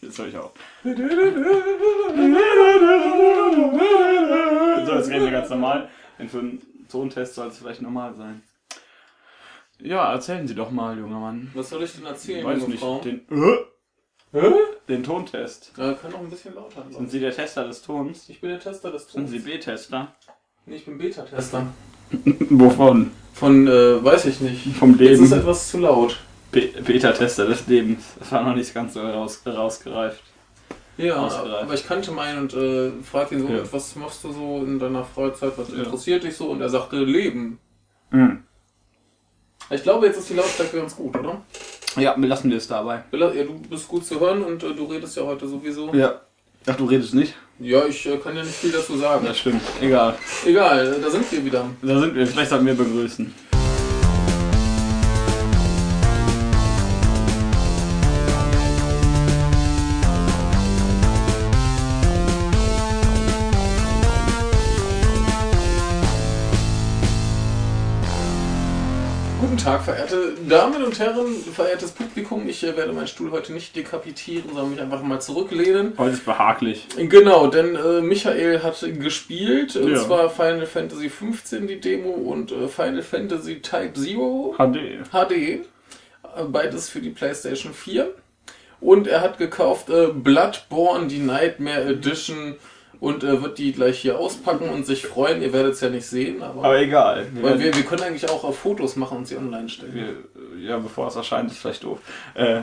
[0.00, 0.52] Jetzt höre ich auf.
[0.84, 0.90] So,
[4.92, 5.88] jetzt reden wir ganz normal.
[6.18, 8.42] Denn für einen Tontest soll es vielleicht normal sein.
[9.80, 11.50] Ja, erzählen Sie doch mal, junger Mann.
[11.54, 13.00] Was soll ich denn erzählen, Weiß junge nicht, Frau?
[13.00, 13.22] den,
[14.32, 14.52] Hä?
[14.88, 15.72] den Tontest.
[15.76, 17.08] Ja, kann noch ein bisschen lauter Sind sein.
[17.08, 18.28] Sie der Tester des Tons?
[18.28, 19.30] Ich bin der Tester des Sind Tons.
[19.32, 20.14] Sie B-Tester?
[20.66, 21.66] Nee, ich bin Beta-Tester.
[22.50, 23.10] Wovon?
[23.34, 24.76] Von, äh, weiß ich nicht.
[24.76, 25.40] Vom Jetzt ist Leben.
[25.40, 26.20] etwas zu laut.
[26.54, 28.04] Be- Beta-Tester des Lebens.
[28.18, 30.22] Das war noch nicht ganz so raus, rausgereift.
[30.96, 31.62] Ja, Ausgereift.
[31.64, 33.62] aber ich kannte meinen und äh, fragte ihn so, Ja.
[33.72, 35.78] was machst du so in deiner Freizeit, was Ja.
[35.78, 36.46] interessiert dich so?
[36.50, 37.58] Und er sagte, Leben.
[38.10, 38.44] Mhm.
[39.70, 41.42] Ich glaube, jetzt ist die Lautstärke ganz gut, oder?
[41.96, 43.02] Ja, lassen wir es dabei.
[43.12, 45.92] Ja, du bist gut zu hören und äh, du redest ja heute sowieso.
[45.94, 46.20] Ja.
[46.66, 47.34] Ach, du redest nicht?
[47.60, 49.24] Ja, ich äh, kann ja nicht viel dazu sagen.
[49.26, 49.62] Das stimmt.
[49.80, 50.16] Egal.
[50.44, 51.66] Egal, äh, da sind wir wieder.
[51.82, 52.26] Da sind wir.
[52.26, 53.32] Vielleicht sollten wir begrüßen.
[69.64, 72.46] Tag, verehrte Damen und Herren, verehrtes Publikum.
[72.46, 75.94] Ich äh, werde meinen Stuhl heute nicht dekapitieren, sondern mich einfach mal zurücklehnen.
[75.96, 76.86] Heute ist behaglich.
[76.98, 80.04] Genau, denn äh, Michael hat gespielt, und Ja.
[80.04, 85.02] zwar Final Fantasy 15 die Demo und äh, Final Fantasy Type Zero HD.
[85.10, 85.32] HD.
[85.32, 85.64] Äh,
[86.48, 88.10] Beides für die PlayStation 4.
[88.82, 92.56] Und er hat gekauft äh, Bloodborne, die Nightmare Edition
[93.04, 95.42] und äh, wird die gleich hier auspacken und sich freuen.
[95.42, 97.26] Ihr werdet es ja nicht sehen, aber, Aber egal.
[97.34, 99.94] Wir weil wir, wir können eigentlich auch äh, Fotos machen und sie online stellen.
[99.94, 101.98] wir, ja, bevor es erscheint, ist vielleicht doof.
[102.34, 102.62] Äh,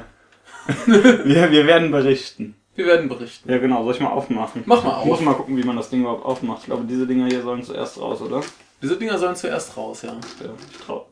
[0.88, 2.56] wir, wir werden berichten.
[2.76, 3.52] Wir werden berichten.
[3.52, 3.84] Ja, genau.
[3.84, 4.64] Soll ich mal aufmachen?
[4.66, 5.26] Mach mal Ich muss auf.
[5.26, 6.62] mal gucken, wie man das Ding überhaupt aufmacht.
[6.62, 8.42] Ich glaube, diese Dinger hier sollen zuerst raus, oder?
[8.82, 10.14] Diese Dinger sollen zuerst raus, ja.
[10.14, 11.08] Ja, ich trau.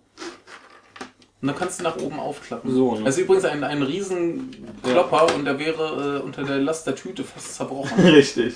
[1.41, 2.73] Und dann kannst du nach oben aufklappen.
[2.73, 3.03] So, ne?
[3.05, 6.95] Das ist übrigens ein, ein riesen Klopper und der wäre äh, unter der Last der
[6.95, 7.97] Tüte fast zerbrochen.
[8.03, 8.55] Richtig.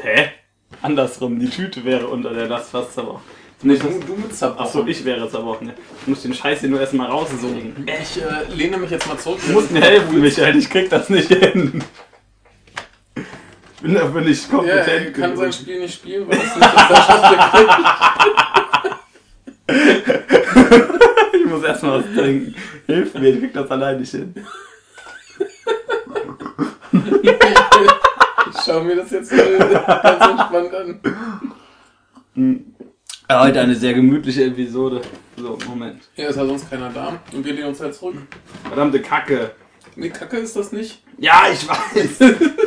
[0.00, 0.30] Hä?
[0.80, 3.22] Andersrum, die Tüte wäre unter der Last fast zerbrochen.
[3.62, 4.64] nee, du, du mit zerbrochen.
[4.66, 5.68] Achso, ich wäre zerbrochen.
[5.68, 5.74] ja.
[6.00, 7.86] Ich muss den Scheiß hier nur erstmal rauslegen.
[7.86, 9.38] Ich äh, lehne mich jetzt mal zurück.
[9.46, 11.84] Du musst mir helfen, Michael, ich krieg das nicht hin.
[13.16, 15.06] Ich bin dafür nicht Ja, kompetent.
[15.06, 15.52] er kann sein.
[15.52, 18.92] Spiel nicht spielen, weil es nicht das kriegt.
[21.34, 22.54] Ich muss erstmal was trinken.
[22.86, 24.34] Hilf mir, ich krieg das allein nicht hin.
[28.50, 31.00] Ich schaue mir das jetzt äh, ganz entspannt an.
[33.28, 35.02] Ja, heute eine sehr gemütliche Episode.
[35.36, 36.02] So, Moment.
[36.16, 37.20] Ja, ist ja sonst keiner da.
[37.32, 38.16] Und wir lehnen uns halt zurück.
[38.66, 39.52] Verdammte Kacke.
[39.96, 41.02] Nee, Kacke ist das nicht.
[41.18, 42.20] Ja, ich weiß.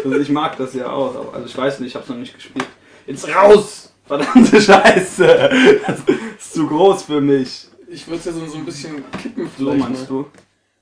[0.03, 1.15] Also ich mag das ja auch.
[1.15, 2.65] aber- Also ich weiß nicht, ich hab's noch nicht gespielt.
[3.07, 3.91] Jetzt raus!
[4.05, 5.49] Verdammte Scheiße!
[5.87, 5.99] Das
[6.39, 7.67] ist zu groß für mich.
[7.87, 10.07] Ich würde es ja so, so ein bisschen kippen So meinst mal.
[10.07, 10.27] du?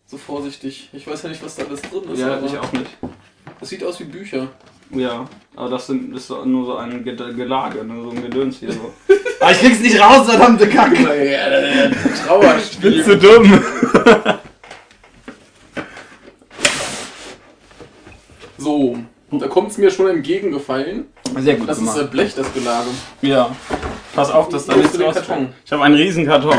[0.06, 0.90] So vorsichtig.
[0.92, 2.20] Ich weiß ja nicht, was da alles drin ist.
[2.20, 2.98] Ja, aber ich auch nicht.
[3.62, 4.50] Es sieht aus wie Bücher.
[4.94, 7.94] Ja, aber das sind, ist nur so ein Ge- Gelage, ne?
[8.04, 8.94] so ein Gedöns hier so.
[9.40, 11.32] Aber ich krieg's nicht raus, verdammte Kacke!
[11.32, 11.90] Ja,
[12.26, 12.92] Trauerspiel.
[13.04, 13.60] Bist du dumm?
[18.58, 18.98] So,
[19.32, 21.06] da kommt es mir schon entgegengefallen.
[21.40, 22.88] Sehr gut Das ist äh, Blech, das Gelage.
[23.22, 23.54] Ja.
[24.16, 25.28] Pass auf, dass da ist nichts rauskommt.
[25.28, 25.48] Karton?
[25.66, 26.56] Ich habe einen riesen Karton.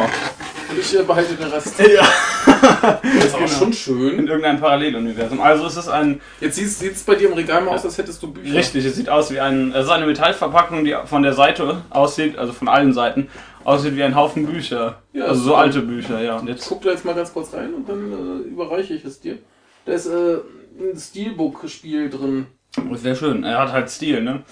[0.75, 1.79] Und ich äh, behalte den Rest.
[1.79, 2.03] Ja.
[3.03, 3.49] Das ist auch Genau.
[3.51, 4.27] schon In schön.
[4.27, 5.41] irgendeinem Paralleluniversum.
[5.41, 8.23] Also es ist ein, Jetzt sieht es bei dir im Regal mal aus, als hättest
[8.23, 8.55] du Bücher.
[8.55, 12.37] richtig, es sieht aus wie ein, es ist eine Metallverpackung, die von der Seite aussieht,
[12.39, 13.29] also von allen Seiten,
[13.65, 15.03] aussieht wie ein Haufen Bücher.
[15.13, 16.37] Ja, also so alte Bücher, ja.
[16.39, 19.21] Und jetzt, Guck da jetzt mal ganz kurz rein und dann äh, überreiche ich es
[19.21, 19.39] dir.
[19.87, 20.39] Da ist äh,
[20.79, 22.47] ein Steelbook-Spiel drin.
[22.91, 23.45] das wäre schön.
[23.45, 24.43] Er hat halt Stil, ne?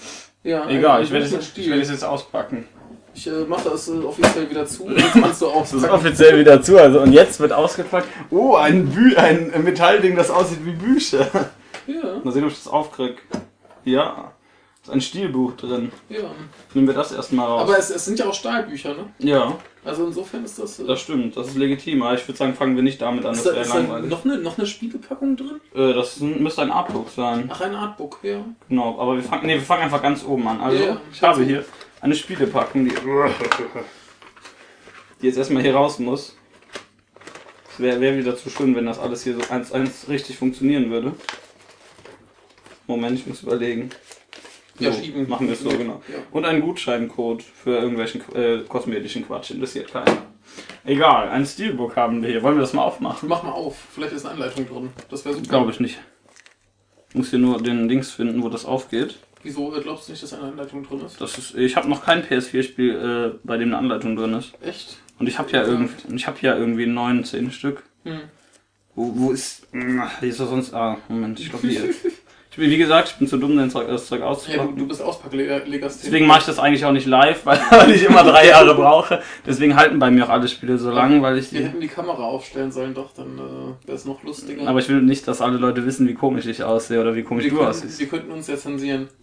[0.43, 2.65] Ja, Egal, ich werde es ich werde es jetzt auspacken.
[3.15, 4.89] Ich äh, mache das äh, offiziell wieder zu.
[4.89, 8.07] Jetzt kannst du auch Das ist offiziell wieder zu, also und jetzt wird ausgepackt.
[8.31, 11.27] Oh, ein, Bü ein Metallding, das aussieht wie Bücher.
[11.85, 13.21] Ja, Mal sehen, ob ich das aufkrieg.
[13.83, 14.31] Ja.
[14.81, 15.91] Ist ein Stilbuch drin.
[16.09, 16.19] ja.
[16.73, 17.61] Nehmen wir das erstmal raus.
[17.61, 19.05] Aber es, es sind ja auch Stahlbücher, ne?
[19.19, 19.53] ja,
[19.85, 20.79] Also insofern ist das.
[20.79, 21.37] Äh, das stimmt.
[21.37, 22.01] Das ist legitim.
[22.03, 23.33] Aber ich würde sagen, fangen wir nicht damit an.
[23.33, 24.09] ist Das da, wäre ist da langweilig.
[24.09, 25.61] noch eine, noch eine Spielepackung drin?
[25.75, 27.49] Äh, das müsste ein Artbook sein.
[27.53, 28.39] Ach, ein Artbook, ja.
[28.67, 28.97] Genau.
[28.99, 30.59] Aber wir fangen, nee, wir fangen einfach ganz oben an.
[30.59, 31.01] Also, Ja, ja.
[31.13, 31.63] ich habe hier
[32.03, 32.93] eine Spielepackung, die,
[35.21, 36.35] die jetzt erstmal hier raus muss.
[37.71, 40.91] Es wäre wär wieder zu schön, wenn das alles hier so eins eins richtig funktionieren
[40.91, 41.13] würde.
[42.87, 43.89] Moment, ich muss überlegen.
[44.79, 45.29] Ja, So, schieben.
[45.29, 46.01] Machen wir es so, genau.
[46.09, 46.15] Ja.
[46.31, 49.51] Und einen Gutscheincode für irgendwelchen äh, kosmetischen Quatsch.
[49.51, 50.23] Interessiert keiner.
[50.83, 52.43] Egal, ein Steelbook haben wir hier.
[52.43, 53.29] Wollen wir das mal aufmachen?
[53.29, 53.77] Mach mal auf.
[53.93, 54.89] Vielleicht ist eine Anleitung drin.
[55.09, 55.47] Das wäre super.
[55.47, 55.99] Glaube ich nicht.
[57.09, 59.19] Ich muss hier nur den Dings finden, wo das aufgeht.
[59.43, 61.19] Wieso äh, glaubst du nicht, dass eine Anleitung drin ist?
[61.19, 62.95] Das ist, ich habe noch kein PS4-Spiel,
[63.35, 64.53] äh, bei dem eine Anleitung drin ist.
[64.61, 64.97] Echt?
[65.19, 67.83] Und ich habe ja, irgend, ich hab ja irgendwie neun, zehn Stück.
[68.03, 68.21] Hm.
[68.95, 69.67] Wo, wo ist.
[69.71, 70.73] Hier ist doch sonst.
[70.73, 71.83] Ah, Moment, ich glaube hier.
[72.55, 74.87] Wie gesagt, ich bin zu dumm, Zeug, das Zeug Ja, du, auszupacken.
[74.87, 75.87] bist Auspacklegastheniker.
[75.87, 79.21] Deswegen mache ich das eigentlich auch nicht live, weil, weil ich immer drei Jahre brauche.
[79.45, 81.65] Deswegen halten bei mir auch alle Spiele so lang, weil ich Wir die.
[81.67, 84.67] hätten die Kamera aufstellen sollen, doch, dann äh, wäre es noch lustiger.
[84.67, 87.43] Aber ich will nicht, dass alle Leute wissen, wie komisch ich aussehe oder wie komisch
[87.45, 87.99] wir, du könnten, aussiehst.
[87.99, 89.07] wir könnten uns ja zensieren.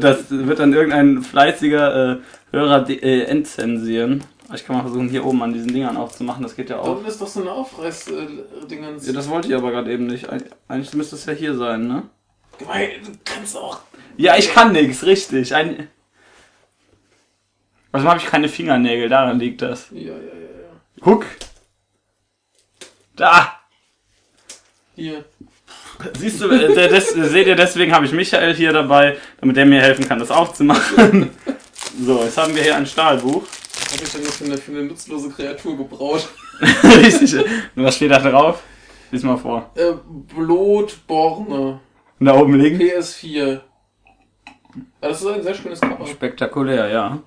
[0.00, 2.16] Das wird dann irgendein fleißiger äh,
[2.52, 4.24] Hörer äh, entzensieren.
[4.52, 6.96] Ich kann mal versuchen, hier oben an diesen Dingern aufzumachen, das geht ja Da auch.
[6.96, 9.06] unten ist doch so eine Aufreiß-Dingens.
[9.06, 10.28] Ja, das wollte ich aber gerade eben nicht.
[10.30, 12.02] Eig- Eigentlich müsste es ja hier sein, ne?
[12.58, 13.80] Gemein, du kannst auch.
[14.16, 15.54] Ja, ich kann nix, richtig.
[15.54, 15.88] Ein
[17.90, 19.08] Warum habe ich keine Fingernägel?
[19.08, 19.86] Daran liegt das.
[19.92, 20.80] Ja, ja, ja, ja.
[21.00, 21.24] Guck!
[23.16, 23.60] Da!
[24.96, 25.24] Hier.
[26.18, 29.64] Siehst du, äh, der, des, seht ihr, deswegen habe ich Michael hier dabei, damit der
[29.66, 31.30] mir helfen kann, das aufzumachen.
[32.04, 33.44] So, jetzt haben wir hier ein Stahlbuch.
[33.94, 36.28] Was habe ich denn jetzt für eine, für eine nutzlose Kreatur gebraut?
[36.82, 37.36] Richtig.
[37.76, 38.60] Und was steht da drauf?
[39.12, 39.70] Lies mal vor.
[39.76, 39.92] Äh,
[40.34, 41.78] Blutborne.
[42.18, 42.82] Und da oben links.
[42.82, 43.36] PS4.
[43.36, 43.60] Ja,
[45.00, 46.04] das ist ein sehr schönes Cover.
[46.08, 47.22] Spektakulär, ja.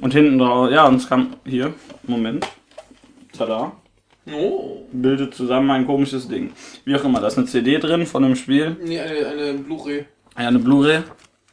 [0.00, 1.74] Und hinten drauf, ja, und es kam hier,
[2.04, 2.46] Moment.
[3.36, 3.72] Tada.
[4.32, 4.86] Oh.
[4.92, 6.52] Bildet zusammen ein komisches Ding.
[6.84, 8.76] Wie auch immer, da ist eine CD drin von dem Spiel.
[8.80, 10.04] Nee, eine, eine Blu-ray.
[10.38, 11.02] Ja, eine Blu-ray.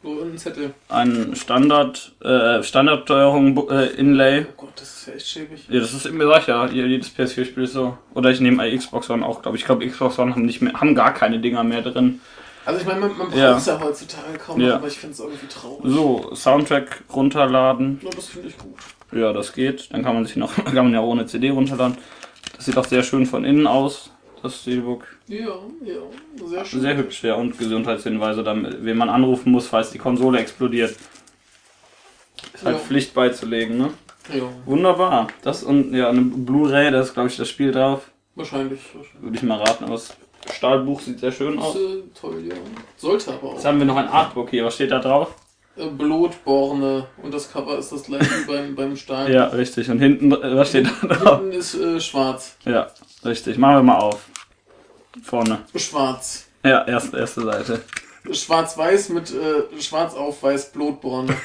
[0.01, 0.73] Ein Zettel.
[0.87, 4.45] Ein Standard, äh, Standardsteuerung, äh, Inlay.
[4.49, 5.65] Oh Gott, das ist ja echt schäbig.
[5.69, 7.97] Ja, das ist immer sag ja, jedes PS4-Spiel ist so.
[8.13, 9.63] Oder ich nehme Xbox One auch, glaube ich.
[9.63, 12.21] Ich glaube, Xbox One haben nicht mehr, haben gar keine Dinger mehr drin.
[12.65, 13.57] Also ich meine, man, man braucht Ja.
[13.57, 14.75] es ja heutzutage kaum, Ja.
[14.75, 15.81] aber ich finde es irgendwie traurig.
[15.91, 17.99] So, Soundtrack runterladen.
[18.01, 18.75] Ja, das finde ich gut.
[19.11, 19.91] Ja, das geht.
[19.91, 21.97] Dann kann man sich noch, kann man ja ohne CD runterladen.
[22.55, 24.11] Das sieht auch sehr schön von innen aus,
[24.41, 25.05] das Steelbook.
[25.27, 25.95] Ja, ja,
[26.47, 26.81] sehr schön.
[26.81, 30.95] Sehr hübsch, ja, und Gesundheitshinweise, dann, wen man anrufen muss, falls die Konsole explodiert.
[32.53, 32.81] Ist halt Ja.
[32.83, 33.89] Pflicht beizulegen, ne?
[34.33, 35.27] Ja, Wunderbar.
[35.41, 38.11] Das und ja, eine Blu-ray, da ist glaube ich das Spiel drauf.
[38.35, 38.79] wahrscheinlich.
[38.93, 39.21] wahrscheinlich.
[39.23, 40.15] Würde ich mal raten, aber das
[40.53, 41.75] Stahlbuch sieht sehr schön Ist, aus.
[41.75, 42.55] äh, toll, ja.
[42.95, 43.65] Sollte aber Jetzt auch.
[43.65, 44.65] haben wir noch ein Artbook hier.
[44.65, 45.35] Was steht da drauf?
[45.77, 49.31] Äh, Blutborne und das Cover ist das gleiche wie beim, beim Stahl.
[49.31, 49.89] Ja, richtig.
[49.89, 51.39] Und hinten, äh, was steht da drauf?
[51.39, 52.55] Hinten ist äh, schwarz.
[52.65, 52.91] Ja,
[53.23, 53.57] richtig.
[53.57, 54.25] Machen wir mal auf.
[55.23, 55.59] Vorne.
[55.75, 56.47] Schwarz.
[56.63, 57.81] Ja, erste, erste Seite.
[58.31, 61.35] Schwarz-Weiß mit äh, Schwarz auf Weiß Blutborne.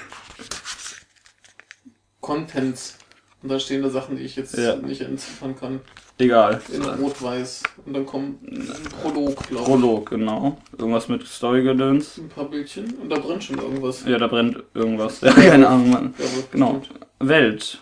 [2.21, 2.97] Contents.
[3.43, 4.77] Und da stehen da Sachen, die ich jetzt Ja.
[4.77, 5.81] nicht entziffern kann.
[6.19, 6.61] Egal.
[6.73, 7.63] In Rot-Weiß.
[7.87, 8.69] Und dann kommt ein
[9.03, 9.69] Prolog, glaube ich.
[9.69, 10.59] Prolog, genau.
[10.79, 12.19] Irgendwas mit Storygedöns.
[12.19, 12.95] Ein paar Bildchen.
[13.03, 14.05] Und da brennt schon irgendwas.
[14.07, 15.21] Ja, da brennt irgendwas.
[15.23, 16.15] Ja, keine Ahnung, Mann.
[16.19, 16.81] Ja, Genau.
[17.19, 17.81] Welt.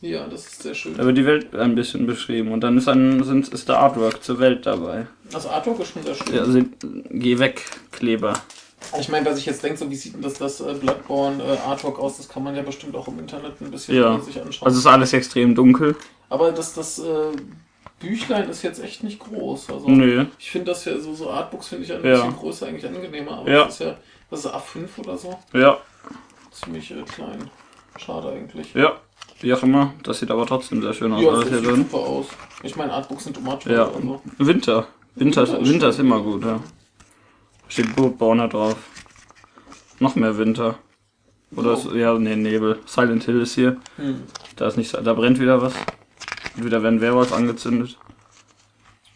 [0.00, 0.96] Ja, das ist sehr schön.
[0.96, 2.52] Da wird die Welt ein bisschen beschrieben.
[2.52, 5.06] Und dann ist, ein, sind, ist der Artwork zur Welt dabei.
[5.30, 6.34] Das Artwork ist schon sehr schön.
[6.34, 6.76] Ja, sind,
[7.10, 8.32] geh weg, Kleber.
[8.98, 11.56] Ich meine, dass ich jetzt denke, so wie sieht denn das, das äh, Bloodborne äh,
[11.68, 14.18] Artwork aus, das kann man ja bestimmt auch im Internet ein bisschen Ja.
[14.20, 14.66] sich anschauen.
[14.66, 15.96] Also ist alles extrem dunkel.
[16.28, 17.04] Aber das, das äh,
[18.00, 19.70] Büchlein ist jetzt echt nicht groß.
[19.70, 20.26] Also Nö.
[20.38, 22.12] ich finde das ja so, so Artbooks finde ich ein Ja.
[22.16, 23.64] bisschen größer eigentlich angenehmer, aber Ja.
[23.64, 23.96] das ist ja,
[24.30, 25.38] das ist A5 oder so.
[25.52, 25.78] Ja,
[26.52, 27.50] Ziemlich äh, klein.
[27.98, 28.74] Schade eigentlich.
[28.74, 28.92] ja.
[29.40, 29.92] Wie auch immer.
[30.02, 31.22] Das sieht aber trotzdem sehr schön aus.
[31.22, 31.76] Ja, das hier sieht drin.
[31.76, 32.26] super aus.
[32.64, 33.72] Ich meine, Artbooks sind immer toll.
[33.72, 33.84] Ja.
[33.86, 34.20] Also.
[34.38, 34.86] Winter.
[35.14, 36.60] Winter ist, Winter ist Winter ist immer gut, ja.
[37.68, 38.76] Steht Burgborner drauf.
[40.00, 40.78] Noch mehr Winter.
[41.54, 41.90] Oder So.
[41.90, 42.80] ist, ja, nee, Nebel.
[42.86, 43.76] Silent Hill ist hier.
[43.96, 44.22] Hm.
[44.56, 45.74] Da ist nicht, da brennt wieder was.
[46.64, 47.98] Wieder werden Werwolf angezündet.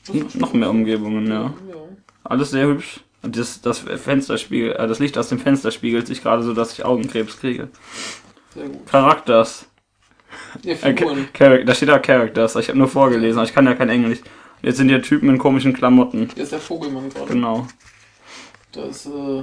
[0.06, 0.70] Schon noch mehr.
[0.70, 1.42] Umgebungen, ja.
[1.42, 1.52] Ja.
[2.24, 3.00] Alles sehr hübsch.
[3.22, 6.72] Und das, das Fensterspiegel, äh, das Licht aus dem Fenster spiegelt sich gerade so, dass
[6.72, 7.68] ich Augenkrebs kriege.
[8.54, 8.86] Sehr gut.
[8.86, 9.66] Charakters.
[10.62, 11.28] Ja, Äh, Figuren.
[11.36, 12.56] Char da steht da Characters.
[12.56, 14.18] Ich habe nur vorgelesen, aber ich kann ja kein Englisch.
[14.62, 16.28] Jetzt sind hier Typen in komischen Klamotten.
[16.34, 17.32] Hier ist der Vogelmann gerade.
[17.32, 17.66] Genau.
[18.72, 19.42] Da ist äh,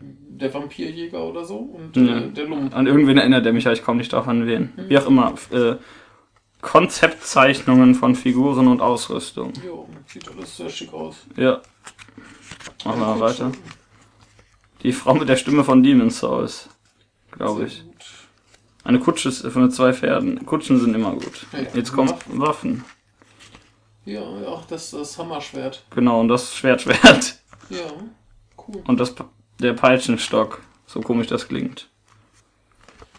[0.00, 2.18] der Vampirjäger oder so und Ja.
[2.18, 2.74] äh, der Lump.
[2.74, 4.72] An irgendwen erinnert er mich, aber ich komme nicht drauf an wen.
[4.88, 5.34] Wie auch immer.
[5.52, 5.74] Äh,
[6.62, 9.52] Konzeptzeichnungen von Figuren und Ausrüstung.
[9.64, 11.16] Jo, sieht alles sehr schick aus.
[11.36, 11.60] Ja.
[12.84, 13.52] Machen wir mal weiter.
[14.82, 16.68] Die Frau mit der Stimme von Demon's Souls.
[17.32, 17.84] Glaube ich.
[18.84, 20.46] Eine Kutsche ist von zwei Pferden.
[20.46, 21.46] Kutschen sind immer gut.
[21.52, 21.66] Ja.
[21.74, 22.84] Jetzt kommen Waffen.
[24.04, 25.84] Ja, ja, auch das, das Hammerschwert.
[25.90, 27.38] Genau, und das Schwertschwert.
[27.70, 27.78] Ja,
[28.66, 28.82] cool.
[28.86, 29.14] Und das,
[29.60, 30.60] der Peitschenstock.
[30.86, 31.88] So komisch das klingt.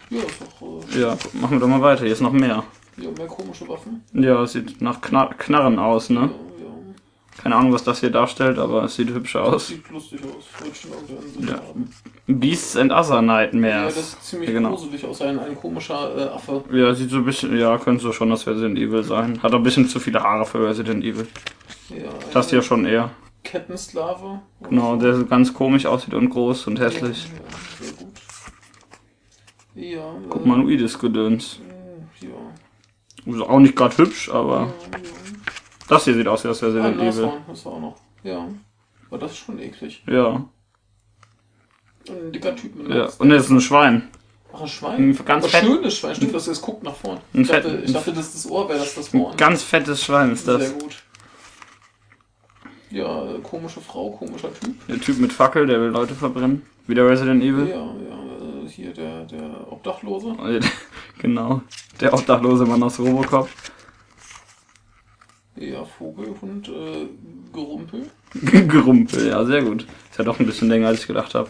[0.09, 2.03] Ja, ist doch äh, Ja, machen wir doch mal weiter.
[2.03, 2.63] Hier ist noch mehr.
[2.97, 4.03] Ja, mehr komische Waffen.
[4.13, 6.21] Ja, sieht nach Knar Knarren aus, Ja, ne?
[6.31, 6.31] ja.
[7.41, 9.67] Keine Ahnung, was das hier darstellt, aber es sieht hübsch aus.
[9.69, 10.45] Sieht lustig aus.
[10.61, 10.91] Wollte schon
[11.33, 11.55] Sinn Ja.
[11.55, 11.89] haben.
[12.27, 13.95] Beasts and Other Ja, Nightmares.
[13.95, 14.69] das sieht ziemlich Ja, genau.
[14.69, 15.21] gruselig aus.
[15.21, 16.63] Ein, ein komischer äh, Affe.
[16.71, 19.41] Ja, sieht so ein bisschen, ja, könnte so schon das Resident Evil sein.
[19.41, 21.27] Hat auch ein bisschen zu viele Haare für Resident Evil.
[21.89, 23.09] Ja, Das hier schon eher.
[23.43, 24.39] Kettensklave.
[24.69, 27.25] Genau, der so ganz komisch aussieht und groß und hässlich.
[27.25, 28.13] Ja, ja, sehr gut.
[29.75, 31.59] Ja, Humanoides Gedöns.
[31.59, 31.72] äh, ja.
[33.25, 35.03] Also auch nicht gerade hübsch, aber ja, ja.
[35.87, 37.05] Das hier sieht aus wie aus Ah, Resident Evil.
[37.07, 37.95] Nashorn, das war auch noch.
[38.23, 38.47] Ja.
[39.09, 40.03] Aber das ist schon eklig.
[40.07, 40.43] Ja.
[42.09, 43.07] Ein dicker Typ mit ja.
[43.17, 44.09] Und das ist ein Schwein.
[44.53, 44.95] Ach, ein Schwein.
[45.09, 46.15] Ein ganz Ein fett- schönes Schwein.
[46.15, 47.19] Stimmt, dass es guckt nach vorn.
[47.33, 49.37] Ein Ich dachte, fett- ich dachte, das das Ohr wäre das das Ein Horn.
[49.37, 50.73] ganz fettes Schwein ist Sehr das.
[50.73, 50.95] gut.
[52.91, 54.75] Ja, äh, komische Frau, komischer Typ.
[54.87, 56.61] Der Typ mit Fackel, der will Leute verbrennen.
[56.85, 57.67] Wie der Resident Evil.
[57.67, 58.22] Ja, ja, äh,
[58.73, 60.35] hier der, der Obdachlose.
[61.19, 61.61] genau.
[61.99, 63.49] Der obdachlose Mann aus Robocop.
[65.55, 67.07] Ja, Vogel, Hund, äh,
[67.53, 68.09] Gerumpel.
[68.33, 69.83] Gerumpel, ja, sehr gut.
[70.09, 71.49] Ist ja doch ein bisschen länger, als ich gedacht habe.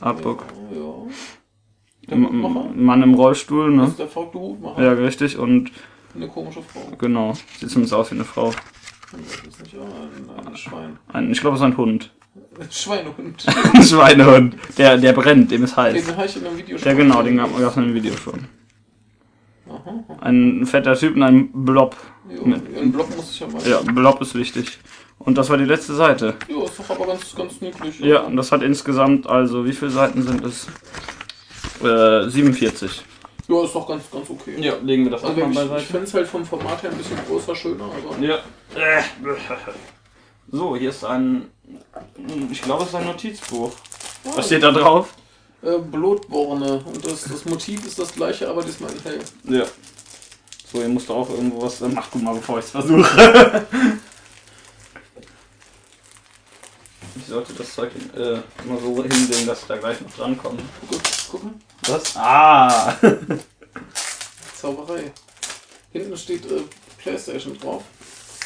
[0.00, 0.44] Artbook.
[0.72, 0.94] Ja, ja.
[2.08, 2.70] Der Hutmacher.
[2.74, 3.86] Mann im Rollstuhl, Das ne?
[3.88, 4.82] ist der verrückte Hutmacher.
[4.82, 5.38] Ja, richtig.
[5.38, 5.70] Und
[6.14, 6.80] Eine komische Frau.
[6.98, 8.52] genau, sieht zumindest aus wie eine Frau.
[9.12, 10.98] Das ist nicht, ein, ein Schwein.
[11.12, 12.10] Ein, ich glaube, es ist ein Hund.
[12.34, 13.46] Ein Schweinehund.
[13.74, 14.56] Ein Schweinehund.
[14.78, 15.94] Der, der brennt, dem ist heiß.
[15.94, 18.46] Den habe ich in einem Video Ja, genau, den gab es in dem Video schon.
[19.68, 20.04] Aha.
[20.20, 21.96] Ein fetter Typ und ein Blob.
[22.30, 23.62] Jo, einen Block muss ich ja mal.
[23.68, 24.78] Ja, Blob ist wichtig.
[25.18, 26.34] Und das war die letzte Seite.
[26.48, 28.00] Jo, ist doch aber ganz, ganz niedlich.
[28.00, 30.66] Ja, und das hat insgesamt, also wie viele Seiten sind es?
[31.82, 33.04] Äh, 47.
[33.48, 34.54] Ja, ist doch ganz, ganz okay.
[34.58, 37.18] Ja, legen wir das Also ich, ich finde es halt vom Format her ein bisschen
[37.28, 38.24] größer, schöner, aber.
[38.24, 38.38] Ja.
[40.54, 41.46] So, hier ist ein.
[42.50, 43.72] Ich glaube, es ist ein Notizbuch.
[44.24, 45.14] Was steht da drauf?
[45.62, 46.82] Äh, Blutborne.
[46.84, 49.20] Und das, das Motiv ist das gleiche, aber diesmal in hell.
[49.48, 49.66] Ja.
[50.70, 51.80] So, hier musst du auch irgendwo was.
[51.80, 53.66] Mach du mal, bevor ich es versuche.
[57.14, 58.36] Ich sollte das Zeug äh,
[58.66, 60.58] mal so hinlegen, dass ich da gleich noch drankomme.
[60.88, 61.00] Guck,
[61.30, 61.52] guck mal.
[61.86, 62.16] Was?
[62.16, 62.96] Ah!
[64.60, 65.12] Zauberei.
[65.92, 66.62] Hinten steht äh,
[66.98, 67.82] Playstation drauf.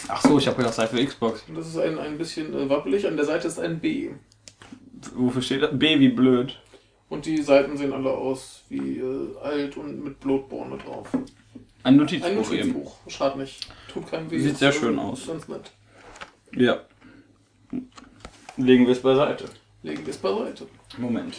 [0.08, 1.44] Ach so, ich habe gedacht, sei für Xbox.
[1.54, 3.06] Das ist ein, ein bisschen äh, wabbelig.
[3.06, 4.10] An der Seite ist ein B.
[5.14, 5.70] Wofür steht das?
[5.78, 6.58] Baby blöd.
[7.08, 11.08] Und die Seiten sehen alle aus wie äh, alt und mit Blutborne drauf.
[11.82, 12.72] Ein Notizbuch, Ein eben.
[12.72, 12.96] Notizbuch.
[13.08, 13.66] Schadet nicht.
[13.92, 14.38] Tut keinem weh.
[14.38, 15.26] Sieht Ist, sehr schön aus.
[15.26, 15.70] Ganz nett.
[16.52, 16.80] Ja.
[18.56, 19.44] Legen wir es beiseite.
[19.82, 20.66] Legen wir es beiseite.
[20.98, 21.36] Moment.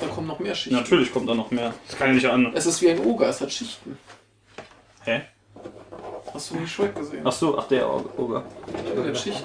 [0.00, 0.78] Da kommen noch mehr Schichten.
[0.78, 1.72] Natürlich kommt da noch mehr.
[1.86, 2.52] Das kann ja nicht an.
[2.54, 3.96] Es ist wie ein Oger, es hat Schichten.
[5.04, 5.22] Hä?
[6.34, 7.22] Hast du nie Shrek gesehen?
[7.24, 7.88] Ach so, ach der
[8.18, 8.42] Oger.
[8.96, 9.44] Ja, der Schichten.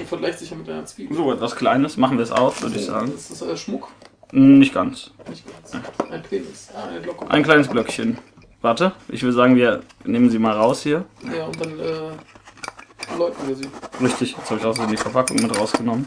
[0.00, 1.14] Die vergleicht sich ja mit einer Zwiebel.
[1.16, 1.96] So, etwas Kleines.
[1.98, 3.12] Machen wir es aus, würde ich sagen.
[3.14, 3.88] Das ist äh, Schmuck,
[4.32, 5.10] Hm, Nicht ganz.
[5.28, 5.84] nicht ganz.
[6.10, 6.68] Ein Penis.
[6.74, 7.28] Ah, eine Glocke.
[7.30, 8.16] Ein kleines Glöckchen.
[8.62, 11.04] Warte, ich würde sagen, wir nehmen sie mal raus hier.
[11.34, 13.68] Ja, und dann äh, läuten wir sie.
[14.00, 16.06] Richtig, jetzt habe ich auch so die Verpackung mit rausgenommen.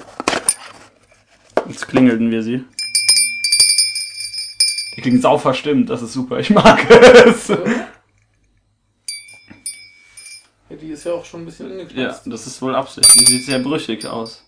[1.68, 2.64] Jetzt klingelten wir sie.
[4.96, 7.48] Die klingt sau verstimmt, das ist super, ich mag es.
[7.48, 7.58] Ja.
[10.70, 12.22] ja, die ist ja auch schon ein bisschen Ja, angekratzt.
[12.28, 13.14] das ist wohl Absicht.
[13.16, 14.42] Die sieht sehr brüchig aus.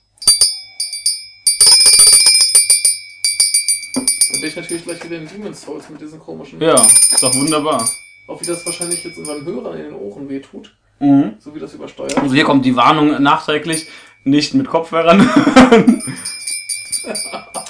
[3.93, 4.01] Da
[4.39, 6.61] bin ich natürlich gleich wieder in Demon's Souls mit diesen komischen.
[6.61, 7.89] Ja, ist doch wunderbar.
[8.27, 10.73] Auch wie das wahrscheinlich jetzt unseren Hörern in den Ohren wehtut.
[10.99, 11.33] Mhm.
[11.39, 12.17] So wie das übersteuert.
[12.17, 13.87] Also hier kommt die Warnung nachträglich,
[14.23, 15.29] nicht mit Kopfhörern.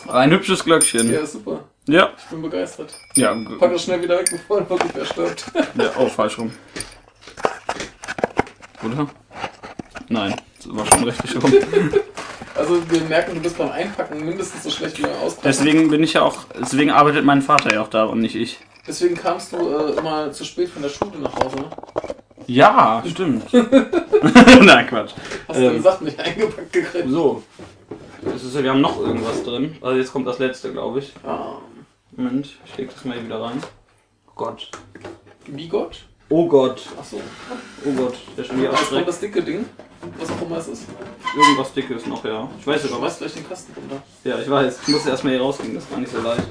[0.07, 1.11] Ein hübsches Glöckchen.
[1.11, 1.63] Ja, super.
[1.87, 2.11] Ja.
[2.19, 2.93] Ich bin begeistert.
[3.15, 5.45] Ja, Pack das schnell wieder weg, bevor er wirklich stirbt.
[5.75, 6.51] ja oh, falsch rum.
[8.85, 9.07] Oder?
[10.09, 11.53] Nein, das war schon richtig rum.
[12.57, 15.41] Also wir merken, du bist beim Einpacken mindestens so schlecht wie beim Auspacken.
[15.43, 18.59] Deswegen bin ich ja auch, deswegen arbeitet mein Vater ja auch da und nicht ich.
[18.87, 21.57] Deswegen kamst du äh, immer zu spät von der Schule nach Hause.
[21.57, 21.69] Ne?
[22.47, 23.51] Ja, stimmt.
[23.53, 25.11] Nein, Quatsch.
[25.49, 25.73] Hast du Ähm.
[25.73, 27.09] die Sachen nicht eingepackt gekriegt?
[27.09, 27.43] So.
[28.23, 29.75] Das ist, wir haben noch irgendwas drin.
[29.81, 31.11] Also jetzt kommt das letzte, glaube ich.
[31.25, 31.57] Ah,
[32.15, 33.61] Moment, ich leg das mal hier wieder rein.
[34.33, 34.69] Gott.
[35.47, 36.05] wie Gott?
[36.29, 36.81] Oh Gott.
[36.99, 37.21] Achso.
[37.85, 39.07] Oh Gott, der schon wieder Jetzt kommt ausstreckt.
[39.07, 39.65] das dicke Ding.
[40.19, 40.83] Was auch immer es ist.
[41.35, 42.47] Irgendwas Dickes noch, ja.
[42.59, 43.11] Ich weiß sogar Du was.
[43.13, 44.03] weißt gleich den Kasten runter.
[44.23, 44.79] Ja, ich weiß.
[44.83, 46.43] Ich muss erstmal hier rauskriegen, das ist gar nicht so leicht.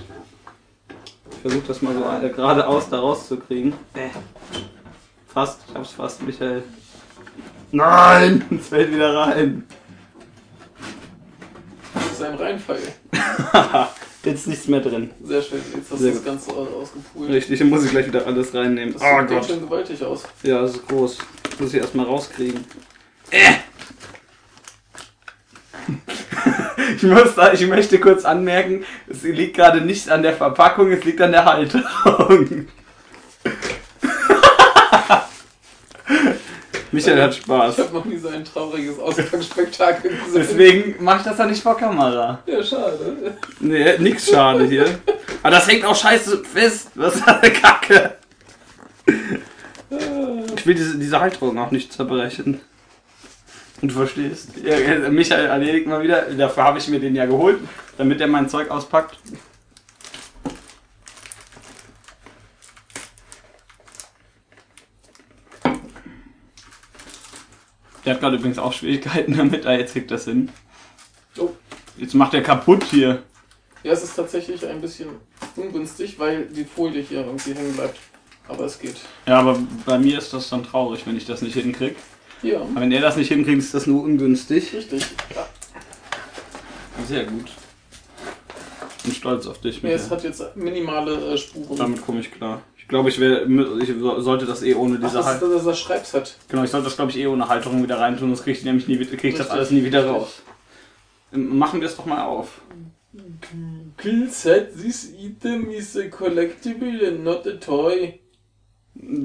[1.31, 3.73] Ich versuche das mal so äh, geradeaus da rauszukriegen.
[3.95, 4.09] Äh.
[5.33, 6.62] Fast, ich hab's fast, Michael.
[7.73, 8.45] Nein!
[8.61, 9.66] Es fällt wieder rein.
[11.95, 12.78] Das ist ein Reinfall.
[14.25, 15.11] Jetzt ist nichts mehr drin.
[15.23, 15.61] Sehr schön.
[15.75, 16.33] Jetzt hast Sehr du das gut.
[16.33, 17.31] Ganze au- ausgepult.
[17.31, 18.95] Richtig, dann muss ich gleich wieder alles reinnehmen.
[18.95, 19.45] Das Oh sieht Gott.
[19.47, 20.23] schön gewaltig aus.
[20.43, 21.19] Ja, das ist groß.
[21.59, 22.64] Muss ich erstmal rauskriegen.
[23.31, 23.38] Äh.
[26.97, 31.04] Ich, muss da, ich möchte kurz anmerken, es liegt gerade nicht an der Verpackung, es
[31.04, 31.83] liegt an der Haltung.
[36.95, 37.79] Michael hat Ich Spaß.
[37.79, 40.33] habe noch nie so ein trauriges Auspackspektakel gesehen.
[40.35, 42.39] Deswegen mache ich das ja nicht vor Kamera.
[42.47, 43.37] Ja, schade.
[43.61, 44.87] Nee, nix schade hier.
[45.43, 46.91] Aber das hängt auch scheiße fest.
[46.95, 48.15] Was ist eine Kacke?
[50.57, 52.61] Ich will diese, diese Halterung auch nicht zerbrechen.
[53.83, 54.51] Und du verstehst?
[54.65, 56.23] Ja, Michael erledigt mal wieder.
[56.23, 57.59] Dafür habe ich mir den ja geholt,
[57.99, 59.19] damit er mein Zeug auspackt.
[68.04, 70.50] Der hat gerade übrigens auch Schwierigkeiten damit, ah, jetzt kriegt das hin.
[71.38, 71.50] Oh.
[71.96, 73.23] Jetzt macht er kaputt hier.
[73.82, 75.08] Ja, es ist tatsächlich ein bisschen
[75.56, 77.99] ungünstig, weil die Folie hier irgendwie hängen bleibt.
[78.49, 78.96] Aber es geht.
[79.26, 81.96] Ja, aber bei mir ist das dann traurig, wenn ich das nicht hinkriege.
[82.42, 84.75] Ja, Aber wenn er das nicht hinkriegt, ist das nur ungünstig.
[84.75, 85.06] richtig.
[85.34, 85.46] Ja.
[87.08, 87.50] Sehr gut.
[88.99, 89.82] Ich bin stolz auf dich.
[89.82, 91.76] Nee, es hat jetzt minimale äh, Spuren.
[91.76, 92.62] Damit komme ich klar.
[92.85, 93.47] Ich glaube, ich, wär,
[93.81, 95.53] ich so- sollte das eh ohne diese Halterung.
[95.53, 96.37] das, ist das Schreibset.
[96.49, 98.87] Genau, ich sollte das glaube ich eh ohne Halterung wieder reintun, sonst kriege ich nämlich
[98.87, 100.43] nie, krieg ich das alles nie wieder raus.
[101.33, 102.61] Machen wir es doch mal auf.
[103.97, 108.21] Kill set, this item is a collectible and not a toy.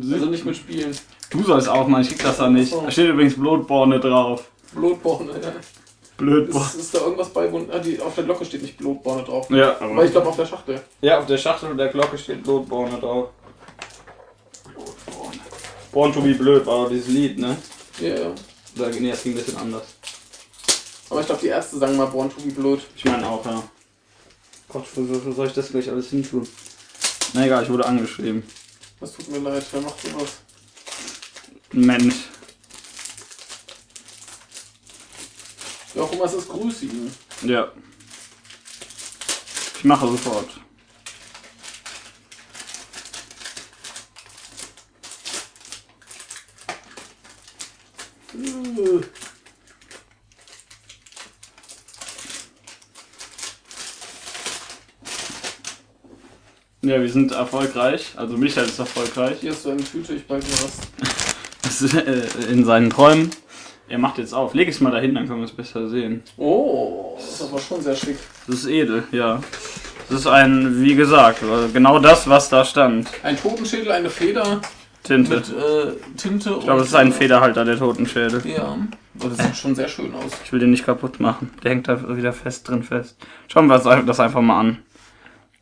[0.09, 0.95] Also nicht mit Spielen.
[1.29, 2.73] Du sollst auch mal, ich krieg das da nicht.
[2.73, 4.49] Da steht übrigens Blutborne drauf.
[4.73, 5.51] Blutborne, ja.
[6.17, 6.65] Blödborne.
[6.65, 9.49] Ist, ist da irgendwas bei, wo ah, die, auf der Glocke steht nicht Blutborne drauf?
[9.49, 10.81] Ja, Aber ich glaube auf der Schachtel.
[11.01, 13.29] ja, auf der Schachtel und der Glocke steht Blutborne drauf.
[15.91, 17.57] Born to be blöd war doch dieses Lied, ne?
[17.99, 18.35] Ja, ja.
[18.75, 19.83] Oder, nee, das ging ein bisschen anders.
[21.09, 22.81] Aber ich glaube, die Ärzte sagen mal Born to be Blood.
[22.95, 23.63] Ich meine auch, ja.
[24.67, 26.47] Gott, wo, soll ich das gleich alles hintun?
[27.33, 28.43] Na egal, ich wurde angeschrieben.
[28.99, 30.29] Das tut mir leid, wer macht sowas?
[31.71, 32.15] Mensch.
[36.19, 37.15] Immer es ist, grüß ihn.
[37.43, 37.71] Ja.
[39.77, 40.49] Ich mache sofort.
[56.81, 58.13] Ja, wir sind erfolgreich.
[58.15, 59.37] Also Michael ist erfolgreich.
[59.41, 60.79] Hier ist so eine Tüte, ich behalte mir was.
[61.93, 63.29] Äh, in seinen Träumen.
[63.87, 64.53] Er macht jetzt auf.
[64.53, 66.23] Leg es mal dahin, dann können wir es besser sehen.
[66.35, 68.17] Oh, das ist aber schon sehr schick.
[68.47, 69.41] Das ist edel, ja.
[70.09, 71.41] Das ist ein, wie gesagt,
[71.73, 73.07] genau das, was da stand.
[73.23, 74.59] Ein Totenschädel, eine Feder
[75.09, 75.35] Tinte.
[75.35, 78.41] mit äh, Tinte Ich glaube, es ist ein Federhalter, der Totenschädel.
[78.45, 78.77] Ja,
[79.23, 80.31] oh, das sieht schon sehr schön aus.
[80.43, 81.51] Ich will den nicht kaputt machen.
[81.63, 83.17] Der hängt da wieder fest drin fest.
[83.47, 84.77] Schauen wir uns das einfach mal an.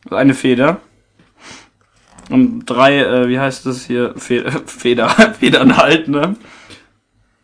[0.10, 0.80] Eine Feder.
[2.30, 4.14] Und drei, äh, wie heißt das hier?
[4.18, 6.36] Fe Feder, Federn halt, ne?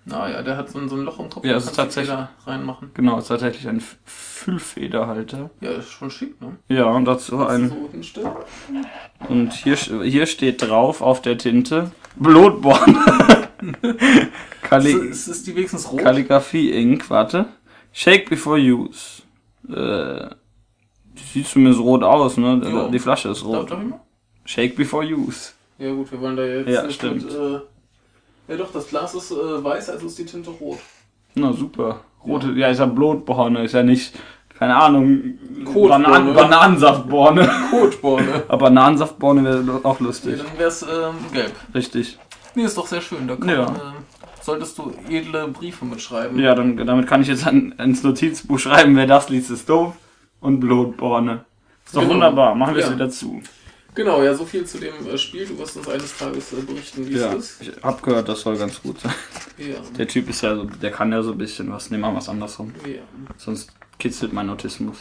[0.06, 1.46] Naja, der hat so ein, so ein Loch im Kopf.
[1.46, 2.92] Ja, da es ist tatsächlich- Feder reinmachen.
[2.94, 5.50] Genau, ist tatsächlich ein Füllfederhalter.
[5.62, 6.58] Ja, ist schon schick, ne?
[6.68, 7.70] Ja, und dazu ein.
[8.02, 8.38] So.
[9.30, 12.98] Und hier, hier steht drauf auf der Tinte Blutborn.
[14.62, 16.02] Kalli Ist, ist die wenigstens rot?
[16.02, 17.46] Kalligrafie Ink, warte.
[17.92, 19.22] Shake before use.
[19.70, 20.30] Äh,
[21.32, 22.62] sieht zumindest rot aus, ne?
[22.64, 22.88] Ja.
[22.88, 23.72] Die Flasche ist Darf, rot.
[23.72, 24.00] darf ich mal?
[24.46, 25.52] Shake before use.
[25.80, 27.24] Ja gut, wir wollen da jetzt Ja, nicht stimmt.
[27.26, 27.34] mit...
[27.34, 27.60] Äh,
[28.50, 30.80] ja doch, das Glas ist äh, weiß, also ist die Tinte rot.
[31.36, 32.02] Na super.
[32.26, 34.14] Rote, ja, ist ja Blutborne, ist ja nicht,
[34.64, 35.34] keine Ahnung.
[35.66, 37.50] Banan Bananensaftborne.
[37.70, 38.44] Kotborne.
[38.48, 40.38] Aber Bananensaftborne wäre auch lustig.
[40.38, 41.52] dann wär's ähm, gelb.
[41.76, 42.18] Richtig.
[42.56, 43.28] Nee, ist doch sehr schön.
[43.28, 43.66] Da kann, Ja.
[43.66, 46.40] äh, solltest du edle Briefe mitschreiben.
[46.40, 49.94] Ja, dann, damit kann ich jetzt an, ins Notizbuch schreiben, wer das liest, ist doof.
[50.40, 51.44] Und Blutborne.
[51.86, 52.14] Ist doch Genau.
[52.14, 52.96] wunderbar, machen wir es Ja.
[52.96, 53.42] wieder zu.
[53.96, 55.46] Genau, ja, so viel zu dem äh, Spiel.
[55.46, 57.62] Du wirst uns eines Tages äh, berichten, wie Ja, es ist.
[57.62, 59.14] ich hab gehört, das soll ganz gut sein.
[59.58, 59.76] Ja.
[59.98, 61.90] Der Typ ist ja so, der kann ja so ein bisschen was.
[61.92, 62.74] Nehmen wir was andersrum.
[62.86, 63.02] ja.
[63.38, 63.72] Sonst
[64.04, 64.98] kitzelt mein Autismus.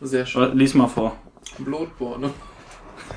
[0.00, 0.58] Sehr schön.
[0.58, 1.16] Lies mal vor.
[1.58, 2.30] Blutborne.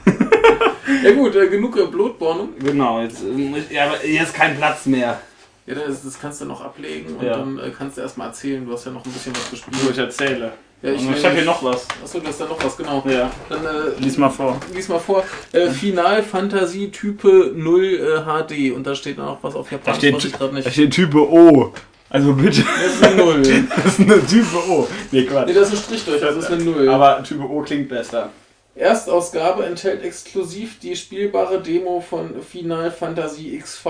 [1.03, 2.49] ja gut, äh, genug äh, Blutborne.
[2.59, 3.23] Genau, jetzt,
[3.71, 5.19] ja, aber jetzt kein Platz mehr.
[5.65, 7.37] Ja, das, das kannst du noch ablegen und Ja.
[7.37, 8.63] dann äh, kannst du erstmal erzählen.
[8.63, 9.91] Du hast ja noch ein bisschen was So, gespielt.
[9.91, 10.51] ich erzähle.
[10.83, 11.87] Ja, ich ich habe hier noch was.
[12.03, 13.01] Achso, du hast da noch was, genau.
[13.07, 13.31] Ja.
[13.49, 13.69] Dann äh,
[13.99, 14.59] Lies mal vor.
[14.75, 15.23] lies mal vor.
[15.53, 18.75] Äh, Final Fantasy Type 0 äh, HD.
[18.75, 20.71] Und da steht noch was auf Da Japanisch, steht, was ich gerade da nicht.
[20.73, 21.73] steht Type O.
[22.13, 22.63] Also bitte.
[22.63, 23.41] Das ist eine 0.
[23.75, 24.87] Das ist eine Type O.
[25.11, 25.47] Nee, Quatsch.
[25.47, 26.87] Nee, das ist ein Strich durch, das ist eine 0.
[26.89, 28.29] Aber Type O klingt besser.
[28.75, 33.87] Erstausgabe enthält exklusiv die spielbare Demo von Final Fantasy XV.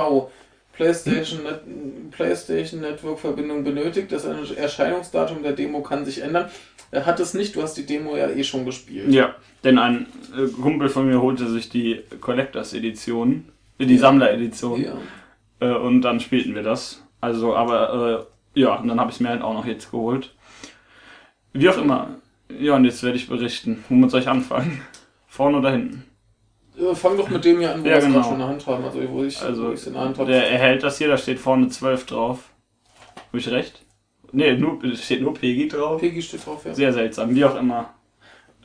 [0.75, 1.61] PlayStation, Net
[2.11, 4.11] PlayStation Network Verbindung benötigt.
[4.11, 6.49] Das Erscheinungsdatum der Demo kann sich ändern.
[6.89, 9.09] Er hat es nicht, du hast die Demo ja eh schon gespielt.
[9.13, 13.45] Ja, denn ein äh, Kumpel von mir holte sich die Collectors Edition,
[13.77, 13.99] äh, die Ja.
[14.01, 14.93] Sammler Edition, Ja.
[15.59, 17.02] äh, und dann spielten wir das.
[17.23, 20.35] Also, aber äh, ja, und dann habe ich es mir halt auch noch jetzt geholt.
[21.53, 22.09] Wie auch immer.
[22.59, 23.85] Ja, und jetzt werde ich berichten.
[23.87, 24.81] Womit soll ich anfangen?
[25.27, 26.03] Vorne oder hinten?
[26.77, 28.13] Äh, Fang doch mit dem hier an, wo Ja, wir genau.
[28.15, 28.83] gerade schon in der Hand haben.
[28.83, 30.31] Also, wo ich Also, wo in der Hand habe.
[30.31, 32.49] Der erhält das hier, da steht vorne 12 drauf.
[33.29, 33.85] Habe ich recht?
[34.33, 36.01] Nee, nur, steht nur PG drauf.
[36.01, 36.73] Peggy steht drauf, ja.
[36.73, 37.93] Sehr seltsam, wie auch immer.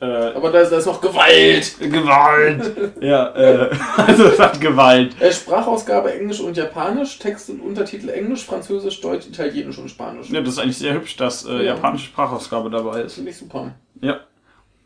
[0.01, 1.75] Äh, Aber da ist, da ist noch Gewalt!
[1.79, 2.93] Gewalt!
[3.01, 5.19] ja, äh, also es hat Gewalt.
[5.21, 10.29] Äh, Sprachausgabe Englisch und Japanisch, Text und Untertitel Englisch, Französisch, Deutsch, Italienisch und Spanisch.
[10.29, 11.61] Ja, das ist eigentlich sehr hübsch, dass äh, Ja.
[11.75, 13.15] japanische Sprachausgabe dabei ist.
[13.15, 13.73] finde ich super.
[14.01, 14.21] Ja.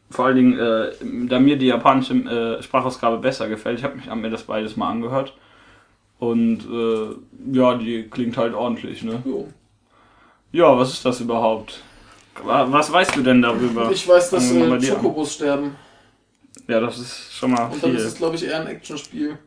[0.10, 0.92] Vor allen Dingen, äh,
[1.28, 4.90] da mir die japanische äh, Sprachausgabe besser gefällt, ich habe hab mir das beides mal
[4.90, 5.34] angehört.
[6.20, 9.22] Und äh, ja, die klingt halt ordentlich, ne?
[9.26, 9.48] Jo.
[10.52, 11.82] Ja, was ist das überhaupt?
[12.42, 13.92] Wa- Was weißt du denn darüber?
[13.92, 14.90] Ich weiß, dass äh.
[14.90, 15.76] Chocobos sterben.
[16.68, 18.08] Ja, das ist schon mal Und dann ist viel.
[18.08, 19.38] es, glaube ich, eher ein Actionspiel.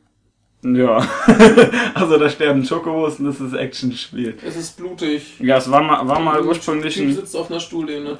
[0.62, 0.96] Ja.
[1.94, 4.36] also da sterben Chocobos und das ist Actionspiel.
[4.44, 5.34] Es ist blutig.
[5.40, 7.12] Ja, es war mal, war mal ursprünglich ein.
[7.14, 8.18] sitzt auf einer Stuhllehne.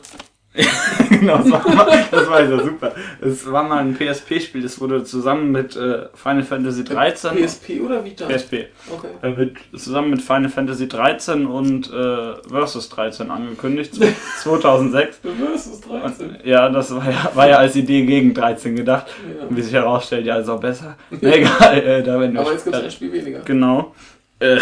[1.11, 2.95] genau, das war, mal, das war ja super.
[3.21, 7.37] Es war mal ein PSP-Spiel, das wurde zusammen mit äh, Final Fantasy 13.
[7.37, 8.27] PSP oder Vita?
[8.27, 8.67] PSP.
[8.91, 9.09] Okay.
[9.23, 13.95] Äh, mit, zusammen mit Final Fantasy 13 und äh, Versus 13 angekündigt,
[14.43, 15.21] 2006.
[15.39, 16.37] Versus 13.
[16.45, 19.07] Ja, das war ja, war ja als Idee gegen 13 gedacht.
[19.29, 19.47] Ja.
[19.51, 20.97] Wie sich herausstellt, ja, ist auch besser.
[21.11, 23.41] Na, egal, äh, da werden wir Aber jetzt gibt es ein Spiel weniger.
[23.41, 23.95] Genau.
[24.39, 24.59] Äh,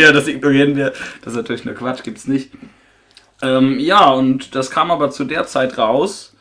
[0.00, 0.92] ja, das ignorieren wir.
[1.22, 2.50] Das ist natürlich nur Quatsch, gibt's nicht.
[3.42, 6.36] Ähm, ja, und das kam aber zu der Zeit raus,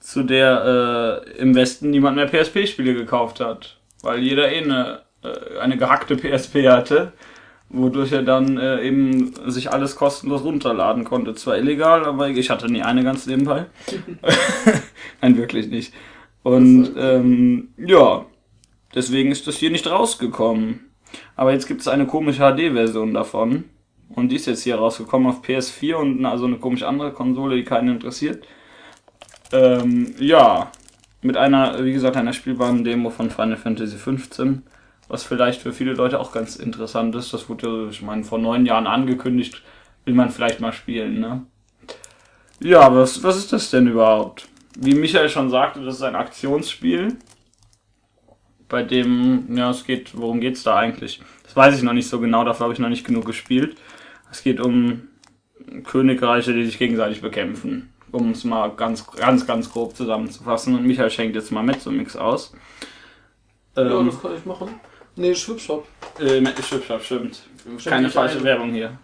[0.00, 3.78] zu der äh, im Westen niemand mehr PSP-Spiele gekauft hat.
[4.02, 7.12] Weil jeder eh eine, äh, eine gehackte PSP hatte,
[7.68, 11.34] wodurch er dann äh, eben sich alles kostenlos runterladen konnte.
[11.34, 13.66] Zwar illegal, aber ich hatte nie eine ganz nebenbei.
[15.20, 15.92] Nein, wirklich nicht.
[16.42, 18.26] Und ähm, ja,
[18.94, 20.92] deswegen ist das hier nicht rausgekommen.
[21.34, 23.64] Aber jetzt gibt es eine komische HD-Version davon.
[24.08, 27.64] Und die ist jetzt hier rausgekommen auf PS4 und also eine komisch andere Konsole, die
[27.64, 28.46] keinen interessiert.
[29.52, 30.70] Ähm, ja,
[31.22, 34.62] mit einer, wie gesagt, einer spielbaren Demo von Final Fantasy 15.
[35.08, 37.32] Was vielleicht für viele Leute auch ganz interessant ist.
[37.32, 39.62] Das wurde, ich meine, vor neun Jahren angekündigt.
[40.04, 41.42] Will man vielleicht mal spielen, ne?
[42.60, 44.48] Ja, was, was ist das denn überhaupt?
[44.78, 47.16] Wie Michael schon sagte, das ist ein Aktionsspiel
[48.68, 51.20] bei dem, ja, es geht, worum geht's da eigentlich?
[51.44, 53.76] Das weiß ich noch nicht so genau, dafür habe ich noch nicht genug gespielt.
[54.30, 55.02] Es geht um
[55.84, 57.92] Königreiche, die sich gegenseitig bekämpfen.
[58.12, 60.74] Um es mal ganz, ganz, ganz grob zusammenzufassen.
[60.74, 62.54] Und Michael schenkt jetzt mal mit so Mix aus.
[63.76, 64.68] Ja, Ähm, das kann ich machen.
[65.16, 65.86] Nee, Schwipshop.
[66.20, 67.42] äh, mit Schwipschwap, stimmt.
[67.78, 68.44] Schenk Keine falsche ein.
[68.44, 68.98] Werbung hier.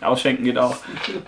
[0.00, 0.76] Ausschenken geht auch.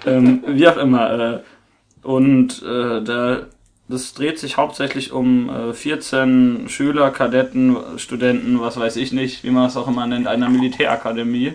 [0.07, 1.35] ähm, wie auch immer.
[1.35, 3.49] Äh, und äh, der,
[3.93, 9.51] das dreht sich hauptsächlich um äh, 14 Schüler, Kadetten, Studenten, was weiß ich nicht, wie
[9.51, 11.55] man es auch immer nennt, einer Militärakademie,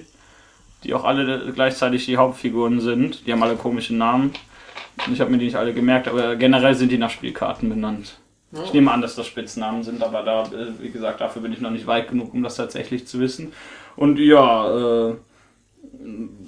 [0.83, 3.25] die auch alle gleichzeitig die Hauptfiguren sind.
[3.25, 4.31] Die haben alle komische Namen.
[5.11, 8.19] Ich habe mir die nicht alle gemerkt, aber generell sind die nach Spielkarten benannt.
[8.51, 8.63] Ja.
[8.63, 11.59] Ich nehme an, dass das Spitznamen sind, aber da, äh, wie gesagt, dafür bin ich
[11.59, 13.51] noch nicht weit genug, um das tatsächlich zu wissen.
[13.95, 15.15] Und ja, äh,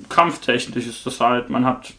[0.08, 1.93] kampftechnisch ist das halt, man hat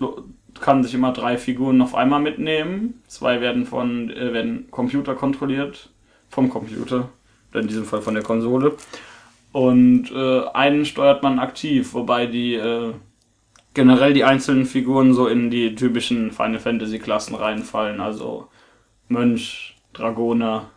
[0.60, 3.02] kann sich immer drei Figuren auf einmal mitnehmen.
[3.06, 5.90] Zwei werden von äh, werden Computer kontrolliert,
[6.28, 7.08] vom Computer,
[7.50, 8.76] oder in diesem Fall von der Konsole.
[9.52, 12.92] Und äh, einen steuert man aktiv, wobei die äh,
[13.74, 18.48] generell die einzelnen Figuren so in die typischen Final Fantasy Klassen reinfallen, also
[19.08, 20.70] Mönch, Dragoner.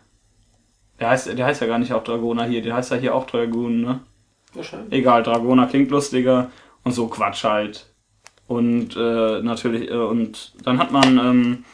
[0.98, 3.26] Der heißt, der heißt ja gar nicht auch Dragoner hier, der heißt ja hier auch
[3.26, 4.00] Dragoon, ne?
[4.54, 4.92] Wahrscheinlich.
[4.92, 6.50] Egal, Dragoner klingt lustiger
[6.84, 7.93] und so Quatsch halt.
[8.46, 11.64] Und äh, natürlich, äh, und dann hat man ähm,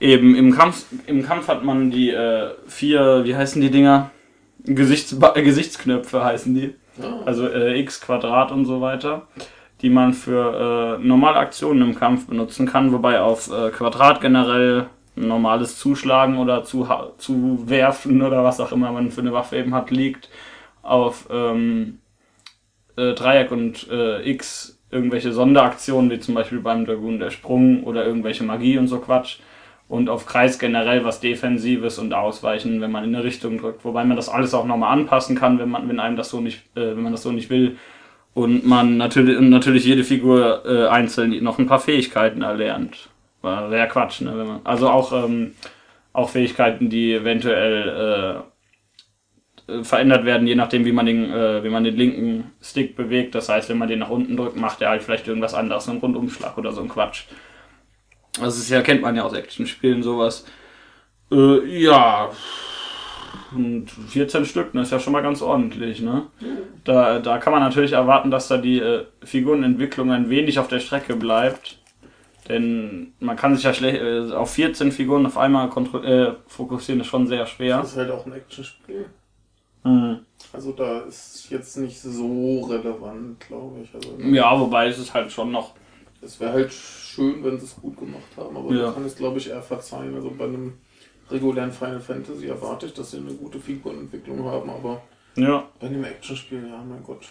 [0.00, 4.10] eben im Kampf, im Kampf hat man die äh, vier, wie heißen die Dinger?
[4.64, 6.74] Gesichts äh, Gesichtsknöpfe heißen die.
[7.02, 7.20] Ja.
[7.26, 9.26] Also äh, X Quadrat und so weiter,
[9.82, 14.86] die man für äh, normale Aktionen im Kampf benutzen kann, wobei auf äh, Quadrat generell
[15.16, 19.56] ein normales Zuschlagen oder zu, zu werfen oder was auch immer man für eine Waffe
[19.56, 20.28] eben hat, liegt.
[20.82, 21.98] Auf ähm,
[22.96, 28.06] äh, Dreieck und äh, X irgendwelche Sonderaktionen, wie zum Beispiel beim Dragoon der Sprung oder
[28.06, 29.38] irgendwelche Magie und so Quatsch.
[29.86, 33.84] Und auf Kreis generell was Defensives und Ausweichen, wenn man in eine Richtung drückt.
[33.84, 36.62] Wobei man das alles auch nochmal anpassen kann, wenn man, wenn einem das so nicht,
[36.74, 37.76] äh, wenn man das so nicht will.
[38.32, 43.10] Und man natürlich, und natürlich jede Figur äh, einzeln noch ein paar Fähigkeiten erlernt.
[43.42, 44.32] War sehr Quatsch, ne?
[44.36, 45.52] Wenn man, also auch, ähm,
[46.12, 48.53] auch Fähigkeiten, die eventuell äh,
[49.82, 53.34] verändert werden, je nachdem, wie man den, äh, wie man den linken Stick bewegt.
[53.34, 56.00] Das heißt, wenn man den nach unten drückt, macht er halt vielleicht irgendwas anderes, einen
[56.00, 57.24] Rundumschlag oder so ein Quatsch.
[58.40, 60.44] Das ist ja, kennt man ja aus Actionspielen sowas.
[61.30, 62.30] Äh, ja.
[63.54, 66.26] Und 14 Stück, das ist ja schon mal ganz ordentlich, ne?
[66.82, 70.80] Da, da kann man natürlich erwarten, dass da die äh, Figurenentwicklung ein wenig auf der
[70.80, 71.78] Strecke bleibt.
[72.48, 75.68] Denn man kann sich ja schlecht äh, auf 14 Figuren auf einmal
[76.04, 77.78] äh, fokussieren, ist schon sehr schwer.
[77.78, 79.06] Das ist halt auch ein Actionspiel.
[79.84, 80.20] Mhm.
[80.52, 83.94] Also da ist jetzt nicht so relevant, glaube ich.
[83.94, 85.74] Also, Ja, wobei es ist halt schon noch.
[86.22, 88.86] Es wäre halt schön, wenn sie es gut gemacht haben, aber Ja.
[88.86, 90.14] man kann es, glaube ich, eher verzeihen.
[90.14, 90.74] Also bei einem
[91.30, 95.02] regulären Final Fantasy erwarte ich, dass sie eine gute Figurenentwicklung haben, aber
[95.36, 95.68] Ja.
[95.80, 97.26] bei einem Actionspiel, ja, mein Gott.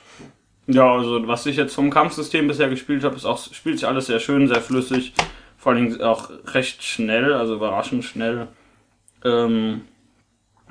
[0.68, 4.06] Ja, also was ich jetzt vom Kampfsystem bisher gespielt habe, ist auch, spielt sich alles
[4.08, 5.14] sehr schön, sehr flüssig.
[5.58, 8.48] Vor allen Dingen auch recht schnell, also überraschend schnell.
[9.24, 9.82] Ähm,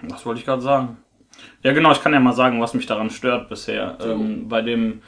[0.02, 0.98] was wollte ich gerade sagen?
[1.62, 3.96] Ja, genau, ich kann ja mal sagen, was mich daran stört bisher.
[4.04, 5.02] Ähm, bei dem,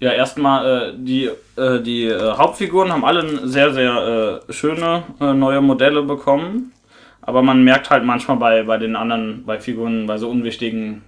[0.00, 5.32] ja, erstmal, äh, die, äh, die äh, Hauptfiguren haben alle sehr, sehr äh, schöne äh,
[5.32, 6.72] neue Modelle bekommen.
[7.20, 11.02] Aber man merkt halt manchmal bei, bei den anderen, bei Figuren, bei so unwichtigen,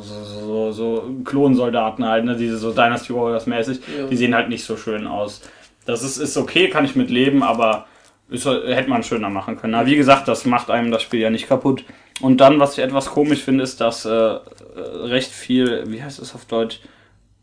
[0.00, 4.06] so, so, so Klonsoldaten halt, ne, diese so Dynasty Warriors mäßig, Ja.
[4.06, 5.40] die sehen halt nicht so schön aus.
[5.86, 7.86] Das ist, ist okay, kann ich mit leben, aber
[8.28, 9.74] ist, hätte man schöner machen können.
[9.74, 11.84] Aber wie gesagt, das macht einem das Spiel ja nicht kaputt.
[12.20, 14.40] Und dann, was ich etwas komisch finde, ist, dass äh, äh,
[14.76, 16.80] recht viel, wie heißt es auf Deutsch,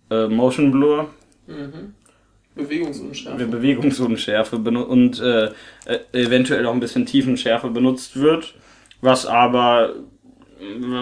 [0.10, 1.10] äh, Motion Blur,
[1.48, 1.96] Mhm.
[2.56, 3.46] Bewegungsunschärfe.
[3.46, 5.46] Bewegungsunschärfe und äh,
[5.86, 8.54] äh, eventuell auch ein bisschen Tiefenschärfe benutzt wird,
[9.02, 9.94] was aber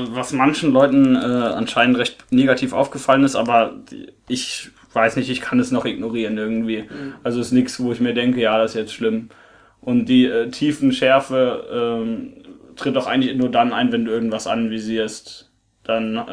[0.10, 3.74] was manchen Leuten äh, anscheinend recht negativ aufgefallen ist, aber
[4.28, 6.86] ich weiß nicht, ich kann es noch ignorieren irgendwie.
[7.24, 9.30] Also ist nichts, wo ich mir denke, ja, das ist jetzt schlimm.
[9.82, 12.34] Und die äh, Tiefenschärfe ähm,
[12.78, 15.52] tritt auch eigentlich nur dann ein, wenn du irgendwas anvisierst.
[15.84, 16.24] Dann äh,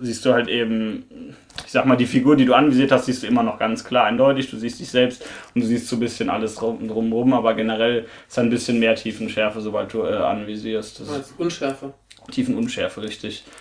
[0.00, 1.34] siehst du halt eben,
[1.66, 4.04] ich sag mal, die Figur, die du anvisiert hast, siehst du immer noch ganz klar
[4.04, 4.50] eindeutig.
[4.50, 8.06] Du siehst dich selbst und du siehst so ein bisschen alles rum, drumrum, aber generell
[8.28, 11.00] ist ein bisschen mehr Tiefenschärfe, sobald du äh, anvisierst.
[11.00, 11.92] Das meinst Unschärfe.
[12.30, 13.44] Tiefenunschärfe, richtig.
[13.46, 13.52] Ich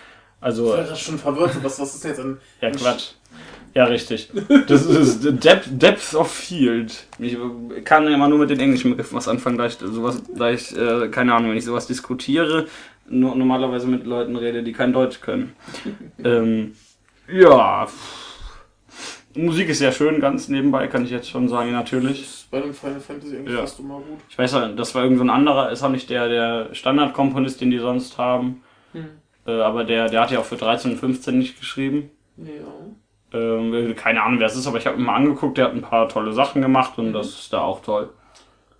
[0.43, 1.52] Also, war gerade schon verwirrt.
[1.63, 2.38] Was, was ist jetzt ein.
[2.62, 3.13] ja, Quatsch.
[3.76, 4.30] Ja, richtig.
[4.68, 7.06] Das ist Depth, Depth of Field.
[7.20, 7.38] Ich
[7.86, 10.76] kann ja immer nur mit den englischen Begriffen was anfangen, da ich sowas, da ich,
[10.76, 12.68] äh, keine Ahnung, wenn ich sowas diskutiere,
[13.08, 15.54] nur normalerweise mit Leuten rede, die kein Deutsch können.
[16.24, 16.76] ähm,
[17.32, 17.88] ja.
[19.36, 22.22] Musik ist sehr schön, ganz nebenbei, kann ich jetzt schon sagen, natürlich.
[22.22, 23.62] Ist bei dem Final Fantasy eigentlich Ja.
[23.62, 24.20] fast immer gut.
[24.28, 27.62] Ich weiß ja, das war irgend so ein anderer, ist auch nicht der, der Standardkomponist,
[27.62, 28.64] den die sonst haben.
[28.94, 29.06] Hm.
[29.46, 32.10] Äh, aber der, der hat ja auch für 13 und 15 nicht geschrieben.
[32.38, 32.46] Ja.
[33.32, 35.82] Ähm, keine Ahnung, wer es ist, aber ich habe ihn mal angeguckt, der hat ein
[35.82, 37.13] paar tolle Sachen gemacht und Mhm.
[37.13, 38.10] das ist da auch toll.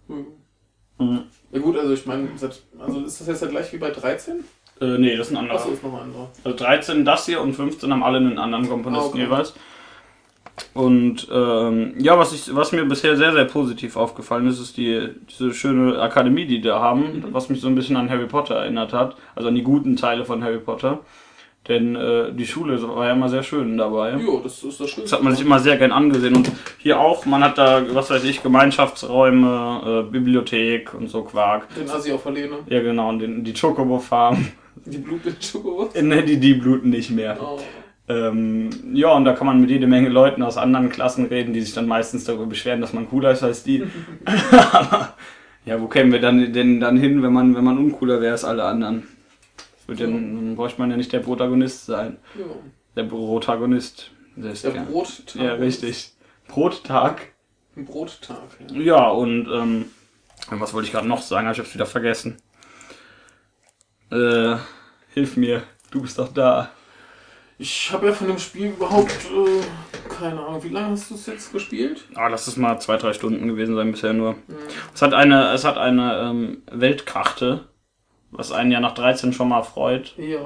[0.08, 0.26] Hm.
[0.98, 1.24] Mhm.
[1.52, 2.30] Ja gut, also ich meine,
[2.80, 4.44] also ist das jetzt ja gleich wie bei 13?
[4.82, 5.58] Äh, nee, das ist ein anderer.
[5.60, 6.30] Achso, ist nochmal anderer.
[6.44, 9.20] Also 13 das hier und 15 haben alle einen anderen Komponisten Ah, okay.
[9.24, 9.54] jeweils.
[10.74, 15.10] Und ähm, ja, was, ich, was mir bisher sehr, sehr positiv aufgefallen ist, ist die,
[15.30, 17.26] diese schöne Akademie, die die da haben, Mhm.
[17.34, 20.26] was mich so ein bisschen an Harry Potter erinnert hat, also an die guten Teile
[20.26, 21.00] von Harry Potter.
[21.70, 24.14] Denn äh, die Schule war ja immer sehr schön dabei.
[24.14, 25.04] Jo, das ist das Schöne.
[25.04, 26.36] Das hat man sich immer sehr gern angesehen.
[26.36, 31.68] Und hier auch, man hat da, was weiß ich, Gemeinschaftsräume, äh, Bibliothek und so Quark.
[31.76, 32.56] Den Assi auf der Lehne.
[32.68, 34.48] Ja, genau, und den, die Chocobo-Farm.
[34.84, 35.96] Die Blut mit Schokowurst.
[36.02, 37.38] ne, die, die bluten nicht mehr.
[37.40, 37.60] Oh.
[38.08, 41.62] Ähm, ja, und da kann man mit jede Menge Leuten aus anderen Klassen reden, die
[41.62, 43.84] sich dann meistens darüber beschweren, dass man cooler ist als die.
[44.26, 45.14] Aber,
[45.66, 48.44] ja, wo kämen wir dann denn dann hin, wenn man, wenn man uncooler wäre als
[48.44, 49.04] alle anderen?
[49.90, 52.18] Wird ja, dann bräuchte man ja nicht der Protagonist sein.
[52.38, 52.46] Ja.
[52.96, 54.12] Der Protagonist.
[54.36, 55.36] Das ist Der ja, Brottag.
[55.36, 56.14] ja, richtig.
[56.48, 57.34] Brottag.
[57.76, 58.38] Ein Brottag.
[58.72, 58.80] Ja.
[58.80, 59.86] Ja, und ähm,
[60.52, 61.50] was wollte ich gerade noch sagen?
[61.52, 62.38] Ich hab's wieder vergessen.
[64.12, 64.56] Äh,
[65.14, 66.72] hilf mir, du bist doch da.
[67.58, 70.64] Ich habe ja von dem Spiel überhaupt äh, keine Ahnung.
[70.64, 72.06] Wie lange hast du es jetzt gespielt?
[72.16, 74.36] Ah, lass es mal zwei, drei Stunden gewesen sein bisher nur.
[74.94, 77.68] Es hat eine, es hat eine ähm, Weltkarte,
[78.32, 80.40] was einen ja nach 13 schon mal freut, Ja.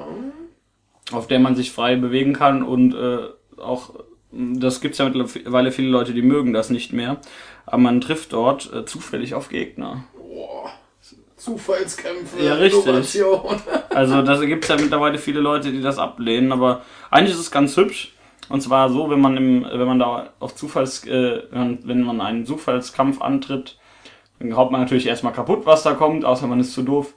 [1.12, 3.18] auf der man sich frei bewegen kann und äh,
[3.60, 3.90] auch,
[4.32, 7.18] das gibt's ja mittlerweile viele Leute, die mögen das nicht mehr,
[7.66, 10.04] aber man trifft dort äh, zufällig auf Gegner.
[10.16, 10.70] Boah.
[11.36, 12.42] Zufallskämpfe.
[12.42, 12.86] Ja, richtig.
[12.86, 13.60] Innovation.
[13.90, 17.76] Also da gibt's ja mittlerweile viele Leute, die das ablehnen, aber eigentlich ist es ganz
[17.76, 18.12] hübsch.
[18.48, 22.44] Und zwar so, wenn man im, wenn man da auf Zufalls, äh, wenn man einen
[22.44, 23.78] Zufallskampf antritt,
[24.40, 27.14] dann haut man natürlich erstmal kaputt, was da kommt, außer man ist zu doof.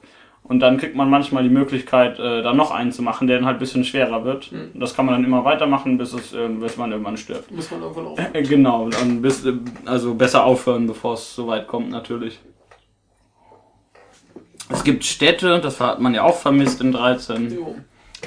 [0.48, 3.46] Und dann kriegt man manchmal die Möglichkeit, äh, da noch einen zu machen, der dann
[3.46, 4.50] halt ein bisschen schwerer wird.
[4.50, 7.50] Und das kann man dann immer weitermachen, bis es, äh, bis man irgendwann stirbt.
[7.50, 8.18] Muss man irgendwann auch.
[8.32, 9.52] Äh, Genau, und dann bis, äh,
[9.84, 12.38] also besser aufhören, bevor es so weit kommt, natürlich.
[14.70, 17.76] Es gibt Städte, das hat man ja auch vermisst in 13 Jo.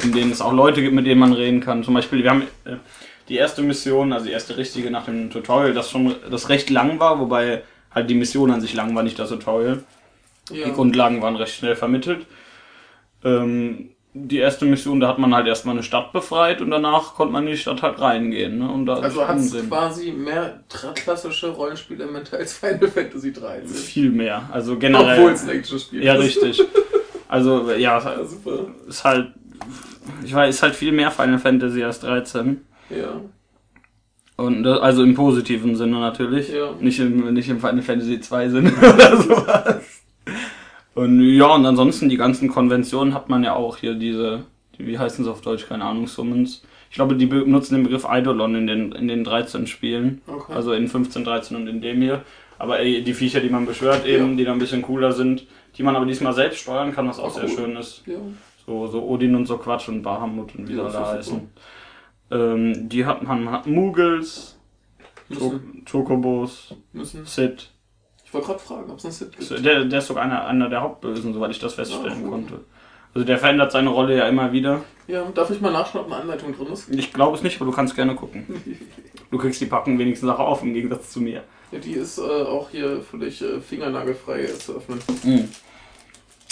[0.03, 1.83] in denen es auch Leute gibt, mit denen man reden kann.
[1.83, 2.75] Zum Beispiel, wir haben äh,
[3.29, 6.99] die erste Mission, also die erste richtige nach dem Tutorial, das schon das recht lang
[6.99, 9.83] war, wobei halt die Mission an sich lang war, nicht das Tutorial.
[10.53, 10.65] Ja.
[10.65, 12.25] Die Grundlagen waren recht schnell vermittelt.
[13.23, 17.31] Ähm, die erste Mission, da hat man halt erstmal eine Stadt befreit und danach konnte
[17.31, 18.59] man in die Stadt halt reingehen.
[18.59, 18.69] Ne?
[18.69, 20.63] Und da Also hat es quasi mehr
[20.95, 23.67] klassische Rollenspielemente als Final Fantasy 13.
[23.69, 24.49] viel mehr.
[24.51, 25.17] Also generell.
[25.19, 26.23] Obwohl es ein Action-Spiel ja, ist.
[26.43, 26.61] richtig.
[27.29, 28.65] Also ja, Ja, super.
[28.87, 29.31] ist halt,
[30.25, 32.65] ich weiß, ist halt viel mehr Final Fantasy als 13.
[32.89, 33.21] Ja.
[34.35, 36.51] Und das, also im positiven Sinne natürlich.
[36.51, 36.71] Ja.
[36.81, 40.00] Nicht im, nicht im Final Fantasy 2 Sinne oder sowas.
[40.93, 44.43] Und ja, und ansonsten die ganzen Konventionen hat man ja auch hier diese,
[44.77, 46.63] die, wie heißen sie auf Deutsch, keine Ahnung, Summons.
[46.89, 50.21] Ich glaube, die benutzen den Begriff Eidolon in den, in den 13 Spielen.
[50.27, 50.51] Okay.
[50.53, 52.23] Also in 15, 13 und in dem hier.
[52.59, 54.35] Aber ey, die Viecher, die man beschwört eben, Ja.
[54.37, 57.29] die dann ein bisschen cooler sind, die man aber diesmal selbst steuern kann, was auch
[57.29, 57.55] Ach, sehr cool.
[57.55, 58.03] schön ist.
[58.05, 58.17] ja.
[58.67, 61.49] So, so Odin und so Quatsch und Bahamut und wie Ja, sie das alle heißen.
[62.29, 64.57] Ähm, die hat man, man hat Muggles,
[65.33, 67.25] Cho Müssen, Chocobos, müssen.
[67.25, 67.70] Sid.
[68.31, 69.65] Ich wollte gerade fragen, ob es einen Sid gibt.
[69.65, 72.29] Der, der ist sogar einer, einer der Hauptbösen, soweit ich das feststellen Ah, cool.
[72.29, 72.59] konnte.
[73.13, 74.85] Also der verändert seine Rolle ja immer wieder.
[75.07, 76.89] Ja, darf ich mal nachschauen, ob eine Anleitung drin ist?
[76.89, 78.45] Ich glaube es nicht, aber du kannst gerne gucken.
[79.31, 81.43] Du kriegst die Packung wenigstens auch auf, im Gegensatz zu mir.
[81.71, 84.99] Ja, die ist äh, auch hier völlig äh, fingernagelfrei äh, zu öffnen.
[85.23, 85.47] Mhm.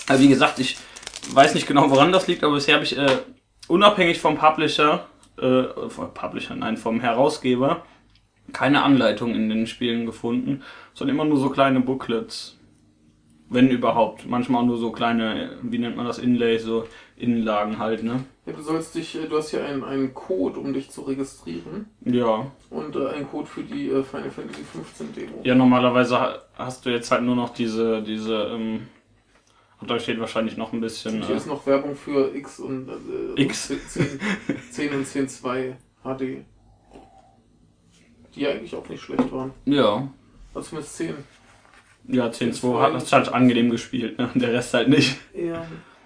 [0.08, 0.78] Aber wie gesagt, ich
[1.32, 3.18] weiß nicht genau, woran das liegt, aber bisher habe ich äh,
[3.68, 5.06] unabhängig vom Publisher,
[5.42, 7.84] äh, vom Publisher, nein, vom Herausgeber,
[8.54, 10.62] keine Anleitung in den Spielen gefunden,
[10.94, 12.56] sondern immer nur so kleine Booklets.
[13.52, 14.28] Wenn überhaupt.
[14.30, 16.86] Manchmal auch nur so kleine, wie nennt man das, Inlays, so
[17.18, 18.24] Innenlagen halt, ne?
[18.46, 21.88] Ja, du sollst dich, äh, du hast hier einen, einen Code, um dich zu registrieren.
[22.06, 22.46] Ja.
[22.70, 25.42] Und äh, einen Code für die äh, Final Fantasy 15 Demo.
[25.44, 28.82] Ja, normalerweise ha- hast du jetzt halt nur noch diese, diese, ähm,
[29.82, 31.16] und da steht wahrscheinlich noch ein bisschen.
[31.16, 32.88] Und hier Äh, ist noch Werbung für X und
[33.36, 33.68] äh, X.
[33.88, 34.20] 10,
[34.72, 36.46] 10 und 10.2 HD.
[38.40, 39.52] Die eigentlich auch nicht schlecht waren.
[39.66, 40.08] ja.
[40.56, 41.14] Also zumindest 10.
[42.08, 44.30] Ja, 10.2 hat das halt angenehm gespielt, ne?
[44.34, 45.18] Der Rest halt nicht.
[45.36, 45.64] Ja.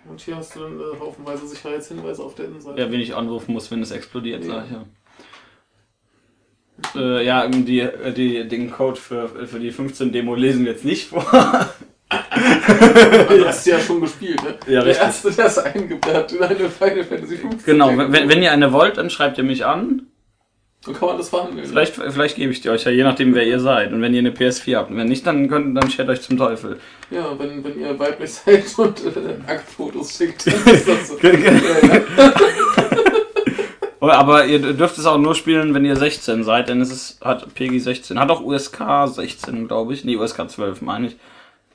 [0.09, 2.81] Und hier hast du dann äh, haufenweise Sicherheitshinweise auf der Innenseite.
[2.81, 4.55] Ja, wen ich anrufen muss, wenn es explodiert, Ja.
[4.55, 4.71] sag ich
[6.95, 7.01] ja.
[7.01, 10.83] Äh, ja, die, äh, die, den Code für, für die 15 Demo lesen wir jetzt
[10.85, 11.25] nicht vor.
[13.29, 14.55] Du hast ja schon gespielt, ne?
[14.67, 15.03] Ja, der richtig.
[15.03, 17.65] erste, der es eingibt, der hat eine Final Fantasy 15.
[17.65, 20.07] genau, wenn, wenn ihr eine wollt, dann schreibt ihr mich an.
[20.85, 21.65] Dann kann man das verhandeln.
[21.65, 23.93] Vielleicht, vielleicht gebe ich die euch ja, je nachdem, wer ihr seid.
[23.93, 24.91] Und wenn ihr eine PS4 habt.
[24.91, 26.79] Und wenn nicht, dann könnt, dann schert euch zum Teufel.
[27.09, 31.17] Ja, wenn, wenn ihr weiblich seid und äh, Aktfotos schickt, dann ist das so.
[34.09, 37.53] Aber ihr dürft es auch nur spielen, wenn ihr 16 seid, denn es ist, hat
[37.53, 38.19] PEGI 16.
[38.19, 40.03] Hat auch USK 16, glaube ich.
[40.03, 41.15] Nee, USK 12 meine ich.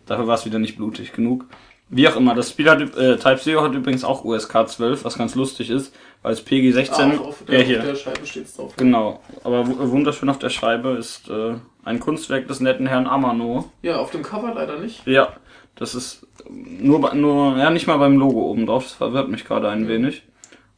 [0.04, 1.46] Dafür war es wieder nicht blutig genug.
[1.88, 5.16] Wie auch immer, das Spiel hat, äh, Type Zero hat übrigens auch USK 12, was
[5.16, 5.94] ganz lustig ist,
[6.28, 8.74] weil es PEGI 16, Ah, auf, der, ja hier, auf der Scheibe steht's drauf.
[8.76, 11.54] genau, aber wu- wunderschön auf der Scheibe ist äh,
[11.86, 13.70] ein Kunstwerk des netten Herrn Amano.
[13.80, 15.06] Ja, auf dem Cover leider nicht.
[15.06, 15.32] Ja,
[15.74, 19.46] das ist nur, bei- nur, ja, nicht mal beim Logo oben drauf, das verwirrt mich
[19.46, 20.22] gerade ein wenig.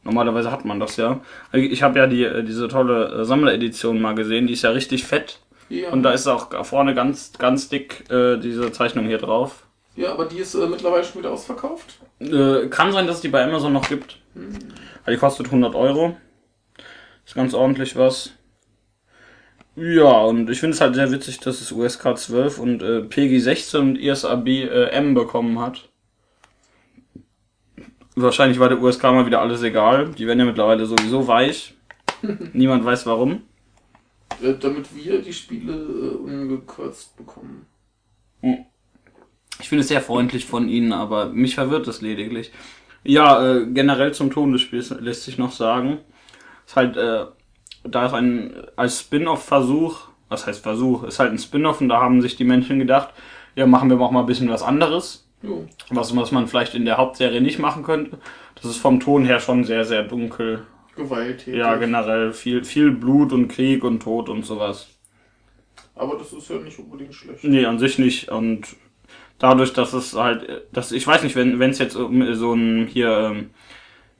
[0.05, 1.19] Normalerweise hat man das ja.
[1.51, 5.03] Ich habe ja die, äh, diese tolle äh, Sammleredition mal gesehen, die ist ja richtig
[5.03, 5.39] fett.
[5.67, 9.63] Ja, Und da ist auch vorne ganz, ganz dick äh, diese Zeichnung hier drauf.
[9.97, 11.99] ja aber die ist äh, mittlerweile schon wieder ausverkauft.
[12.21, 14.17] Äh, kann sein, dass es die bei Amazon noch gibt.
[14.35, 14.43] Aber
[15.07, 16.17] die kostet 100 Euro.
[17.25, 18.33] Ist ganz ordentlich was.
[19.75, 23.39] Ja, und ich finde es halt sehr witzig, dass es USK 12 und äh, PG
[23.39, 25.89] 16 und ISAB äh, M bekommen hat.
[28.15, 30.09] Wahrscheinlich war der USK mal wieder alles egal.
[30.09, 31.75] Die werden ja mittlerweile sowieso weich.
[32.53, 33.43] Niemand weiß warum.
[34.41, 37.65] Äh, damit wir die Spiele äh, ungekürzt bekommen.
[39.59, 42.51] Ich finde es sehr freundlich von Ihnen, aber mich verwirrt es lediglich.
[43.03, 45.99] Ja, äh, generell zum Ton des Spiels lässt sich noch sagen.
[46.65, 47.25] Ist halt, äh,
[47.83, 52.21] da ist ein, als Spin-off-Versuch, was heißt Versuch, ist halt ein Spin-off und da haben
[52.21, 53.09] sich die Menschen gedacht,
[53.55, 55.27] ja, machen wir auch mal ein bisschen was anderes.
[55.41, 55.67] Jo.
[55.89, 58.19] Was, was man vielleicht in der Hauptserie nicht machen könnte.
[58.55, 60.65] Das ist vom Ton her schon sehr, sehr dunkel.
[60.95, 61.55] Gewalttätig.
[61.55, 64.87] Ja, generell viel, viel Blut und Krieg und Tod und sowas.
[65.95, 67.43] Aber das ist ja nicht unbedingt schlecht.
[67.43, 68.29] Nee, an sich nicht.
[68.29, 68.67] Und
[69.41, 73.09] dadurch, dass es halt, dass ich weiß nicht, wenn wenn es jetzt so ein hier,
[73.09, 73.49] ähm,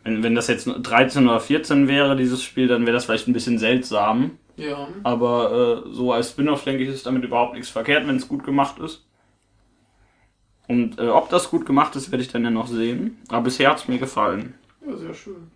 [0.03, 3.33] wenn, wenn das jetzt 13 oder 14 wäre, dieses Spiel, dann wäre das vielleicht ein
[3.33, 4.31] bisschen seltsam.
[4.57, 4.87] Ja.
[5.03, 8.43] Aber äh, so als Spin-off, denke ich, ist damit überhaupt nichts verkehrt, wenn es gut
[8.43, 9.05] gemacht ist.
[10.67, 13.17] Und äh, ob das gut gemacht ist, werde ich dann ja noch sehen.
[13.29, 14.55] Aber bisher hat es mir gefallen.
[14.85, 15.51] Ja, sehr schön.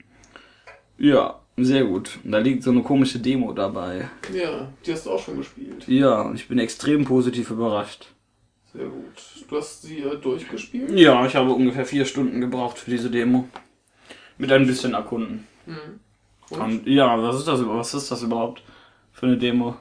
[0.98, 2.20] Ja, sehr gut.
[2.24, 4.10] Und da liegt so eine komische Demo dabei.
[4.34, 5.88] Ja, die hast du auch schon gespielt.
[5.88, 8.08] Ja, und ich bin extrem positiv überrascht.
[8.76, 9.14] Sehr gut.
[9.50, 10.92] Du hast sie äh, durchgespielt?
[10.92, 13.48] Ja, ich habe ungefähr vier Stunden gebraucht für diese Demo.
[14.38, 15.48] Mit ein bisschen erkunden.
[15.66, 16.00] Mhm.
[16.50, 16.60] Und?
[16.62, 18.64] Und ja, was ist das, was ist das überhaupt
[19.14, 19.76] für eine Demo?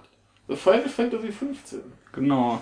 [0.49, 1.81] Final Fantasy 15.
[2.13, 2.61] Genau.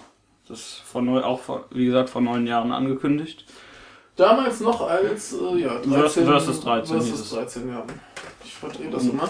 [0.49, 3.45] Das ist vor neu, auch vor, wie gesagt, vor neun Jahren angekündigt.
[4.17, 5.93] Damals noch als, äh, ja, 13.
[5.93, 7.11] Versus- versus 13 hieß es.
[7.11, 7.85] Versus 13, ja.
[8.45, 9.29] Ich verdrehe das immer.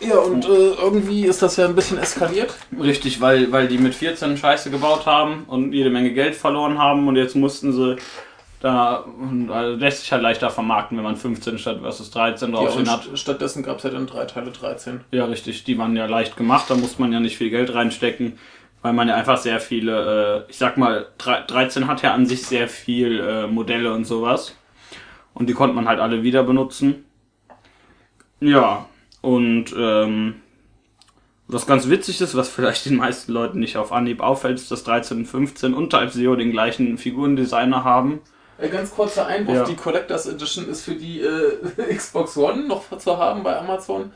[0.00, 2.54] Ja, und äh, irgendwie ist das ja ein bisschen eskaliert.
[2.78, 7.06] Richtig, weil, weil die mit 14 Scheiße gebaut haben und jede Menge Geld verloren haben
[7.08, 7.96] und jetzt mussten sie
[8.60, 12.58] da, und, also lässt sich halt leichter vermarkten, wenn man 15 statt versus 13 Ja,
[12.58, 13.02] und draufstehen hat.
[13.04, 15.00] st stattdessen gab es ja dann drei Teile 13.
[15.12, 18.38] Ja, richtig, die waren ja leicht gemacht, da musste man ja nicht viel Geld reinstecken,
[18.82, 22.26] weil man ja einfach sehr viele, äh, ich sag mal, drei- 13 hat ja an
[22.26, 24.56] sich sehr viel äh, Modelle und sowas.
[25.34, 27.04] Und die konnte man halt alle wieder benutzen.
[28.42, 28.86] Ja,
[29.20, 30.34] und ähm,
[31.46, 34.84] was ganz witzig ist, was vielleicht den meisten Leuten nicht auf Anhieb auffällt, ist, dass
[34.84, 38.20] 13 und 15 und Type Zero den gleichen Figurendesigner haben.
[38.58, 39.64] Äh, Ganz kurzer Einwurf, Ja.
[39.64, 44.12] die Collectors Edition ist für die äh, Xbox One noch zu haben bei Amazon.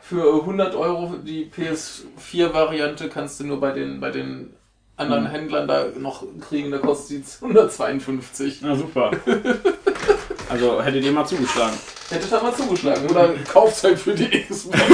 [0.00, 4.54] Für 100 Euro die PS4-Variante kannst du nur bei den, bei den
[4.96, 5.28] anderen Mhm.
[5.30, 8.58] Händlern da noch kriegen, da kostet die 152.
[8.62, 9.10] Na super.
[10.48, 11.76] Also hättet ihr mal zugeschlagen.
[12.10, 14.78] Hättet ihr mal zugeschlagen oder kauft halt für die Xbox.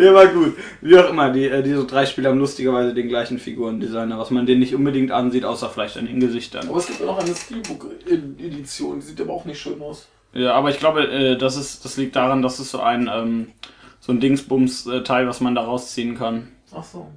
[0.00, 0.56] Ja, war gut.
[0.80, 4.46] Wie auch immer, die, äh, diese drei Spiele haben lustigerweise den gleichen Figurendesigner, was man
[4.46, 6.68] denen nicht unbedingt ansieht, außer vielleicht an den Gesichtern.
[6.68, 10.08] Aber es gibt auch noch eine Steelbook-Edition, die sieht aber auch nicht schön aus.
[10.32, 13.48] Ja, aber ich glaube, äh, das, ist, das liegt daran, dass es so ein, ähm,
[14.00, 16.48] so ein Dingsbums-Teil, was man da rausziehen kann.
[16.74, 17.08] Ach so.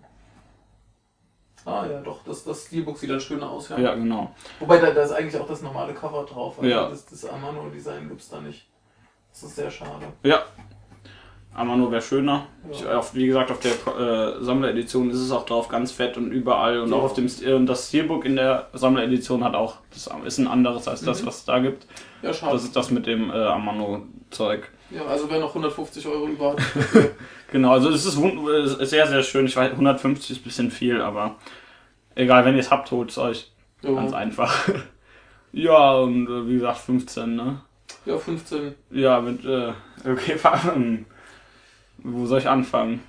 [1.65, 3.77] Ah ja, doch, das, das Steelbook sieht dann schöner aus, ja.
[3.77, 4.33] Ja, genau.
[4.59, 6.57] Wobei da, da ist eigentlich auch das normale Cover drauf.
[6.57, 6.89] Also Ja.
[6.89, 8.67] Das, das Amano-Design gibt es da nicht.
[9.31, 10.07] Das ist sehr schade.
[10.23, 10.43] Ja.
[11.53, 12.47] Amano wäre schöner.
[12.71, 16.31] Ich, auf, wie gesagt, auf der äh, Sammleredition ist es auch drauf, ganz fett und
[16.31, 16.79] überall.
[16.79, 16.95] Und Ja.
[16.95, 20.47] auch auf dem äh, und das Steelbook in der Sammleredition hat auch, das ist ein
[20.47, 21.27] anderes als das, Mhm.
[21.27, 21.87] was es da gibt.
[22.21, 22.53] Ja, schade.
[22.53, 24.69] Das ist das mit dem äh, Amano-Zeug.
[24.91, 26.59] ja, also wer noch 150 Euro über hat.
[27.51, 29.45] Genau, also es ist, ist sehr, sehr schön.
[29.45, 31.35] Ich weiß, 150 ist ein bisschen viel, aber
[32.15, 33.51] egal, wenn ihr es habt, holt es euch.
[33.81, 34.69] Ganz ja, einfach.
[35.51, 37.61] ja, und äh, wie gesagt, 15, ne?
[38.05, 38.73] ja, 15.
[38.91, 39.73] Ja, mit, äh,
[40.09, 40.37] okay,
[42.03, 43.01] wo soll ich anfangen?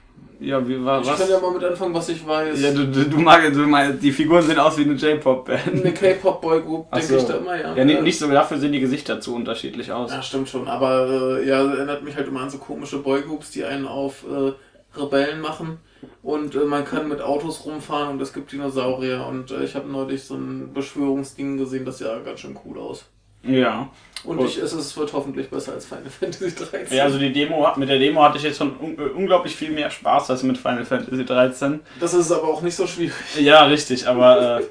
[0.43, 1.21] Ja, wie war Ich was?
[1.21, 2.61] kann ja mal mit anfangen, was ich weiß.
[2.61, 5.69] Ja, du, du, du magst, du meinst, die Figuren sehen aus wie eine J-Pop-Band.
[5.69, 7.17] Eine K-Pop-Boy-Group, denke so.
[7.17, 7.77] ich da immer, ja.
[7.77, 10.11] Ja, nicht, nicht so, dafür sehen die Gesichter zu unterschiedlich aus.
[10.11, 10.67] Ja, stimmt schon.
[10.67, 14.99] Aber äh, ja, erinnert mich halt immer an so komische Boygroups, die einen auf äh,
[15.01, 15.79] Rebellen machen.
[16.25, 19.25] Und äh, man kann mit Autos rumfahren und es gibt Dinosaurier.
[19.29, 23.05] Und äh, ich habe neulich so ein Beschwörungsding gesehen, das sah ganz schön cool aus.
[23.45, 23.89] Ja.
[24.25, 26.97] Und ich, es, es wird hoffentlich besser als Final Fantasy 13.
[26.97, 29.73] Ja, also die Demo, mit der Demo hatte ich jetzt schon un äh, unglaublich viel
[29.73, 31.81] mehr Spaß als mit Final Fantasy 13.
[31.99, 33.15] das ist aber auch nicht so schwierig.
[33.41, 34.63] Ja, richtig, aber äh,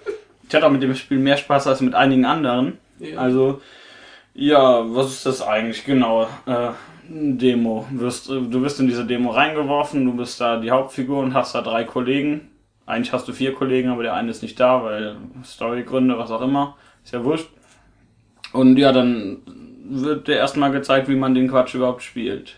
[0.48, 2.78] ich hatte auch mit dem Spiel mehr Spaß als mit einigen anderen.
[3.00, 3.18] Ja.
[3.18, 3.62] Also,
[4.34, 6.28] ja, was ist das eigentlich genau?
[6.46, 6.70] Äh,
[7.10, 7.86] Demo.
[7.92, 11.34] Du wirst, äh, du wirst in diese Demo reingeworfen, du bist da die Hauptfigur und
[11.34, 12.50] hast da drei Kollegen.
[12.86, 16.42] Eigentlich hast du vier Kollegen, aber der eine ist nicht da, weil Storygründe, was auch
[16.42, 16.78] immer.
[17.04, 17.50] Ist ja wurscht.
[18.54, 19.42] Und ja, dann
[19.84, 22.58] wird dir erstmal gezeigt, wie man den Quatsch überhaupt spielt.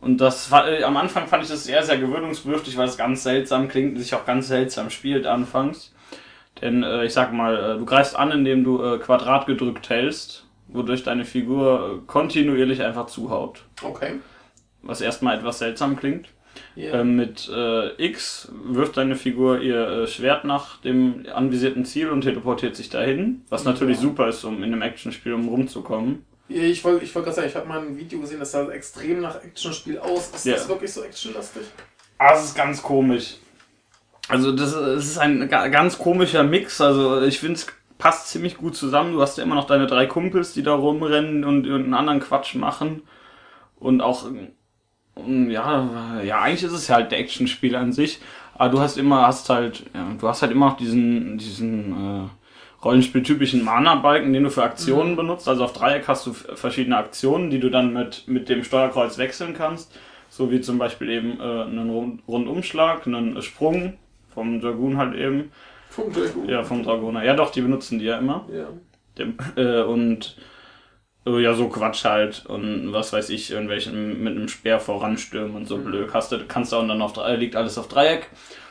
[0.00, 3.68] Und das äh, am Anfang fand ich das sehr, sehr gewöhnungsbedürftig, weil es ganz seltsam
[3.68, 5.94] klingt und sich auch ganz seltsam spielt anfangs.
[6.60, 10.44] Denn äh, ich sag mal, äh, du greifst an, indem du äh, Quadrat gedrückt hältst,
[10.68, 13.64] wodurch deine Figur kontinuierlich einfach zuhaut.
[13.82, 14.20] Okay.
[14.82, 16.28] Was erstmal etwas seltsam klingt.
[16.74, 17.00] Ja.
[17.00, 22.22] Ähm, mit äh, X wirft deine Figur ihr äh, Schwert nach dem anvisierten Ziel und
[22.22, 23.42] teleportiert sich dahin.
[23.50, 24.02] Was natürlich Ja.
[24.02, 26.24] super ist, um in einem Actionspiel um rumzukommen.
[26.48, 29.20] Ich wollte ich wollt gerade sagen, ich habe mal ein Video gesehen, das sah extrem
[29.20, 30.30] nach Actionspiel aus.
[30.34, 30.54] Ist Ja.
[30.54, 31.62] das wirklich so actionlastig?
[32.18, 33.36] Ah, es ist ganz komisch.
[34.28, 36.80] Also das, es ist ein ga- ganz komischer Mix.
[36.80, 37.66] Also ich finde es
[37.98, 39.12] passt ziemlich gut zusammen.
[39.12, 42.54] Du hast ja immer noch deine drei Kumpels, die da rumrennen und irgendeinen anderen Quatsch
[42.54, 43.02] machen.
[43.78, 44.26] Und auch,
[45.16, 48.20] ja, ja, eigentlich ist es ja halt der Actionspiel an sich.
[48.54, 52.28] Aber du hast immer, hast halt, ja, du hast halt immer noch diesen, diesen äh,
[52.84, 55.48] Rollenspieltypischen Mana-Balken, den du für Aktionen benutzt.
[55.48, 59.54] Also auf Dreieck hast du verschiedene Aktionen, die du dann mit, mit dem Steuerkreuz wechseln
[59.54, 59.96] kannst.
[60.28, 63.94] So wie zum Beispiel eben äh, einen Rund Rundumschlag, einen Sprung
[64.34, 65.52] vom Dragoon halt eben.
[65.90, 66.48] Vom Dragon.
[66.48, 67.22] Ja, vom Dragoner.
[67.22, 68.46] Ja doch, die benutzen die ja immer.
[68.52, 68.68] Ja.
[69.18, 70.36] Dem, äh, und
[71.26, 72.44] ja, so Quatsch halt.
[72.46, 75.84] Und was weiß ich, irgendwelchen mit einem Speer voranstürmen und so Mhm.
[75.84, 76.08] blöd.
[76.14, 78.28] Hast du, kannst du auch dann auf Dreieck, liegt alles auf Dreieck.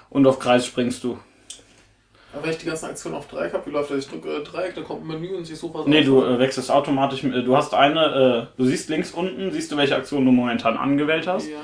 [0.10, 1.18] Und auf Kreis springst du.
[2.34, 4.00] Aber wenn ich die ganzen Aktionen auf Dreieck habe, wie läuft das?
[4.00, 6.40] Ich drücke äh, Dreieck, da kommt ein Menü und ich suche was Nee, du äh,
[6.40, 7.24] wechselst automatisch.
[7.24, 10.78] äh, Du hast eine, äh, du siehst links unten, siehst du, welche Aktion du momentan
[10.78, 11.50] angewählt hast.
[11.50, 11.58] Ja,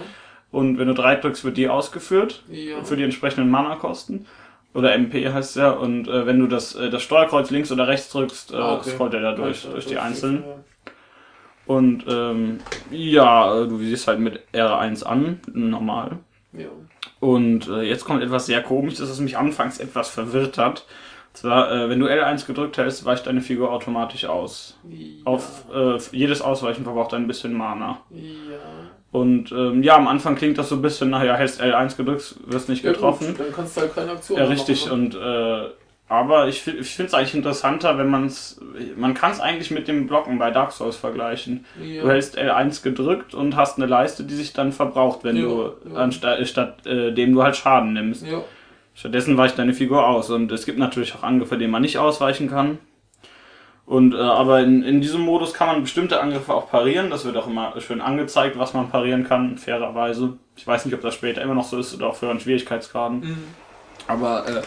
[0.52, 2.44] Und wenn du Dreieck drückst, wird die ausgeführt.
[2.50, 2.84] ja.
[2.84, 4.26] für die entsprechenden Mana-Kosten.
[4.74, 5.72] Oder MP heißt es ja.
[5.72, 8.90] Und äh, wenn du das, äh, das Steuerkreuz links oder rechts drückst, Ah, okay.
[8.92, 10.44] scrollt er da durch, Ja, durch die einzelnen.
[10.44, 10.56] ja.
[11.68, 12.60] Und ähm,
[12.92, 16.18] ja, äh, du siehst halt mit R1 an, normal.
[16.54, 16.68] Ja.
[17.20, 20.86] Und äh, jetzt kommt etwas sehr komisches, das mich anfangs etwas verwirrt hat.
[21.30, 24.78] Und zwar, äh, wenn du L1 gedrückt hältst, weicht deine Figur automatisch aus.
[24.90, 24.98] Ja.
[25.26, 28.00] Auf äh, jedes Ausweichen verbraucht ein bisschen Mana.
[28.12, 28.22] Ja.
[29.12, 32.70] Und ähm, ja, am Anfang klingt das so ein bisschen, naja, hältst L1 gedrückt, wirst
[32.70, 33.28] nicht Ja, getroffen.
[33.28, 34.86] Gut, dann kannst du halt keine Aktion Ja, richtig.
[34.86, 35.18] machen, ne?
[35.18, 35.70] Und äh,
[36.10, 38.62] aber ich, ich finde es eigentlich interessanter, wenn man es.
[38.96, 41.66] Man kann es eigentlich mit dem Blocken bei Dark Souls vergleichen.
[41.84, 42.04] Ja.
[42.04, 45.72] Du hältst L1 gedrückt und hast eine Leiste, die sich dann verbraucht, wenn Ja, du
[45.92, 45.96] ja.
[45.96, 48.26] anstatt statt äh, dem du halt Schaden nimmst.
[48.96, 50.30] Stattdessen weicht deine Figur aus.
[50.30, 52.78] Und es gibt natürlich auch Angriffe, denen man nicht ausweichen kann.
[53.86, 57.10] Und äh, aber in, in diesem Modus kann man bestimmte Angriffe auch parieren.
[57.10, 60.38] Das wird auch immer schön angezeigt, was man parieren kann, fairerweise.
[60.56, 63.20] Ich weiß nicht, ob das später immer noch so ist oder auch für einen Schwierigkeitsgraden.
[63.20, 63.44] Mhm.
[64.08, 64.62] Aber äh,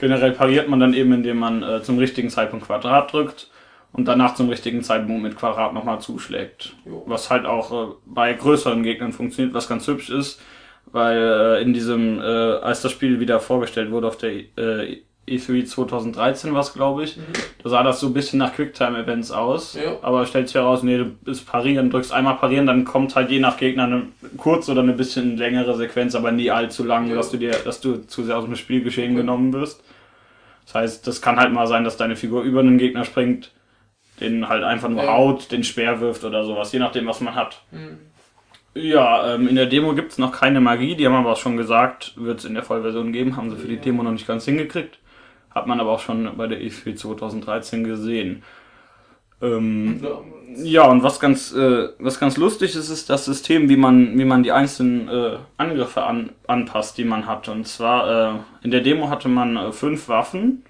[0.00, 3.50] Generell pariert man dann eben, indem man äh, zum richtigen Zeitpunkt Quadrat drückt
[3.92, 6.74] und danach zum richtigen Zeitpunkt mit Quadrat nochmal zuschlägt.
[6.86, 7.02] Jo.
[7.06, 10.40] Was halt auch äh, bei größeren Gegnern funktioniert, was ganz hübsch ist,
[10.86, 15.64] weil äh, in diesem, äh, als das Spiel wieder vorgestellt wurde auf der äh, E3
[15.64, 17.16] 2013 war es, glaube ich,
[17.62, 19.74] da sah das so ein bisschen nach Quicktime-Events aus.
[19.82, 19.92] Ja.
[20.02, 23.38] Aber stellt sich heraus, nee, du bist parieren, drückst einmal parieren, dann kommt halt je
[23.40, 24.02] nach Gegner eine
[24.36, 27.14] kurze oder eine bisschen längere Sequenz, aber nie allzu lang, Ja.
[27.14, 29.20] dass du dir, dass du zu sehr aus dem Spielgeschehen Okay.
[29.22, 29.82] genommen wirst.
[30.66, 33.52] Das heißt, das kann halt mal sein, dass deine Figur über einen Gegner springt,
[34.20, 35.12] den halt einfach nur Ja.
[35.14, 37.62] haut, den Speer wirft oder sowas, je nachdem, was man hat.
[37.70, 37.98] Mhm.
[38.72, 42.12] Ja, ähm, in der Demo gibt's noch keine Magie, die haben aber auch schon gesagt,
[42.14, 43.80] wird's in der Vollversion geben, haben sie für die Ja.
[43.80, 44.99] Demo noch nicht ganz hingekriegt.
[45.54, 48.42] Hat man aber auch schon bei der E3 2013 gesehen.
[49.42, 50.00] Ähm,
[50.56, 50.84] Ja.
[50.84, 54.42] und was ganz, äh, was ganz lustig ist, ist das System, wie man, wie man
[54.42, 57.48] die einzelnen äh, Angriffe an, anpasst, die man hat.
[57.48, 60.64] Und zwar, äh, in der Demo hatte man äh, fünf Waffen.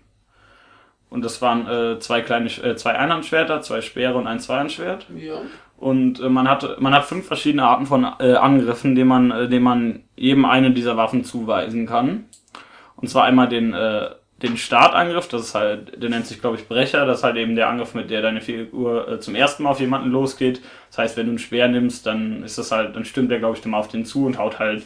[1.08, 5.06] Und das waren äh, zwei kleine, äh, zwei Einhandschwerter, zwei Speere und ein Zweihandschwert.
[5.16, 5.40] Ja.
[5.76, 10.00] Und man hat man hat fünf verschiedene Arten von Angriffen, denen man äh, denen man
[10.14, 12.26] jedem eine dieser Waffen zuweisen kann.
[12.96, 14.10] Und zwar einmal den äh,
[14.42, 17.56] den Startangriff, das ist halt, der nennt sich glaube ich Brecher, das ist halt eben
[17.56, 20.60] der Angriff, mit der deine Figur äh, zum ersten Mal auf jemanden losgeht.
[20.88, 23.56] Das heißt, wenn du einen Speer nimmst, dann ist das halt, dann stimmt der glaube
[23.58, 24.82] ich immer auf den zu und haut halt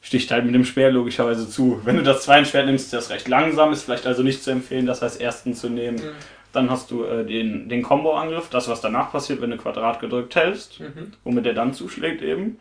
[0.00, 1.80] sticht halt mit dem Speer logischerweise zu.
[1.84, 4.86] Wenn du das Zweihandschwert nimmst, ist das recht langsam, ist vielleicht also nicht zu empfehlen,
[4.86, 5.96] das als ersten zu nehmen.
[5.96, 6.10] Mhm.
[6.52, 10.34] Dann hast du äh, den, den Combo-Angriff, das, was danach passiert, wenn du Quadrat gedrückt
[10.36, 11.12] hältst, Mhm.
[11.24, 12.58] womit der dann zuschlägt eben.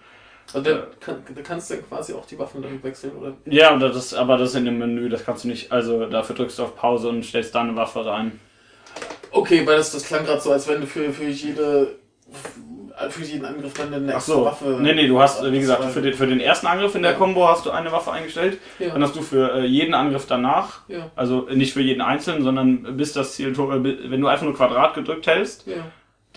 [0.54, 3.34] Also der, kann, da kannst du dann quasi auch die Waffen dann wechseln, oder?
[3.46, 6.36] Ja, oder das, aber das ist in dem Menü, das kannst du nicht, also dafür
[6.36, 8.40] drückst du auf Pause und stellst da eine Waffe rein.
[9.32, 11.96] Okay, weil das, das klang gerade so, als wenn du für, für jede
[13.10, 14.78] für jeden Angriff dann eine extra so, Waffe.
[14.82, 17.18] nee, nee, du hast, wie gesagt, für den, für den ersten Angriff in der Ja.
[17.18, 18.58] Combo hast du eine Waffe eingestellt.
[18.80, 18.90] Ja.
[18.90, 22.98] Dann hast du für äh, jeden Angriff danach, Ja, also nicht für jeden einzelnen, sondern
[22.98, 25.76] bis das Ziel, äh, wenn du einfach nur Quadrat gedrückt hältst, ja.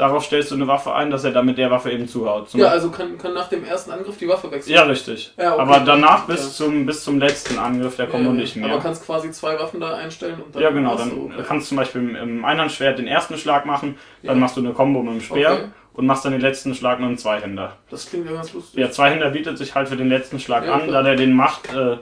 [0.00, 2.48] Darauf stellst du eine Waffe ein, dass er dann mit der Waffe eben zuhaut.
[2.50, 4.74] Zum Ja, also kann, kann nach dem ersten Angriff die Waffe wechseln.
[4.74, 5.32] Ja, richtig.
[5.38, 5.62] Ja, okay.
[5.62, 6.34] Aber danach Ja.
[6.34, 8.70] bis zum bis zum letzten Angriff der Combo Ja, nicht mehr.
[8.72, 10.62] Aber kannst quasi zwei Waffen da einstellen und dann.
[10.62, 10.96] ja, genau.
[10.96, 11.42] Dann okay.
[11.46, 14.40] kannst du zum Beispiel im, im Einhandschwert den ersten Schlag machen, dann Ja.
[14.40, 15.64] machst du eine Combo mit dem Speer Okay.
[15.94, 17.76] und machst dann den letzten Schlag mit dem Zweihänder.
[17.90, 18.76] Das klingt ja ganz lustig.
[18.76, 21.72] Der Zweihänder bietet sich halt für den letzten Schlag Ja, an, da der den macht.
[21.74, 21.98] Äh,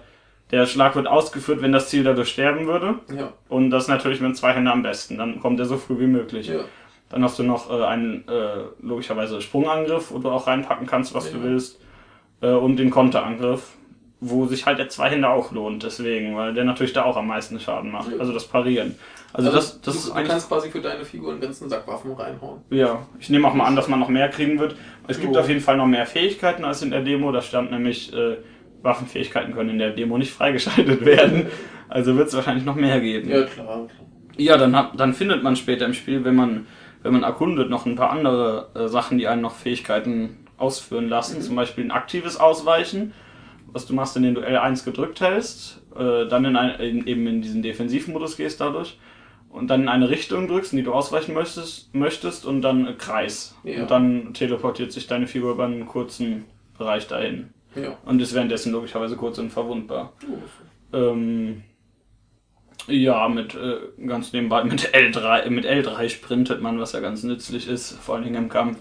[0.50, 2.94] der Schlag wird ausgeführt, wenn das Ziel dadurch sterben würde.
[3.14, 3.32] Ja.
[3.50, 5.18] Und das ist natürlich mit dem Zweihänder am besten.
[5.18, 6.46] Dann kommt er so früh wie möglich.
[6.48, 6.60] ja.
[7.10, 11.32] Dann hast du noch äh, einen äh, logischerweise Sprungangriff, wo du auch reinpacken kannst, was
[11.32, 11.38] Ja.
[11.38, 11.80] du willst.
[12.40, 13.72] Äh, und den Konterangriff,
[14.20, 17.58] wo sich halt der Zweihänder auch lohnt, deswegen, weil der natürlich da auch am meisten
[17.60, 18.12] Schaden macht.
[18.12, 18.18] Ja.
[18.18, 18.94] Also das Parieren.
[19.32, 20.28] Also, das, das du, ist du eigentlich.
[20.28, 22.60] kannst quasi für deine Figur einen ganzen Sack Waffen reinhauen.
[22.70, 24.74] Ja, ich nehme auch mal an, dass man noch mehr kriegen wird.
[25.06, 27.30] Es gibt auf jeden Fall noch mehr Fähigkeiten als in der Demo.
[27.32, 28.36] Da stand nämlich, äh,
[28.82, 31.46] Waffenfähigkeiten können in der Demo nicht freigeschaltet werden.
[31.88, 33.28] Also wird es wahrscheinlich noch mehr geben.
[33.28, 33.66] Ja, klar.
[33.66, 33.86] klar.
[34.36, 36.66] Ja, dann, hat, dann findet man später im Spiel, wenn man,
[37.08, 41.40] wenn man erkundet, noch ein paar andere äh, Sachen, die einen noch Fähigkeiten ausführen lassen.
[41.40, 43.14] Zum Beispiel ein aktives Ausweichen,
[43.72, 47.40] was du machst, indem du L1 gedrückt hältst, äh, dann in ein, in, eben in
[47.40, 48.98] diesen Defensivmodus gehst dadurch
[49.48, 52.92] und dann in eine Richtung drückst, in die du ausweichen möchtest, möchtest und dann äh,
[52.92, 53.56] Kreis.
[53.64, 53.80] Ja.
[53.80, 56.44] Und dann teleportiert sich deine Figur über einen kurzen
[56.76, 57.54] Bereich dahin.
[57.74, 57.96] Ja.
[58.04, 60.12] Und ist währenddessen logischerweise kurz und verwundbar.
[60.30, 61.62] Oh, Ähm,
[62.86, 67.68] ja, mit äh, ganz nebenbei mit L3, mit L3 sprintet man, was ja ganz nützlich
[67.68, 68.78] ist, vor allen Dingen im Kampf.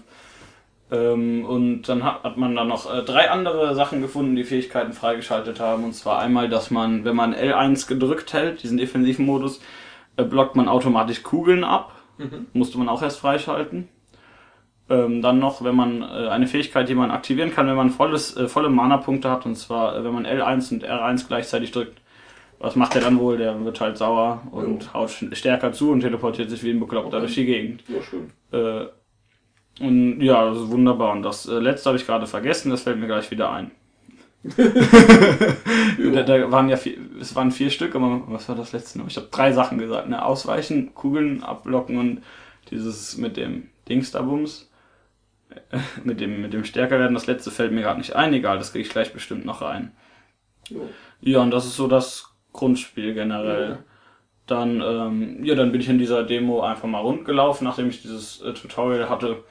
[0.90, 4.92] Ähm, und dann hat, hat man da noch äh, drei andere Sachen gefunden, die Fähigkeiten
[4.92, 5.84] freigeschaltet haben.
[5.84, 9.60] Und zwar einmal, dass man, wenn man L1 gedrückt hält, diesen defensiven Modus,
[10.16, 11.94] äh, blockt man automatisch Kugeln ab.
[12.16, 12.46] Mhm.
[12.52, 13.88] Musste man auch erst freischalten.
[14.90, 18.34] Ähm, dann noch, wenn man äh, eine Fähigkeit, die man aktivieren kann, wenn man volles,
[18.38, 21.97] äh, volle Mana-Punkte hat, und zwar, äh, wenn man L1 und R1 gleichzeitig drückt.
[22.60, 23.38] Was macht der dann wohl?
[23.38, 27.18] Der wird halt sauer und haut sch- stärker zu und teleportiert sich wie ein Bekloppter
[27.18, 27.20] Okay.
[27.26, 27.84] durch die Gegend.
[27.88, 28.32] Ja, schön.
[28.52, 28.86] Äh,
[29.84, 31.12] und ja, das ist wunderbar.
[31.12, 33.70] Und das äh, letzte habe ich gerade vergessen, das fällt mir gleich wieder ein.
[36.14, 39.06] da, da waren ja vier, es waren vier Stück, aber was war das letzte noch?
[39.08, 40.08] Ich habe drei Sachen gesagt.
[40.08, 40.24] Ne?
[40.24, 42.22] Ausweichen, Kugeln abblocken und
[42.70, 44.70] dieses mit dem Dingsterbums.
[45.50, 47.14] Äh, Mit dem, mit dem stärker werden.
[47.14, 48.32] Das letzte fällt mir gerade nicht ein.
[48.34, 49.92] Egal, das kriege ich gleich bestimmt noch rein.
[50.68, 50.88] Jo.
[51.20, 53.70] Ja, und das ist so das Grundspiel generell.
[53.70, 53.78] Ja.
[54.46, 58.40] Dann, ähm, ja, dann bin ich in dieser Demo einfach mal rundgelaufen, nachdem ich dieses
[58.40, 59.44] äh, Tutorial hatte.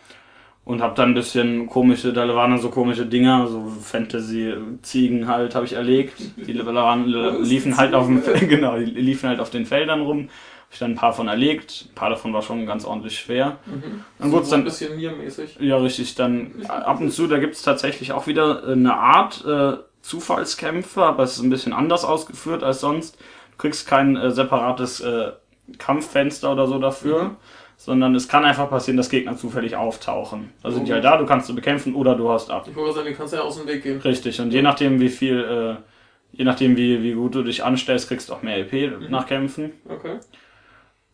[0.66, 5.56] Und hab dann ein bisschen komische, da waren dann so komische Dinger, so Fantasy-Ziegen halt,
[5.56, 6.16] habe ich erlegt.
[6.36, 7.06] Die waren,
[7.44, 10.30] liefen halt auf dem, genau, die liefen halt auf den Feldern rum.
[10.66, 11.86] Hab ich dann ein paar von erlegt.
[11.92, 13.60] Ein paar davon war schon ganz ordentlich schwer.
[13.66, 14.04] Mhm.
[14.20, 15.58] Dann so, wurd's so ein dann- bisschen Nier-mäßig.
[15.62, 16.16] Ja, richtig.
[16.16, 19.78] Dann ab und zu, da gibt's tatsächlich auch wieder äh, eine Art äh,
[20.08, 23.18] Zufallskämpfe, aber es ist ein bisschen anders ausgeführt als sonst.
[23.58, 25.32] kriegst kein äh, separates äh,
[25.78, 27.24] Kampffenster oder so dafür.
[27.24, 27.36] Mhm.
[27.80, 30.50] Sondern es kann einfach passieren, dass Gegner zufällig auftauchen.
[30.64, 32.66] Da sind die halt da, du kannst sie bekämpfen oder du haust ab.
[32.68, 34.02] Ich wollte sagen, die kannst du ja aus dem Weg gehen.
[34.02, 38.08] Richtig, und je nachdem, wie viel, äh, je nachdem, wie, wie gut du dich anstellst,
[38.08, 39.74] kriegst du auch mehr EP nach Kämpfen.
[39.88, 40.18] Okay.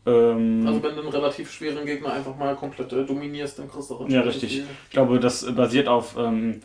[0.06, 3.90] Ähm, Also wenn du einen relativ schweren Gegner einfach mal komplett äh, dominierst, dann kriegst
[3.90, 4.60] du auch ja, richtig.
[4.60, 6.62] Ich glaube, das basiert auf ähm,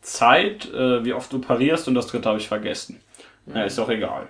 [0.00, 3.00] Zeit, äh, wie oft du parierst und das dritte habe ich vergessen.
[3.46, 4.28] Ja, ist doch egal.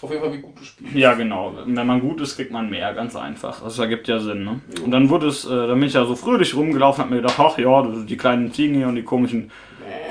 [0.00, 0.94] Auf jeden Fall, wie gut du spielst.
[0.94, 1.54] Ja, genau.
[1.66, 3.62] Wenn man gut ist, kriegt man mehr, ganz einfach.
[3.62, 4.60] Das ergibt ja Sinn, ne?
[4.84, 7.34] Und dann wurde es, äh, dann bin ich ja so fröhlich rumgelaufen, hab mir gedacht,
[7.38, 9.50] ach ja, die kleinen Ziegen hier und die komischen,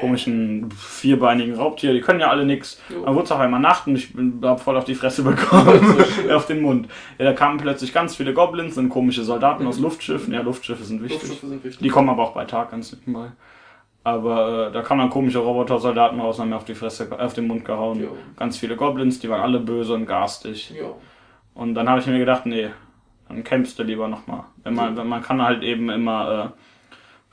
[0.02, 2.82] komischen vierbeinigen Raubtiere, die können ja alle nix.
[2.90, 3.06] Jo.
[3.06, 5.96] Dann wurde es auf einmal Nacht und ich bin- hab voll auf die Fresse bekommen,
[6.34, 6.88] auf den Mund.
[7.18, 10.34] Ja, da kamen plötzlich ganz viele Goblins und komische Soldaten aus Luftschiffen.
[10.34, 11.22] Ja, Luftschiffe sind wichtig.
[11.22, 11.82] Luftschiffe sind wichtig.
[11.82, 13.32] Die kommen aber auch bei Tag ganz nebenbei.
[14.08, 17.34] Aber äh, da kamen dann komische Roboter-Soldaten raus und haben mir auf die Fresse, auf
[17.34, 18.02] den Mund gehauen.
[18.02, 18.16] Jo.
[18.38, 20.70] Ganz viele Goblins, die waren alle böse und garstig.
[20.70, 20.94] Ja.
[21.54, 22.70] Und dann habe ich mir gedacht, nee,
[23.28, 24.46] dann campst du lieber nochmal.
[24.64, 26.54] Wenn man, wenn man kann halt eben immer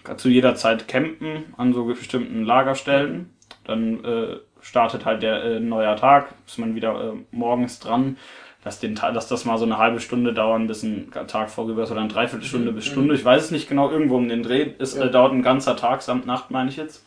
[0.05, 3.31] äh, zu jeder Zeit campen an so bestimmten Lagerstellen.
[3.63, 8.17] Dann äh, startet halt der äh, neuer Tag, ist man wieder äh, morgens dran.
[8.65, 11.91] Dass, den, dass das mal so eine halbe Stunde dauern, bis ein Tag vorüber ist
[11.91, 13.15] oder eine Dreiviertelstunde bis Stunde.
[13.15, 14.71] Ich weiß es nicht genau, irgendwo um den Dreh.
[14.79, 15.05] Es Ja.
[15.05, 17.05] äh, dauert ein ganzer Tag, samt Nacht meine ich jetzt.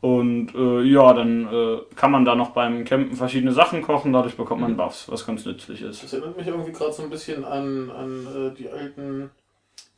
[0.00, 4.36] Und äh, ja, dann äh, kann man da noch beim Campen verschiedene Sachen kochen, dadurch
[4.36, 6.02] bekommt man Buffs, was ganz nützlich ist.
[6.04, 9.30] Das erinnert mich irgendwie gerade so ein bisschen an, an äh, die alten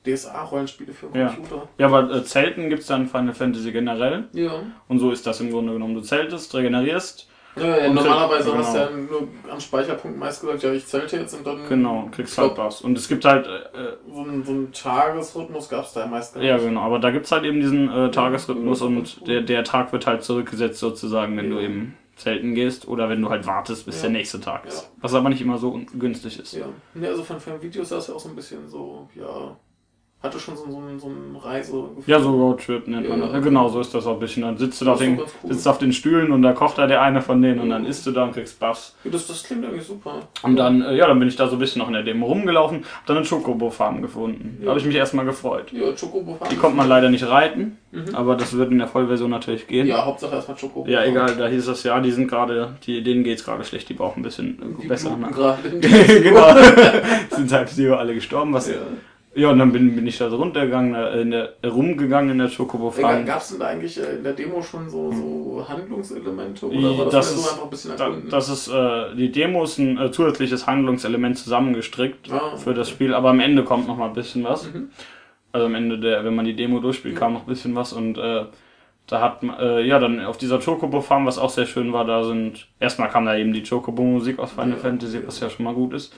[0.07, 1.29] DSA-Rollenspiele für den Ja.
[1.29, 1.69] Computer.
[1.79, 4.29] Ja, aber äh, Zelten gibt's dann Final Fantasy generell.
[4.33, 4.63] Ja.
[4.89, 5.95] Und so ist das im Grunde genommen.
[5.95, 8.63] Du zeltest, regenerierst, Ja, ja, normalerweise genau.
[8.63, 12.09] hast du ja nur am Speicherpunkt meist gesagt, ja, ich zelte jetzt und dann genau,
[12.13, 12.83] kriegst glaub, halt Buffs.
[12.83, 16.35] Und es gibt halt, äh, so einen, so einen Tagesrhythmus gab es da ja meist
[16.35, 16.67] gar ja nicht.
[16.67, 20.23] genau, aber da gibt's halt eben diesen äh, Tagesrhythmus und der, der Tag wird halt
[20.23, 21.63] zurückgesetzt sozusagen, wenn du Ja.
[21.63, 24.03] eben zelten gehst oder wenn du halt wartest, bis Ja.
[24.03, 24.83] der nächste Tag ist.
[24.85, 24.89] Ja.
[25.03, 26.53] Was aber nicht immer so günstig ist.
[26.55, 26.67] Ja.
[26.95, 29.57] ja, also von, von Videos sah es ja auch so ein bisschen so, ja,
[30.23, 31.85] hatte schon so, so, ein- so ein Reise.
[32.07, 33.27] Ja, so Roadtrip nennt man Ja.
[33.27, 33.35] das.
[33.35, 34.43] Ja, genau, so ist das auch ein bisschen.
[34.43, 35.27] Dann sitzt du da auf Das den, cool.
[35.53, 37.91] sitzt auf den Stühlen und da kocht da der eine von denen und dann Ja.
[37.91, 38.97] isst du da und kriegst Buffs.
[39.05, 40.15] Ja, das, das klingt eigentlich super.
[40.43, 42.27] Und dann, äh, ja, dann bin ich da so ein bisschen noch in der Demo
[42.27, 44.59] rumgelaufen, hab dann eine Chocobo-Farm gefunden.
[44.63, 45.71] Da habe ich mich erstmal gefreut.
[45.73, 48.15] Ja, Chocobo Die konnte man leider nicht reiten, Mhm.
[48.15, 49.87] aber das wird in der Vollversion natürlich gehen.
[49.87, 50.89] Ja, Hauptsache erstmal Chocobo.
[50.91, 53.95] Ja, egal, da hieß es ja, die sind gerade, die, denen geht's gerade schlecht, die
[53.95, 55.17] brauchen ein bisschen Die besser.
[55.31, 55.59] gerade.
[55.81, 56.49] genau.
[57.31, 58.53] sind halt die alle gestorben.
[58.53, 58.75] Was, ja.
[59.37, 59.51] Ja.
[59.51, 63.25] und dann bin, bin ich da so runtergegangen, äh, in der, rumgegangen in der Chocobo-Farm.
[63.27, 67.05] Gab es denn da eigentlich äh, in der Demo schon so, so Handlungselemente oder war
[67.07, 68.31] das, Das mehr so ist- einfach ein bisschen erkunden?
[68.31, 73.15] das ist, äh, die Demo ist ein äh, zusätzliches Handlungselement zusammengestrickt Ah, für das Spiel,
[73.15, 74.73] aber am Ende kommt noch mal ein bisschen was.
[74.73, 74.91] Mhm.
[75.53, 77.21] Also am Ende der, wenn man die Demo durchspielt, Ja.
[77.21, 78.45] kam noch ein bisschen was und äh,
[79.07, 82.25] da hat man, äh, ja, dann auf dieser Chocobo-Farm, was auch sehr schön war, da
[82.25, 84.77] sind, erstmal kam da eben die Chocobo-Musik aus Final Ja.
[84.77, 86.13] Fantasy, was ja schon mal gut ist.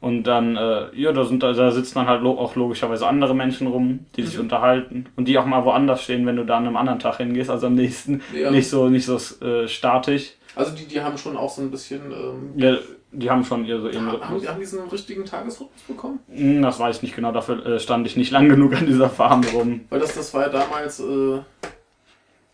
[0.00, 4.00] Und dann, äh, ja, da sind, da, sitzen dann halt auch logischerweise andere Menschen rum,
[4.14, 4.42] die sich Mhm.
[4.42, 7.48] unterhalten und die auch mal woanders stehen, wenn du da an einem anderen Tag hingehst,
[7.50, 8.20] also am nächsten.
[8.34, 8.50] Ja.
[8.50, 10.32] Nicht so, nicht so äh, statisch.
[10.54, 12.00] Also die, die haben schon auch so ein bisschen.
[12.12, 12.76] Ähm, Ja,
[13.12, 14.42] die haben schon ihr so ihren haben, Rhythmus.
[14.42, 16.18] die, haben diesen richtigen Tagesrhythmus bekommen?
[16.30, 19.08] Hm, Das weiß ich nicht genau, dafür äh, stand ich nicht lang genug an dieser
[19.08, 19.80] Farm rum.
[19.88, 21.38] Weil das, das war ja damals äh,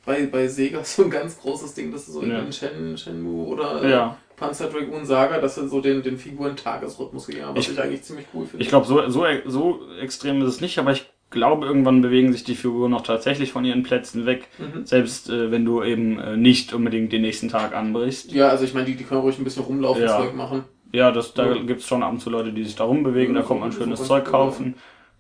[0.07, 2.39] bei, bei Sega so ein ganz großes Ding, dass sie so Ja.
[2.39, 4.17] in Shen, Shenmue oder äh, Ja.
[4.43, 7.81] Panzer Dragoon Saga, dass sie so den, den Figuren Tagesrhythmus gegeben haben, was ich, Ich-
[7.83, 8.63] eigentlich ziemlich cool finde.
[8.63, 12.45] Ich glaube, so, so, so extrem ist es nicht, aber ich glaube, irgendwann bewegen sich
[12.45, 14.85] die Figuren noch tatsächlich von ihren Plätzen weg, Mhm.
[14.85, 18.33] selbst äh, wenn du eben äh, nicht unbedingt den nächsten Tag anbrichst.
[18.33, 20.19] Ja, also ich meine, die, die können ruhig ein bisschen rumlaufen, Ja.
[20.19, 20.65] Zeug machen.
[20.93, 21.63] Ja, das, da Ja.
[21.63, 24.01] gibt's schon ab und zu Leute, die sich da rumbewegen, Ja, da kommt man schönes
[24.01, 24.75] so- Zeug kaufen.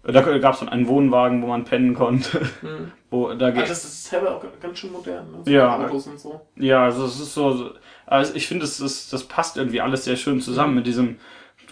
[0.04, 2.40] Da gab's dann einen Wohnwagen, wo man pennen konnte.
[2.60, 2.90] Mhm.
[3.10, 5.38] Wo, da Ah, das ist selber auch ganz schön modern, ne?
[5.44, 5.76] So Ja.
[5.76, 6.40] Und so.
[6.56, 7.70] Ja, also es ist so
[8.12, 11.16] also ich finde, es ist, das passt irgendwie alles sehr schön zusammen mit diesem,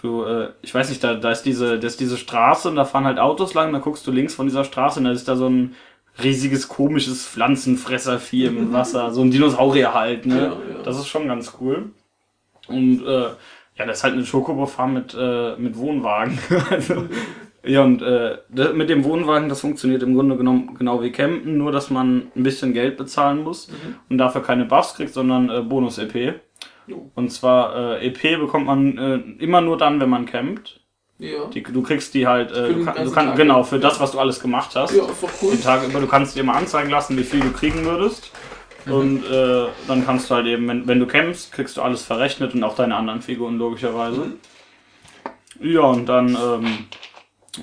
[0.01, 2.85] du, äh, ich weiß nicht, da, da ist diese, da ist diese Straße und da
[2.85, 5.35] fahren halt Autos lang, da guckst du links von dieser Straße und da ist da
[5.35, 5.75] so ein
[6.21, 10.35] riesiges, komisches Pflanzenfresservieh im Wasser, so ein Dinosaurier halt, ne?
[10.35, 10.83] Ja, ja.
[10.83, 11.91] Das ist schon ganz cool.
[12.67, 13.29] Und äh,
[13.77, 16.37] ja, das ist halt eine Chocobo-Farm mit, äh, mit Wohnwagen.
[16.69, 17.07] also,
[17.63, 18.37] ja, und äh,
[18.73, 22.43] mit dem Wohnwagen, das funktioniert im Grunde genommen genau wie Campen, nur dass man ein
[22.43, 23.69] bisschen Geld bezahlen muss
[24.09, 26.39] und dafür keine Buffs kriegt, sondern äh, Bonus-EP.
[27.15, 30.79] Und zwar äh, EP bekommt man äh, immer nur dann, wenn man campt.
[31.19, 31.45] Ja.
[31.53, 33.63] Die, du kriegst die halt, äh, du, kann, du kannst genau ja.
[33.63, 34.95] für das, was du alles gemacht hast.
[34.95, 35.51] ja, ist doch cool.
[35.51, 38.31] Den Tag über, du kannst dir mal anzeigen lassen, wie viel du kriegen würdest.
[38.85, 38.93] Mhm.
[38.93, 42.55] Und äh, dann kannst du halt eben, wenn, wenn du campst, kriegst du alles verrechnet
[42.55, 44.21] und auch deine anderen Figuren logischerweise.
[44.21, 44.33] Mhm.
[45.61, 46.87] Ja, und dann ähm,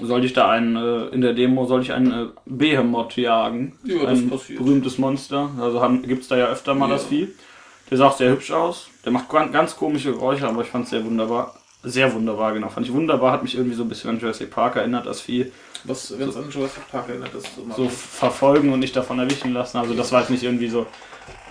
[0.02, 3.78] sollte ich da einen, äh, in der Demo sollte ich einen äh, Behemoth jagen.
[3.84, 5.50] Ja, ein berühmtes Monster.
[5.60, 6.94] Also haben, gibt's da ja öfter mal Ja.
[6.94, 7.28] das Vieh.
[7.90, 8.88] Der sah auch sehr hübsch aus.
[9.04, 11.54] Der macht ganz, komische Geräusche, aber ich fand es sehr wunderbar.
[11.82, 12.68] Sehr wunderbar, genau.
[12.68, 15.50] Fand ich wunderbar, hat mich irgendwie so ein bisschen an Jurassic Park erinnert, das Vieh.
[15.84, 19.54] Was, wenn es an Jurassic Park erinnert, das so, So verfolgen und nicht davon erwischen
[19.54, 19.78] lassen.
[19.78, 20.86] Also das war jetzt nicht irgendwie so,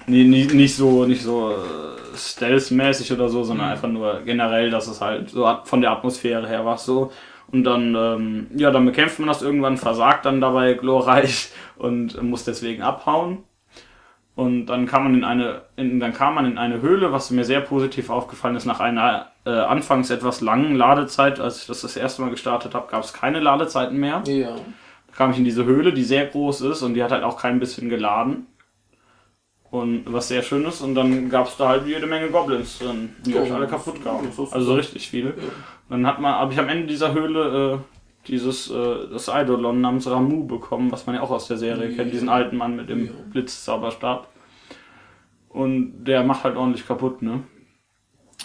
[0.05, 3.71] nie, nie, nicht so, nicht so äh, Stealth-mäßig oder so, sondern Mhm.
[3.73, 7.11] einfach nur generell, dass es halt so von der Atmosphäre her war so.
[7.51, 12.43] Und dann, ähm, ja, dann bekämpft man das irgendwann, versagt dann dabei glorreich und muss
[12.43, 13.39] deswegen abhauen.
[14.35, 17.43] Und dann kam man in eine, in, dann kam man in eine Höhle, was mir
[17.43, 21.97] sehr positiv aufgefallen ist, nach einer äh, anfangs etwas langen Ladezeit, als ich das das
[21.97, 24.21] erste Mal gestartet habe, gab es keine Ladezeiten mehr.
[24.27, 24.55] Ja.
[24.55, 27.41] Da kam ich in diese Höhle, die sehr groß ist und die hat halt auch
[27.41, 28.45] kein bisschen geladen.
[29.71, 33.15] Und was sehr schön ist, und dann gab es da halt jede Menge Goblins drin,
[33.25, 34.27] die Ja, euch alle kaputt gaben.
[34.37, 35.33] ja, Also richtig viele.
[35.89, 40.09] Dann hat man, habe ich am Ende dieser Höhle äh, dieses äh, das Eidolon namens
[40.09, 43.05] Ramu bekommen, was man ja auch aus der Serie kennt, diesen alten Mann mit dem
[43.05, 43.11] Ja.
[43.31, 44.27] Blitzzauberstab.
[45.49, 47.43] Und der macht halt ordentlich kaputt, ne?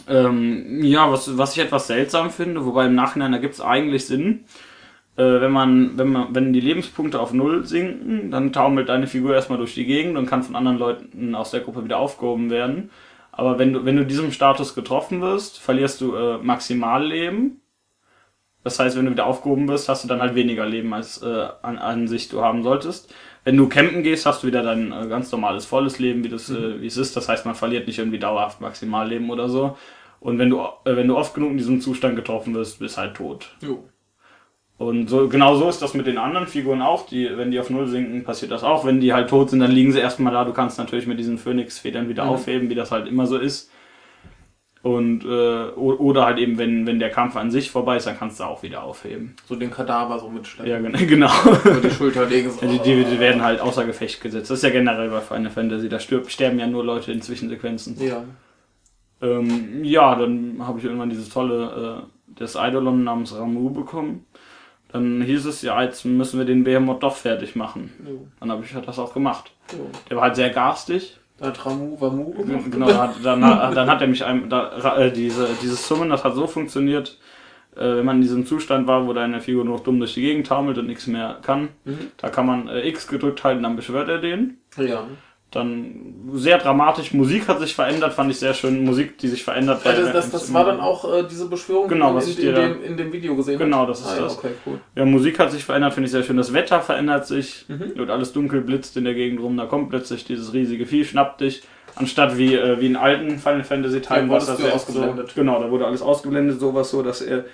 [0.08, 4.44] Ähm, ja, was, was ich etwas seltsam finde, wobei im Nachhinein ergibt es eigentlich Sinn.
[5.16, 9.34] Äh, wenn man, wenn man, wenn die Lebenspunkte auf Null sinken, dann taumelt deine Figur
[9.34, 12.90] erstmal durch die Gegend und kann von anderen Leuten aus der Gruppe wieder aufgehoben werden.
[13.32, 17.62] Aber wenn du, wenn du diesem Status getroffen wirst, verlierst du äh, Maximalleben.
[18.62, 21.48] Das heißt, wenn du wieder aufgehoben wirst, hast du dann halt weniger Leben, als äh,
[21.62, 23.12] an, an sich du haben solltest.
[23.42, 26.50] Wenn du campen gehst, hast du wieder dein äh, ganz normales volles Leben, wie das,
[26.50, 27.16] äh, wie es ist.
[27.16, 29.76] Das heißt, man verliert nicht irgendwie dauerhaft Maximalleben oder so.
[30.20, 33.16] Und wenn du, äh, wenn du oft genug in diesem Zustand getroffen wirst, bist halt
[33.16, 33.56] tot.
[33.60, 33.82] Jo.
[34.82, 37.06] Und so, genau so ist das mit den anderen Figuren auch.
[37.06, 38.84] Die, wenn die auf Null sinken, passiert das auch.
[38.84, 40.44] Wenn die halt tot sind, dann liegen sie erstmal da.
[40.44, 42.30] Du kannst natürlich mit diesen Phönix-Federn wieder Mhm.
[42.30, 43.70] aufheben, wie das halt immer so ist.
[44.82, 48.40] Und, äh, oder halt eben, wenn, wenn der Kampf an sich vorbei ist, dann kannst
[48.40, 49.36] du auch wieder aufheben.
[49.48, 50.72] So den Kadaver so mitschleppen.
[50.72, 51.30] Ja, gen- genau.
[51.64, 52.50] Über die Schulter legen.
[52.50, 52.66] So.
[52.66, 54.50] Die, die, die werden halt außer Gefecht gesetzt.
[54.50, 55.88] Das ist ja generell bei Final Fantasy.
[55.88, 57.96] Da stirb, sterben ja nur Leute in Zwischensequenzen.
[58.04, 58.24] Ja.
[59.20, 64.26] Ähm, ja, dann habe ich irgendwann dieses tolle, äh, das Eidolon namens Ramu bekommen.
[64.92, 67.90] Dann hieß es, ja, jetzt müssen wir den Behemoth doch fertig machen.
[68.06, 68.26] Jo.
[68.40, 69.50] Dann habe ich halt das auch gemacht.
[69.72, 69.90] Jo.
[70.10, 71.18] Der war halt sehr garstig.
[71.38, 72.70] Da hat Ramu Wamu gemacht.
[72.70, 73.40] Genau, dann hat, dann,
[73.74, 77.18] dann hat er mich einem, da, äh, diese, dieses Summen, das hat so funktioniert,
[77.74, 80.20] äh, wenn man in diesem Zustand war, wo deine Figur nur noch dumm durch die
[80.20, 81.70] Gegend taumelt und nichts mehr kann.
[81.84, 82.10] Mhm.
[82.18, 84.58] Da kann man äh, X gedrückt halten, dann beschwört er den.
[84.76, 85.06] Ja.
[85.52, 88.84] Dann sehr dramatisch, Musik hat sich verändert, fand ich sehr schön.
[88.84, 89.84] Musik, die sich verändert.
[89.84, 92.48] Ja, das, das, das war dann auch äh, diese Beschwörung, Genau, die was ich in,
[92.48, 94.38] in, dem, in dem Video gesehen Genau, das ist ah, ja, das.
[94.38, 94.80] Okay, cool.
[94.96, 96.38] Ja, Musik hat sich verändert, finde ich sehr schön.
[96.38, 97.66] Das Wetter verändert sich.
[97.68, 97.96] Mhm.
[97.96, 99.58] Wird alles dunkel, blitzt in der Gegend rum.
[99.58, 101.62] Da kommt plötzlich dieses riesige Vieh, schnappt dich.
[101.96, 104.92] Anstatt wie, äh, wie in alten Final Fantasy Teilen Da war das du erst so.
[104.92, 105.34] ausgeblendet.
[105.34, 107.44] Genau, da wurde alles ausgeblendet, sowas so, dass er,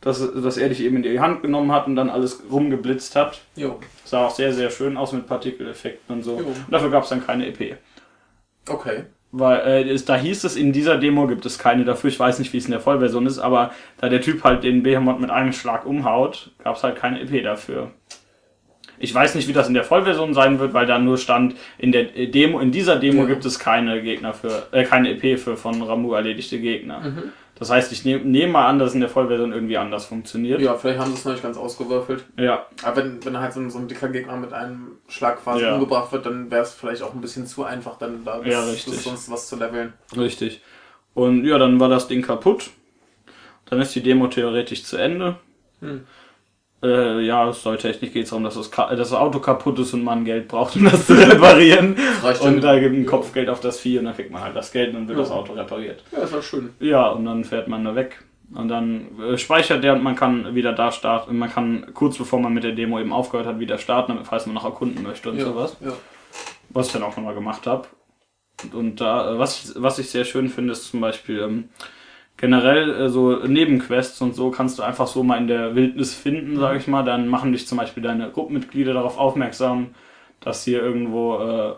[0.00, 3.40] dass, dass er dich eben in die Hand genommen hat und dann alles rumgeblitzt hat.
[3.56, 3.78] Jo.
[4.04, 6.38] Sah auch sehr, sehr schön aus mit Partikeleffekten und so.
[6.38, 6.46] Jo.
[6.46, 7.76] Und dafür gab es dann keine EP.
[8.68, 9.04] Okay.
[9.30, 12.08] Weil äh, da hieß es, in dieser Demo gibt es keine dafür.
[12.08, 14.82] Ich weiß nicht, wie es in der Vollversion ist, aber da der Typ halt den
[14.82, 17.90] Behemoth mit einem Schlag umhaut, gab es halt keine EP dafür.
[19.00, 21.92] Ich weiß nicht, wie das in der Vollversion sein wird, weil da nur stand, in
[21.92, 23.28] der äh, Demo, in dieser Demo Ja.
[23.28, 27.12] gibt es keine Gegner für, äh, keine EP für von Ramu erledigte Gegner.
[27.58, 30.60] Das heißt, ich nehme nehm mal an, dass in der Vollversion irgendwie anders funktioniert.
[30.60, 32.24] Ja, vielleicht haben sie es noch nicht ganz ausgewürfelt.
[32.38, 35.64] Ja, Aber wenn, wenn halt so ein, so ein dicker Gegner mit einem Schlag quasi
[35.64, 35.74] Ja.
[35.74, 38.62] umgebracht wird, dann wäre es vielleicht auch ein bisschen zu einfach, dann da bis, Ja,
[38.64, 38.92] richtig.
[38.94, 39.92] bis sonst was zu leveln.
[40.16, 40.62] Richtig.
[41.14, 42.70] Und ja, dann war das Ding kaputt.
[43.66, 45.36] Dann ist die Demo theoretisch zu Ende.
[45.80, 46.06] Hm.
[46.82, 50.46] Äh, ja, storytechnisch geht es darum, dass das, das Auto kaputt ist und man Geld
[50.46, 51.96] braucht, um das zu reparieren.
[52.22, 53.04] reicht und da gibt ein.
[53.06, 55.24] Kopfgeld auf das Vieh und dann kriegt man halt das Geld und dann wird Ja.
[55.24, 56.04] das Auto repariert.
[56.12, 56.70] Ja, das war schön.
[56.78, 58.22] Ja, und dann fährt man da weg.
[58.54, 61.36] Und dann äh, speichert der und man kann wieder da starten.
[61.36, 64.46] Man kann kurz bevor man mit der Demo eben aufgehört hat, wieder starten, damit, falls
[64.46, 65.92] man noch erkunden möchte und ja, sowas Ja.
[66.70, 67.88] was ich dann auch nochmal gemacht habe.
[68.62, 71.68] Und, und da, äh, was ich, was ich sehr schön finde, ist zum Beispiel ähm,
[72.38, 76.58] generell äh, so Nebenquests und so kannst du einfach so mal in der Wildnis finden,
[76.58, 77.02] sage ich mal.
[77.04, 79.88] Dann machen dich zum Beispiel deine Gruppenmitglieder darauf aufmerksam,
[80.40, 81.74] dass hier irgendwo äh,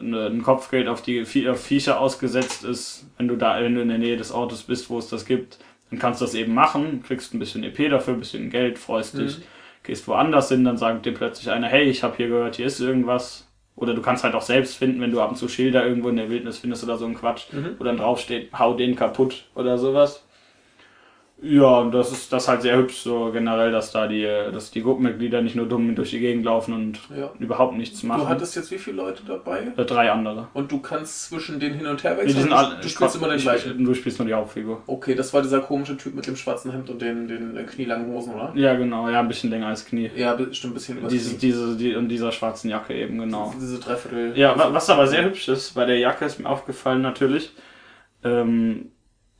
[0.00, 3.06] eine- ein Kopfgeld auf die auf Viecher ausgesetzt ist.
[3.16, 5.58] Wenn du da, wenn du in der Nähe des Ortes bist, wo es das gibt,
[5.90, 9.16] dann kannst du das eben machen, kriegst ein bisschen EP dafür, ein bisschen Geld, freust
[9.18, 9.38] dich,
[9.84, 12.78] gehst woanders hin, dann sagt dir plötzlich einer, hey, ich habe hier gehört, hier ist
[12.80, 13.47] irgendwas.
[13.80, 16.16] Oder du kannst halt auch selbst finden, wenn du ab und zu Schilder irgendwo in
[16.16, 17.76] der Wildnis findest oder so ein Quatsch, Mhm.
[17.78, 20.24] wo dann draufsteht, hau den kaputt oder sowas.
[21.40, 24.82] Ja, und das ist das halt sehr hübsch so generell, dass da die, dass die
[24.82, 27.30] Gruppenmitglieder nicht nur dumm durch die Gegend laufen und Ja.
[27.38, 28.22] überhaupt nichts machen.
[28.22, 29.68] Du hattest jetzt wie viele Leute dabei?
[29.76, 30.48] Äh, drei andere.
[30.52, 32.40] Und du kannst zwischen denen hin und her Die wechseln?
[32.40, 33.84] sind du, alle, du spielst immer den ich- gleichen.
[33.84, 34.82] Du spielst nur die Hauptfigur.
[34.88, 38.12] Okay, das war dieser komische Typ mit dem schwarzen Hemd und den, den äh, knielangen
[38.12, 38.52] Hosen, oder?
[38.56, 40.10] Ja, genau, ja, ein bisschen länger als Knie.
[40.16, 43.54] Ja, bestimmt ein bisschen über Diese, diese, die, und dieser schwarzen Jacke eben, genau.
[43.56, 44.36] diese Dreiviertel.
[44.36, 47.52] Ja, wa- was aber sehr hübsch ist, bei der Jacke ist mir aufgefallen natürlich,
[48.24, 48.90] ähm,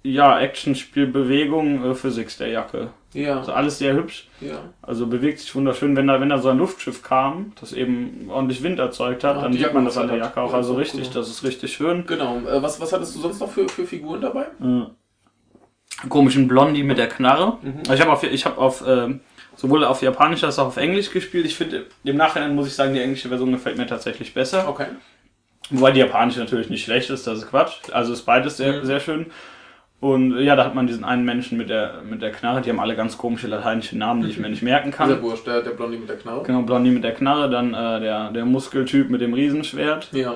[0.02, 2.90] ja, Actionspiel, Bewegung, äh, Physik der Jacke.
[3.14, 4.28] Ja, Also alles sehr hübsch.
[4.40, 4.58] ja.
[4.82, 5.96] Also bewegt sich wunderschön.
[5.96, 9.42] Wenn da, wenn da so ein Luftschiff kam, das eben ordentlich Wind erzeugt hat, Ah,
[9.42, 10.50] dann sieht man das an Jacke der Jacke auch.
[10.50, 11.14] ja, Also so richtig, cool.
[11.14, 12.04] das ist richtig schön.
[12.06, 12.38] Genau.
[12.40, 14.46] Äh, was, was hattest du sonst noch für, für Figuren dabei?
[14.62, 17.58] Äh, komischen Blondie mit der Knarre.
[17.62, 17.78] Mhm.
[17.80, 19.20] Also Ich habe auf, ich hab auf ähm,
[19.56, 21.46] sowohl auf Japanisch als auch auf Englisch gespielt.
[21.46, 24.68] Ich finde, im Nachhinein muss ich sagen, die englische Version gefällt mir tatsächlich besser.
[24.68, 24.86] Okay.
[25.70, 27.90] Wobei die japanische natürlich nicht schlecht ist, das ist Quatsch.
[27.92, 28.84] Also ist beides sehr, Mhm.
[28.86, 29.26] sehr schön.
[30.00, 32.78] Und ja, da hat man diesen einen Menschen mit der, mit der Knarre, die haben
[32.78, 35.20] alle ganz komische lateinische Namen, die ich mir nicht merken Dieser kann.
[35.20, 36.44] Bursch, der, der Blondie mit der Knarre.
[36.44, 40.34] Genau, Blondie mit der Knarre, dann äh, der, der Muskeltyp mit dem Riesenschwert Ja.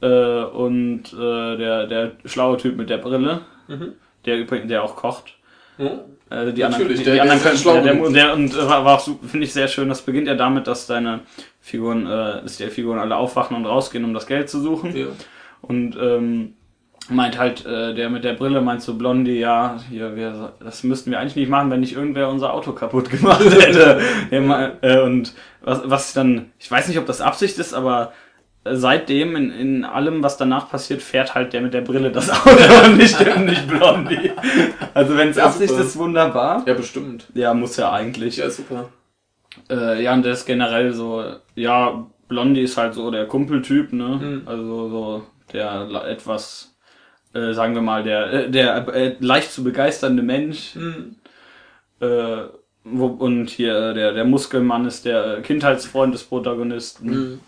[0.00, 3.92] äh, und äh, der, der schlaue Typ mit der Brille, Mhm.
[4.26, 5.36] der übrigens, der auch kocht.
[5.76, 5.86] Hm?
[6.28, 8.52] Äh, die Natürlich, anderen, die, der- die der anderen können, schlau der, der, der, und
[8.52, 9.88] äh, war, war auch finde ich sehr schön.
[9.88, 11.20] Das beginnt ja damit, dass deine
[11.60, 14.94] Figuren, äh, dass die Figuren alle aufwachen und rausgehen, um das Geld zu suchen.
[14.96, 15.06] Ja.
[15.62, 16.54] Und ähm,
[17.08, 21.10] meint halt, äh, der mit der Brille meint so Blondie, ja, hier, wir, das müssten
[21.10, 24.00] wir eigentlich nicht machen, wenn nicht irgendwer unser Auto kaputt gemacht hätte.
[24.30, 25.32] Äh, und
[25.62, 28.12] was, was dann, ich weiß nicht, ob das Absicht ist, aber
[28.64, 32.30] äh, seitdem in, in allem, was danach passiert, fährt halt der mit der Brille das
[32.46, 32.50] Auto
[32.86, 34.30] und nicht, nicht Blondie.
[34.94, 35.82] Also wenn es Ja, Absicht super.
[35.82, 36.62] ist, wunderbar.
[36.66, 37.26] ja, bestimmt.
[37.34, 38.36] Ja, muss ja eigentlich.
[38.36, 38.90] Ja, super.
[39.68, 41.24] Äh, ja, und der ist generell so,
[41.54, 44.08] ja, Blondie ist halt so der Kumpeltyp, ne?
[44.20, 44.42] Mhm.
[44.46, 45.22] Also so
[45.52, 46.71] der etwas,
[47.34, 50.74] äh, sagen wir mal, der, äh, der äh, leicht zu begeisternde Mensch.
[50.74, 51.16] Hm.
[52.00, 52.44] Äh,
[52.84, 57.08] wo, und hier äh, der, der Muskelmann ist der Kindheitsfreund des Protagonisten.
[57.10, 57.40] Hm.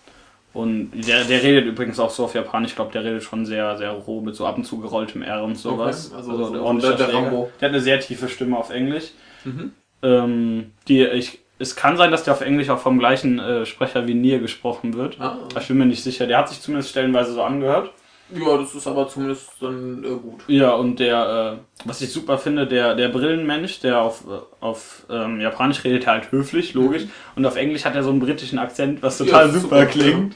[0.52, 3.76] Und der, der redet übrigens auch so auf Japanisch, ich glaube, der redet schon sehr,
[3.76, 6.06] sehr roh mit so ab und zu gerolltem R und sowas.
[6.12, 7.18] Okay, also so- der so der- der Schläger.
[7.18, 7.50] Rambo.
[7.60, 9.10] Der hat eine sehr tiefe Stimme auf Englisch.
[9.42, 9.72] Mhm.
[10.02, 14.06] Ähm, die, ich, es kann sein, dass der auf Englisch auch vom gleichen äh, Sprecher
[14.06, 15.20] wie Nier gesprochen wird.
[15.20, 15.38] Ah.
[15.58, 16.28] Ich bin mir nicht sicher.
[16.28, 17.90] Der hat sich zumindest stellenweise so angehört.
[18.30, 20.42] Ja, das ist aber zumindest dann äh, gut.
[20.48, 25.04] Ja, und der, äh, was ich super finde, der, der Brillenmensch, der auf, äh, auf
[25.10, 27.02] ähm, Japanisch redet, halt höflich, logisch.
[27.36, 30.34] Und auf Englisch hat er so einen britischen Akzent, was total Ja, super, super, klingt.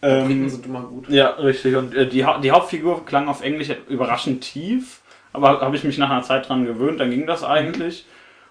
[0.00, 1.08] Briten Ähm, sind immer gut.
[1.08, 1.76] ja, richtig.
[1.76, 5.00] Und äh, die, Hau- die Hauptfigur klang auf Englisch überraschend tief,
[5.32, 8.04] aber habe ich mich nach einer Zeit dran gewöhnt, dann ging das eigentlich.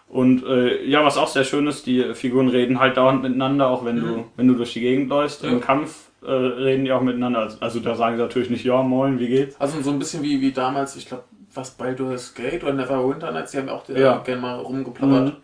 [0.08, 3.86] Und äh, ja, was auch sehr schön ist, die Figuren reden halt dauernd miteinander, auch
[3.86, 5.44] wenn du wenn du durch die Gegend läufst.
[5.44, 5.50] Ja.
[5.50, 7.52] Im Kampf äh, reden die auch miteinander.
[7.60, 9.60] Also, da sagen sie natürlich nicht, ja, moin, wie geht's?
[9.60, 13.52] Also so ein bisschen wie, wie damals, ich glaube, was Baldur's Gate oder Neverwinter Nights,
[13.52, 14.18] die haben auch Ja.
[14.20, 15.26] gerne mal rumgeplappert.
[15.26, 15.36] Mhm.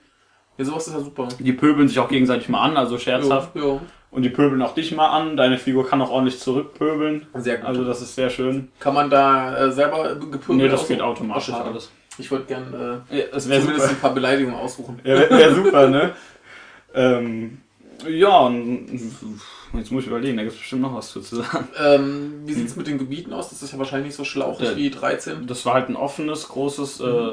[0.57, 1.29] Ja, sowas ist ja super.
[1.39, 3.55] Die pöbeln sich auch gegenseitig mal an, also scherzhaft.
[3.55, 3.79] Ja, ja.
[4.11, 5.37] Und die pöbeln auch dich mal an.
[5.37, 7.27] Deine Figur kann auch ordentlich zurückpöbeln.
[7.35, 7.67] Sehr gut.
[7.67, 8.69] Also das ist sehr schön.
[8.79, 11.91] Kann man da äh, selber gepöbelt Nee, das geht automatisch Ach, alles.
[12.17, 13.89] Ich wollte gerne Ja, äh, wäre zumindest super.
[13.89, 14.99] ein paar Beleidigungen aussuchen.
[15.03, 16.11] Ja, wäre wär super, ne?
[16.93, 17.59] ähm,
[18.07, 18.87] ja, und
[19.73, 21.67] jetzt muss ich überlegen, da gibt es bestimmt noch was zu sagen.
[21.79, 23.49] Ähm, wie sieht's mit den Gebieten aus?
[23.49, 24.75] Das ist ja wahrscheinlich nicht so schlauchig Ja.
[24.75, 25.47] wie 13.
[25.47, 27.31] Das war halt ein offenes, großes, äh,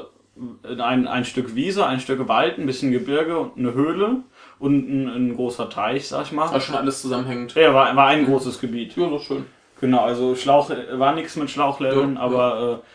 [0.82, 4.22] ein, ein Stück Wiese, ein Stück Wald, ein bisschen Gebirge und eine Höhle
[4.59, 6.49] und ein, ein großer Teich, sag ich mal.
[6.49, 7.55] Also schon alles zusammenhängend.
[7.55, 8.97] Ja, war, war ein großes Gebiet.
[8.97, 9.47] Ja, so schön.
[9.80, 12.87] Genau, also Schlauch war nichts mit Schlauchleveln, Ja, aber äh,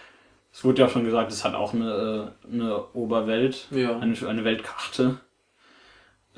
[0.53, 3.97] es wurde ja schon gesagt, es hat auch eine, äh, eine Oberwelt, Ja.
[3.99, 5.17] eine, eine Weltkarte,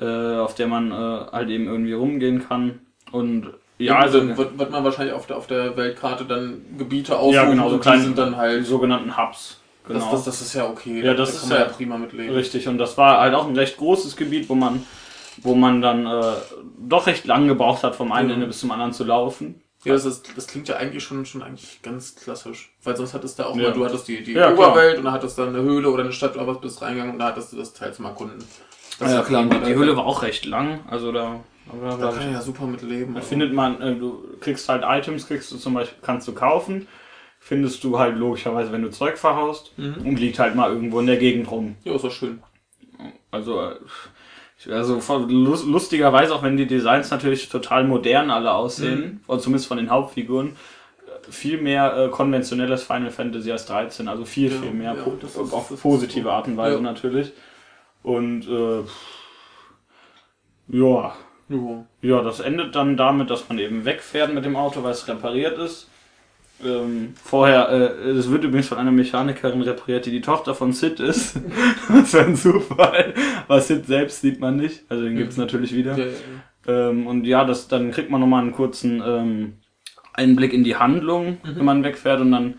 [0.00, 0.94] äh, auf der man äh,
[1.32, 2.80] halt eben irgendwie rumgehen kann.
[3.14, 7.16] Und ja, also dann wird, wird man wahrscheinlich auf der, auf der Weltkarte dann Gebiete
[7.16, 8.66] aussuchen ja, genau, so kleine die sind dann die halt.
[8.66, 9.60] sogenannten Hubs.
[9.86, 10.00] Genau.
[10.00, 11.00] Das, das, das ist ja okay.
[11.04, 12.34] Ja, das da ist ja- ja prima mitleben.
[12.34, 14.82] Richtig, und das war halt auch ein recht großes Gebiet, wo man,
[15.42, 16.22] wo man dann äh,
[16.78, 18.34] doch recht lang gebraucht hat, vom einen Ja.
[18.34, 19.60] Ende bis zum anderen zu laufen.
[19.84, 22.72] Ja, das, ist, das klingt ja eigentlich schon, schon eigentlich ganz klassisch.
[22.82, 23.64] Weil sonst hattest du auch Ja.
[23.68, 24.70] mal, du hattest die, die Ja, klar.
[24.70, 27.26] Oberwelt und dann hattest du eine Höhle oder eine Stadt, aber bist reingegangen und da
[27.26, 28.38] hattest du das Teil zum Erkunden.
[28.98, 29.66] Das ist klar, prima.
[29.66, 31.40] die Höhle war auch recht lang, also da,
[31.70, 33.14] aber Da kann ich ja super mit leben.
[33.14, 36.34] Da aber- findet man, äh, du kriegst halt Items, kriegst du zum Beispiel, kannst du
[36.34, 36.86] kaufen,
[37.38, 40.06] findest du halt logischerweise, wenn du Zeug verhaust Mhm.
[40.06, 41.76] und liegt halt mal irgendwo in der Gegend rum.
[41.84, 42.42] Ja, ist doch schön.
[43.30, 43.76] Also, äh,
[44.70, 44.98] also
[45.28, 50.50] lustigerweise, auch wenn die Designs natürlich total modern alle aussehen, oder zumindest von den Hauptfiguren,
[51.06, 55.02] äh, viel mehr äh, konventionelles Final Fantasy als 13, also viel, Ja, viel mehr, ja,
[55.02, 56.30] po- das ist- auf positive.
[56.32, 56.80] Art und Weise Ja.
[56.82, 57.32] natürlich.
[58.02, 58.84] Und äh,
[60.68, 61.14] ja,
[61.48, 61.84] Ja.
[62.02, 65.58] ja, das endet dann damit, dass man eben wegfährt mit dem Auto, weil es repariert
[65.58, 65.88] ist.
[66.64, 71.00] Ähm, vorher, äh, es wird übrigens von einer Mechanikerin repariert, die die Tochter von Sid
[71.00, 71.36] ist.
[71.88, 73.12] das wäre ein Zufall.
[73.46, 74.84] Aber Sid selbst sieht man nicht.
[74.88, 75.98] Also den gibt's natürlich wieder.
[75.98, 79.54] Ja, ja, Ähm, und ja, das, dann kriegt man nochmal einen kurzen ähm,
[80.14, 82.20] Einblick in die Handlung, wenn man wegfährt.
[82.20, 82.54] Und dann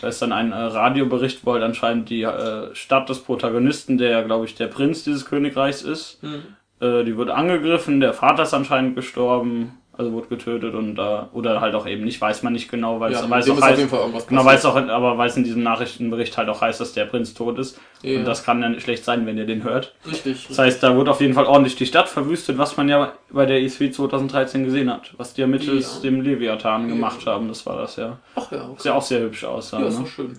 [0.00, 4.10] da ist dann ein äh, Radiobericht, wo halt anscheinend die äh, Stadt des Protagonisten, der
[4.10, 6.42] ja, glaube ich, der Prinz dieses Königreichs ist, Mhm.
[6.80, 11.60] Äh, die wird angegriffen, der Vater ist anscheinend gestorben, also wurde getötet und äh, oder
[11.60, 14.28] halt auch eben nicht, weiß man nicht genau, weil ja, es dem auch ist heißt,
[14.28, 14.64] genau, passiert.
[14.66, 17.80] auch, aber weil es in diesem Nachrichtenbericht halt auch heißt, dass der Prinz tot ist.
[18.02, 18.20] Ja.
[18.20, 19.96] Und das kann dann schlecht sein, wenn ihr den hört.
[20.08, 20.46] Richtig.
[20.46, 23.44] Das heißt, da wird auf jeden Fall ordentlich die Stadt verwüstet, was man ja bei
[23.44, 25.14] der E3 2013 gesehen hat.
[25.16, 26.02] Was die ja mittels Ja.
[26.10, 28.18] dem Leviathan gemacht haben, das war das ja.
[28.36, 28.72] Ach ja, okay.
[28.76, 29.80] Was ja auch sehr hübsch aussah.
[29.80, 30.04] ja, ist ne?
[30.04, 30.38] doch schön.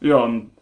[0.00, 0.52] ja, und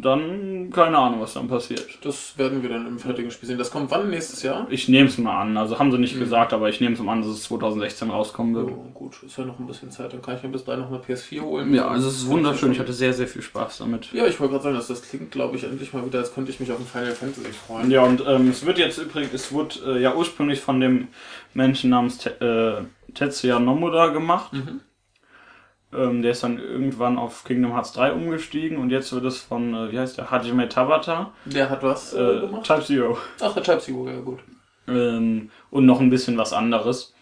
[0.00, 1.86] dann keine Ahnung, was dann passiert.
[2.02, 3.58] Das werden wir dann im fertigen Spiel sehen.
[3.58, 4.08] Das kommt wann?
[4.10, 4.66] Nächstes Jahr?
[4.70, 5.56] Ich nehme es mal an.
[5.56, 6.02] Also haben sie Mhm.
[6.02, 8.68] nicht gesagt, aber ich nehme es mal an, dass es 2016 rauskommen wird.
[8.70, 10.12] Oh, gut, ist ja noch ein bisschen Zeit.
[10.12, 11.74] Dann kann ich mir bis dahin noch eine PS4 holen.
[11.74, 12.72] Ja, also es ist wunderschön.
[12.72, 14.12] Ich hatte sehr, sehr viel Spaß damit.
[14.12, 16.50] Ja, ich wollte gerade sagen, dass das klingt, glaube ich, endlich mal wieder, als könnte
[16.50, 17.90] ich mich auf ein Final Fantasy freuen.
[17.90, 21.08] Ja, und ähm, es wird jetzt übrigens, es wurde äh, ja ursprünglich von dem
[21.54, 22.30] Menschen namens Te
[22.80, 24.52] äh, Tetsuya Nomura gemacht.
[24.54, 24.80] Mhm.
[25.94, 29.74] Ähm, der ist dann irgendwann auf Kingdom Hearts 3 umgestiegen und jetzt wird es von,
[29.74, 32.64] äh, wie heißt der, Hajime Tabata, Der hat was äh, äh, gemacht?
[32.64, 33.18] Type Zero.
[33.42, 34.38] Ach, der Type Zero, ja gut.
[34.88, 37.14] ähm, und noch ein bisschen was anderes.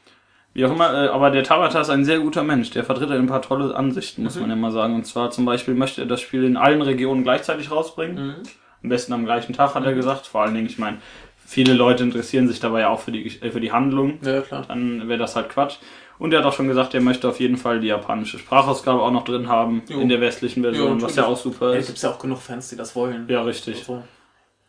[0.52, 2.70] Wie auch immer, äh, aber der Tabata ist ein sehr guter Mensch.
[2.70, 4.40] Der vertritt ein paar tolle Ansichten, muss Mhm.
[4.42, 4.94] man ja mal sagen.
[4.96, 8.26] Und zwar zum Beispiel möchte er das Spiel in allen Regionen gleichzeitig rausbringen.
[8.26, 8.34] Mhm.
[8.82, 10.26] Am besten am gleichen Tag, hat er gesagt.
[10.26, 10.98] Vor allen Dingen, ich meine,
[11.44, 14.18] viele Leute interessieren sich dabei ja auch für die, äh, für die Handlung.
[14.22, 14.64] Ja, klar.
[14.66, 15.76] Dann wäre das halt Quatsch.
[16.20, 19.10] Und er hat auch schon gesagt, er möchte auf jeden Fall die japanische Sprachausgabe auch
[19.10, 19.98] noch drin haben Jo.
[20.00, 21.86] in der westlichen Version, Jo, was ja auch super Ja, ist.
[21.86, 23.26] gibt es ja auch genug Fans, die das wollen.
[23.28, 23.78] Ja, richtig.
[23.88, 24.02] Also,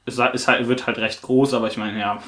[0.05, 2.19] Es ist halt, wird halt recht groß, aber ich meine, ja,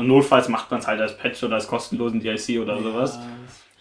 [0.00, 3.16] notfalls macht man es halt als Patch oder als kostenlosen DLC oder sowas.
[3.16, 3.22] Ja,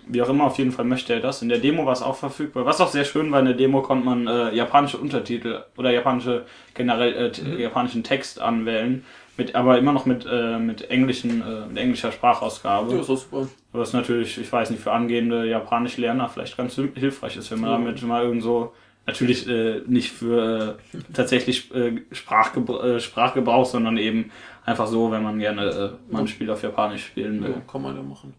[0.08, 1.42] Wie auch immer, auf jeden Fall möchte er das.
[1.42, 2.66] In der Demo war es auch verfügbar.
[2.66, 6.46] Was auch sehr schön war, in der Demo konnte man äh, japanische Untertitel oder japanische
[6.74, 7.60] generell äh, Mhm.
[7.60, 9.04] japanischen Text anwählen,
[9.38, 12.94] mit aber immer noch mit äh, mit englischen äh, mit englischer Sprachausgabe.
[12.94, 13.48] ja, ist auch super.
[13.74, 17.60] Was natürlich, ich weiß nicht, für angehende japanisch Lerner vielleicht ganz hil- hilfreich ist, wenn
[17.60, 17.78] man Ja.
[17.78, 18.74] damit mal irgend so
[19.06, 24.32] natürlich äh, nicht für äh, tatsächlich äh, Sprachgebr äh, Sprachgebrauch, sondern eben
[24.66, 25.66] einfach so, wenn man gerne
[26.10, 27.52] äh, mal ein Spiel auf Japanisch spielen will.
[27.52, 28.34] Ja, kann man ja machen.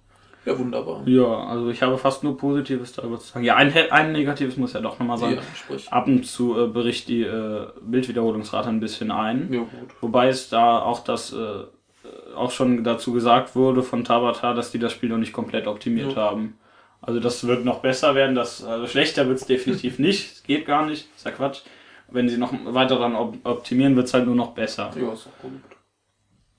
[0.46, 1.02] Ja, wunderbar.
[1.06, 3.44] Ja, also ich habe fast nur Positives darüber zu sagen.
[3.44, 5.34] Ja, ein, ein Negatives muss ja doch nochmal sagen.
[5.34, 5.92] Ja, sprich.
[5.92, 9.52] Ab und zu äh, bricht die äh, Bildwiederholungsrate ein bisschen ein.
[9.52, 9.68] Ja, gut.
[10.00, 11.64] Wobei es da auch das äh,
[12.36, 16.12] auch schon dazu gesagt wurde von Tabata, dass die das Spiel noch nicht komplett optimiert
[16.14, 16.22] Ja.
[16.30, 16.56] haben.
[17.00, 18.34] Also das wird noch besser werden.
[18.36, 20.32] Das, also schlechter wird es definitiv nicht.
[20.32, 21.08] Es geht gar nicht.
[21.16, 21.62] Ist ja Quatsch.
[22.08, 24.92] Wenn sie noch weiter dann op optimieren, wird es halt nur noch besser.
[24.94, 25.52] Ja, ist auch gut.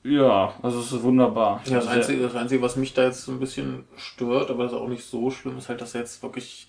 [0.08, 1.62] Ja, also es ist wunderbar.
[1.66, 4.64] Ja, das sehr- Einzige, das Einzige, was mich da jetzt so ein bisschen stört, aber
[4.64, 6.68] das ist auch nicht so schlimm, ist halt, dass jetzt wirklich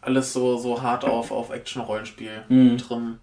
[0.00, 2.78] alles so, so hart auf, auf Action-Rollenspiel Mhm.
[2.78, 3.20] trimmen.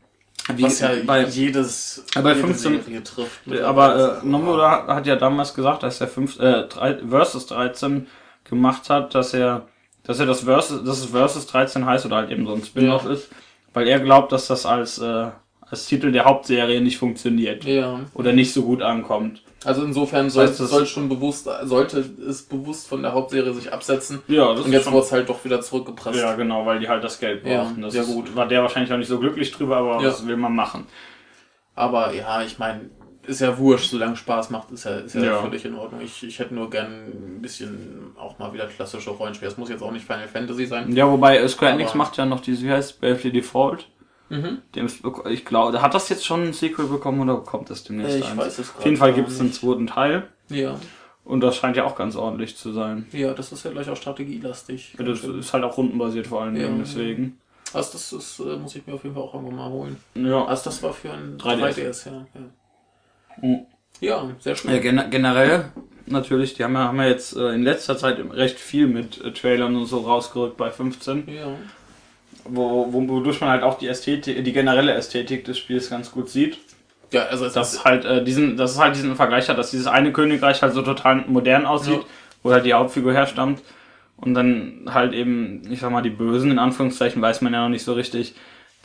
[0.55, 3.39] Wie- Was ja bei- jedes, bei jede 15 Serie trifft.
[3.63, 8.07] Aber äh, Nomura hat ja damals gesagt, dass er fünf, äh, drei, Versus 13
[8.43, 9.67] gemacht hat, dass er,
[10.03, 13.05] dass er das Versus, dass es Versus 13 heißt oder halt eben so ein Spin-off
[13.05, 13.11] Ja.
[13.11, 13.29] ist,
[13.73, 15.27] weil er glaubt, dass das als, äh,
[15.73, 17.99] als Titel der Hauptserie nicht funktioniert Ja.
[18.13, 19.41] oder nicht so gut ankommt.
[19.65, 21.99] Also insofern soll, heißt, das- soll schon bewusst, sollte
[22.29, 24.21] es bewusst von der Hauptserie sich absetzen.
[24.27, 26.19] Ja, das Und jetzt wurde es halt doch wieder zurückgepresst.
[26.19, 27.81] ja genau, weil die halt das Geld Ja, brauchten.
[27.81, 28.35] Das sehr ist- gut.
[28.35, 30.09] war der wahrscheinlich auch nicht so glücklich drüber, aber Ja.
[30.09, 30.85] was will man machen?
[31.75, 32.81] Aber ja, ich meine,
[33.25, 35.37] ist ja wurscht, solange Spaß macht, ist ja, ist ja, Ja.
[35.41, 36.01] völlig in Ordnung.
[36.01, 39.49] Ich, ich hätte nur gern ein bisschen auch mal wieder klassische Rollenspiele.
[39.49, 40.93] Es muss jetzt auch nicht Final Fantasy sein.
[40.93, 43.87] Ja, wobei Square Enix macht ja noch diese, wie heißt Bravely Default.
[44.33, 44.57] Mhm.
[44.75, 48.17] Dem ist, ich glaube, hat das jetzt schon ein Sequel bekommen oder kommt das demnächst
[48.17, 48.37] Ich eins?
[48.37, 50.75] weiß es Auf jeden Fall gibt es einen zweiten Teil Ja.
[51.23, 53.05] und das scheint ja auch ganz ordentlich zu sein.
[53.11, 54.95] Ja, das ist ja gleich auch strategielastig.
[54.97, 56.83] Das ist halt auch rundenbasiert vor allen Ja, Dingen, ja.
[56.83, 57.39] deswegen.
[57.73, 59.97] Also das ist, äh, muss ich mir auf jeden Fall auch irgendwann mal holen.
[60.15, 60.45] Ja.
[60.45, 61.75] Also das war für ein 3DS.
[61.75, 62.11] 3DS, ja.
[62.33, 63.65] Ja, Mhm.
[63.99, 64.71] ja sehr schön.
[64.71, 65.65] Ja, gen generell
[66.05, 69.31] natürlich, die haben ja, haben ja jetzt äh, in letzter Zeit recht viel mit äh,
[69.31, 71.55] Trailern und so rausgerückt bei 15, Ja.
[72.45, 76.29] Wo, wo, wodurch man halt auch die Ästhetik, die generelle Ästhetik des Spiels ganz gut
[76.29, 76.57] sieht.
[77.11, 79.57] Ja, also es Dass ist, es halt äh, diesen, dass es halt diesen Vergleich hat,
[79.57, 82.05] dass dieses eine Königreich halt so total modern aussieht, Ja.
[82.41, 83.61] wo halt die Hauptfigur herstammt.
[84.17, 87.69] Und dann halt eben, ich sag mal, die Bösen, in Anführungszeichen, weiß man ja noch
[87.69, 88.35] nicht so richtig.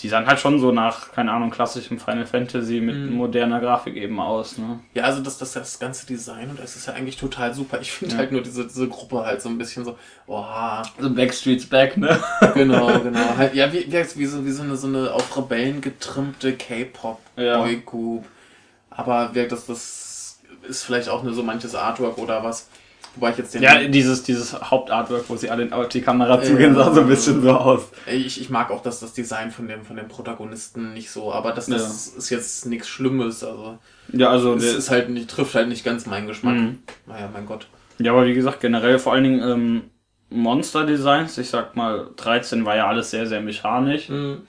[0.01, 3.14] Die sahen halt schon so nach, keine Ahnung, klassischem Final Fantasy mit Mhm.
[3.16, 4.78] moderner Grafik eben aus, ne?
[4.94, 7.80] ja, also das, das, das ganze Design und es ist ja eigentlich total super.
[7.80, 8.18] Ich finde Ja.
[8.20, 12.20] halt nur diese, diese Gruppe halt so ein bisschen so, oha, Also Backstreet's Back, ne?
[12.55, 13.36] genau, genau.
[13.36, 16.57] Halt, ja, wie, wie, wie, so, wie so eine, so eine auf Rebellen getrimmte Ja.
[16.57, 18.24] K-Pop-Boygroup.
[18.90, 20.38] Aber wie, das, das
[20.68, 22.68] ist vielleicht auch nur so manches Artwork oder was.
[23.17, 23.63] Wobei ich jetzt den.
[23.63, 27.43] Ja, dieses, dieses Hauptartwork, wo sie alle auf die Kamera zugehen, sah so ein bisschen
[27.43, 27.91] so aus.
[28.07, 31.53] Ich, ich mag auch das, das Design von dem, von dem Protagonisten nicht so, aber
[31.53, 33.43] das, das ist jetzt nichts Schlimmes.
[33.43, 33.79] Also,
[34.13, 36.57] Ja, also es ist halt nicht, trifft halt nicht ganz meinen Geschmack.
[36.57, 36.79] Mhm.
[37.07, 37.67] Naja, mein Gott.
[37.99, 39.83] Ja, aber wie gesagt, generell vor allen Dingen ähm,
[40.31, 41.39] Monster-Designs.
[41.39, 44.09] Ich sag mal, 13 war ja alles sehr, sehr mechanisch.
[44.09, 44.43] Mhm.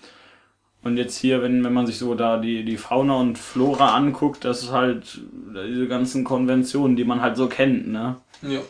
[0.82, 4.46] Und jetzt hier, wenn, wenn man sich so da die, die Fauna und Flora anguckt,
[4.46, 5.20] das ist halt
[5.68, 8.16] diese ganzen Konventionen, die man halt so kennt, ne?
[8.42, 8.62] Ja.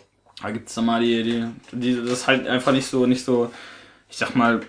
[0.42, 3.52] Da gibt's dann mal die, die, die, das ist halt einfach nicht so, nicht so,
[4.10, 4.62] ich sag mal,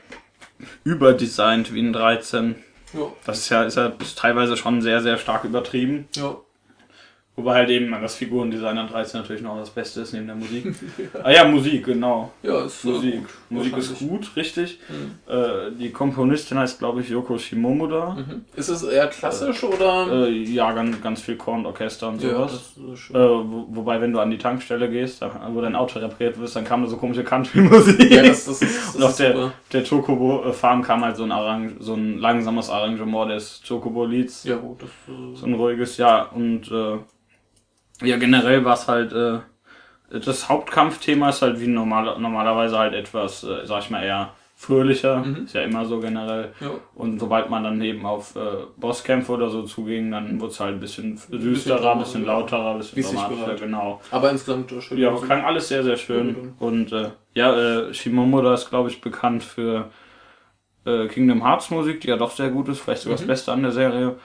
[0.84, 2.56] überdesignt wie ein 13.
[2.92, 3.12] Ja.
[3.24, 6.08] Das ist ja, ist ja ist teilweise schon sehr, sehr stark übertrieben.
[6.16, 6.36] Ja.
[7.40, 10.74] Wobei halt eben das Figurendesign an 13 natürlich noch das Beste ist neben der Musik.
[11.22, 12.30] ah ja, Musik, genau.
[12.42, 13.14] Ja, ist äh, Musik.
[13.14, 13.28] gut.
[13.48, 14.78] Musik ist gut, richtig.
[14.90, 15.32] Mhm.
[15.32, 18.16] Äh, die Komponistin heißt, glaube ich, Yoko Shimomoda.
[18.18, 18.44] Mhm.
[18.54, 20.26] Ist es eher klassisch oder?
[20.26, 22.74] Äh, ja, ganz, ganz viel Korn, Orchester und ja, sowas.
[22.76, 23.16] das ist schön.
[23.16, 26.54] Äh, wo, wobei, wenn du an die Tankstelle gehst, da, wo dein Auto repariert wird,
[26.54, 28.10] dann kam da so komische Country-Musik.
[28.10, 29.52] ja, das, das ist, das Und auf ist der, super.
[29.72, 34.44] der Chocobo-Farm kam halt so ein, Arrang so ein langsames Arrangement des Chocobo-Lieds.
[34.44, 34.82] Ja, gut.
[34.82, 36.24] Das, äh, So ein ruhiges, ja.
[36.24, 36.98] Und äh,
[38.02, 39.38] ja, generell war es halt, äh,
[40.10, 45.18] das Hauptkampfthema ist halt wie normal, normalerweise halt etwas, äh, sag ich mal, eher fröhlicher.
[45.24, 45.44] Mhm.
[45.46, 46.52] Ist ja immer so generell.
[46.60, 46.68] ja.
[46.94, 48.40] Und sobald man dann eben auf äh,
[48.76, 52.78] Bosskämpfe oder so zuging, dann wurde es halt ein bisschen düsterer, ein bisschen lauterer, ein
[52.78, 54.00] bisschen dramatischer, genau.
[54.10, 54.98] Aber insgesamt schön.
[54.98, 56.52] Ja, klang alles sehr, sehr schön.
[56.58, 57.54] Und äh, ja,
[57.88, 59.88] äh, Shimomoda ist, glaube ich, bekannt für
[60.84, 63.28] äh, Kingdom Hearts Musik, die ja doch sehr gut ist, vielleicht sogar das Mhm.
[63.28, 64.16] Beste an der Serie.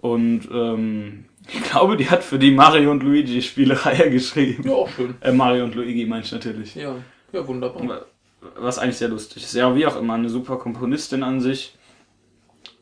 [0.00, 4.62] Und ähm, ich glaube, die hat für die Mario und Luigi Spielereihe geschrieben.
[4.68, 5.14] Ja, auch schön.
[5.20, 6.74] Äh, Mario und Luigi meine ich natürlich.
[6.74, 6.94] Ja,
[7.32, 8.06] ja, wunderbar.
[8.56, 9.54] Was eigentlich sehr lustig ist.
[9.54, 11.76] Ja, wie auch immer, eine super Komponistin an sich.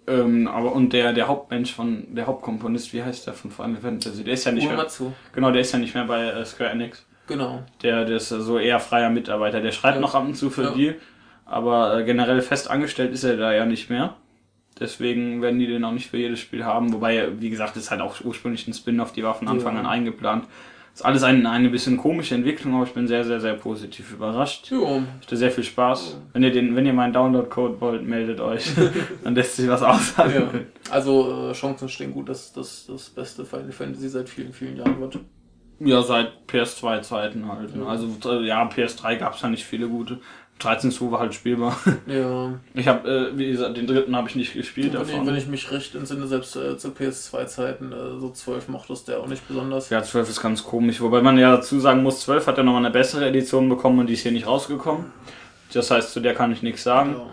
[0.06, 4.24] Ähm, aber und der, der Hauptmensch von, der Hauptkomponist, wie heißt der von Final Fantasy?
[4.24, 5.12] Der ist ja nicht mehr, Uematsu.
[5.34, 7.04] genau, der ist ja nicht mehr bei äh, Square Enix.
[7.26, 7.62] Genau.
[7.82, 9.60] Der, der ist so eher freier Mitarbeiter.
[9.60, 10.00] Der schreibt Ja.
[10.00, 10.70] noch ab und zu für Ja.
[10.70, 10.94] die,
[11.44, 14.14] aber äh, generell fest angestellt ist er da ja nicht mehr.
[14.80, 16.92] Deswegen werden die den auch nicht für jedes Spiel haben.
[16.92, 19.80] Wobei, wie gesagt, ist halt auch ursprünglich ein Spin-off, die war von Anfang Ja.
[19.80, 20.44] an eingeplant.
[20.94, 24.72] Ist alles eine, eine bisschen komische Entwicklung, aber ich bin sehr, sehr, sehr positiv überrascht.
[24.72, 26.20] Ja, Hatte sehr viel Spaß.
[26.32, 28.66] Wenn ihr den, wenn ihr meinen Download-Code wollt, meldet euch.
[29.24, 30.48] Dann lässt sich was aushandeln.
[30.52, 30.92] ja.
[30.92, 34.98] Also äh, Chancen stehen gut, dass das das beste Final Fantasy seit vielen, vielen Jahren
[35.00, 35.20] wird.
[35.80, 37.76] Ja, seit PS2-Zeiten halt.
[37.76, 37.84] ne?
[37.84, 37.88] Ja.
[37.88, 40.18] Also äh, ja, PS3 gab es ja nicht viele gute.
[40.60, 41.78] 13.2 war halt spielbar.
[42.06, 42.54] Ja.
[42.74, 45.26] Ich habe, äh, wie gesagt, den dritten habe ich nicht gespielt Wenn ich, davon.
[45.26, 49.20] wenn ich mich recht entsinne, selbst äh, zu PS2-Zeiten, äh, so 12 mochte es der
[49.20, 49.90] auch nicht besonders.
[49.90, 51.00] ja, 12 ist ganz komisch.
[51.00, 54.06] Wobei man ja dazu sagen muss, 12 hat ja nochmal eine bessere Edition bekommen und
[54.06, 55.06] die ist hier nicht rausgekommen.
[55.72, 57.12] Das heißt, zu der kann ich nichts sagen.
[57.18, 57.26] Ja.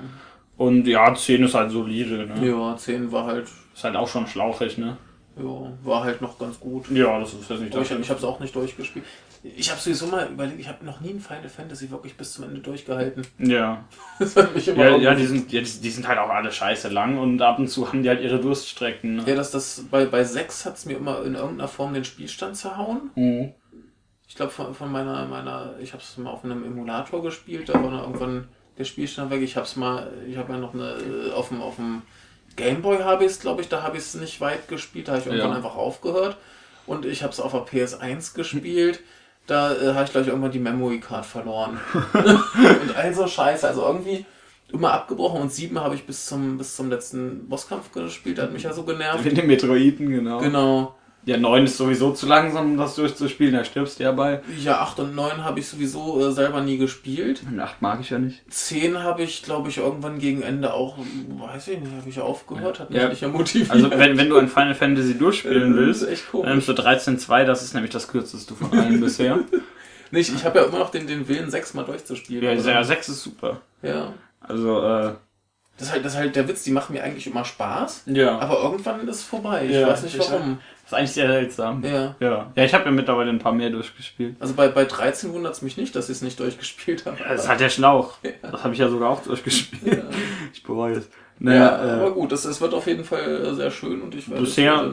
[0.58, 2.28] Und ja, 10 ist halt solide.
[2.28, 2.48] Ne?
[2.50, 4.98] ja, 10 war halt, Ist halt auch schon schlauchig, ne?
[5.38, 5.44] ja,
[5.84, 6.90] war halt noch ganz gut.
[6.92, 8.00] Ja, das ist jetzt nicht Aber ich, das.
[8.00, 9.04] ich habe es auch nicht durchgespielt.
[9.58, 12.46] Ich habe sowieso mal überlegt, ich habe noch nie ein Final Fantasy wirklich bis zum
[12.46, 13.26] Ende durchgehalten.
[13.38, 13.84] Ja.
[14.20, 16.52] Das hat mich immer Ja, ja, die sind, ja, die, die sind halt auch alle
[16.52, 19.18] scheiße lang und ab und zu haben die halt ihre Durststrecken.
[19.18, 19.24] Ne?
[19.28, 22.56] Ja, dass das bei, bei 6 hat es mir immer in irgendeiner Form den Spielstand
[22.58, 23.12] zerhauen.
[23.16, 23.54] Mhm.
[24.28, 27.74] Ich glaube von, von meiner, meiner, ich habe es mal auf einem Emulator gespielt, da
[27.76, 29.42] war dann irgendwann der Spielstand weg.
[29.42, 30.96] Ich habe es mal, ich habe ja noch eine,
[31.30, 32.02] äh, auf dem, auf dem
[32.56, 35.22] Gameboy habe ich es, glaube ich, da habe ich es nicht weit gespielt, da habe
[35.22, 35.56] ich irgendwann Ja.
[35.58, 36.38] einfach aufgehört.
[36.88, 39.02] Und ich habe es auf der PS1 gespielt,
[39.48, 41.80] da äh, habe ich, glaube ich, irgendwann die Memory Card verloren.
[42.14, 44.26] und also scheiße, also irgendwie
[44.72, 48.64] immer abgebrochen und 7 habe ich bis zum, bis zum letzten Bosskampf gespielt, hat mich
[48.64, 49.24] ja so genervt.
[49.24, 50.40] Mit den Metroiden, genau.
[50.40, 50.95] Genau.
[51.26, 54.42] Ja, 9 ist sowieso zu langsam, um das durchzuspielen, da stirbst du ja bei.
[54.64, 57.42] Ja, 8 und 9 habe ich sowieso äh, selber nie gespielt.
[57.60, 58.44] 8 mag ich ja nicht.
[58.48, 62.80] 10 habe ich, glaube ich, irgendwann gegen Ende auch, weiß ich nicht, habe ich aufgehört,
[62.80, 63.10] hat mich Ja.
[63.10, 63.72] nicht ja motiviert.
[63.72, 67.46] Also, wenn, wenn du ein Final Fantasy durchspielen willst, ist echt dann nimmst du 13.2,
[67.46, 69.40] das ist nämlich das kürzeste von allen bisher.
[70.12, 72.44] Nicht, ich habe ja immer noch den, den Willen, 6 mal durchzuspielen.
[72.44, 73.62] Ja, ja, 6 ist super.
[73.82, 74.14] ja.
[74.48, 75.14] Also, äh,
[75.78, 78.38] Das ist, halt, das ist halt der Witz, die machen mir eigentlich immer Spaß, ja.
[78.38, 79.66] aber irgendwann ist es vorbei.
[79.66, 80.60] Ich Ja, weiß nicht ich- warum.
[80.86, 81.84] Das ist eigentlich sehr seltsam.
[81.84, 82.16] Ja.
[82.20, 82.52] Ja.
[82.56, 84.36] Ja, ich habe ja mittlerweile ein paar mehr durchgespielt.
[84.40, 87.18] Also bei, bei 13 wundert es mich nicht, dass ich es nicht durchgespielt habe.
[87.28, 88.18] Das ist halt der Schlauch.
[88.44, 90.04] Das habe ich ja sogar auch durchgespielt.
[90.54, 91.06] Ich bereue es.
[91.06, 91.10] ja,
[91.40, 94.44] Naja, aber äh, gut, es, es wird auf jeden Fall sehr schön und ich werde
[94.44, 94.84] bisher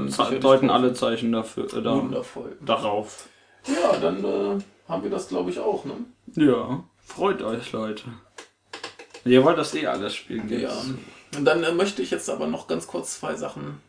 [0.41, 2.57] deuten alle Zeichen dafür, äh, da, Wundervoll.
[2.65, 3.29] darauf.
[3.67, 5.93] Ja, dann äh, haben wir das, glaube ich, auch, ne?
[6.35, 8.05] Ja, freut euch, Leute.
[9.25, 10.63] Ihr wollt das eh alles spielen jetzt.
[10.63, 11.39] Ja.
[11.39, 13.81] Und dann äh, möchte ich jetzt aber noch ganz kurz zwei Sachen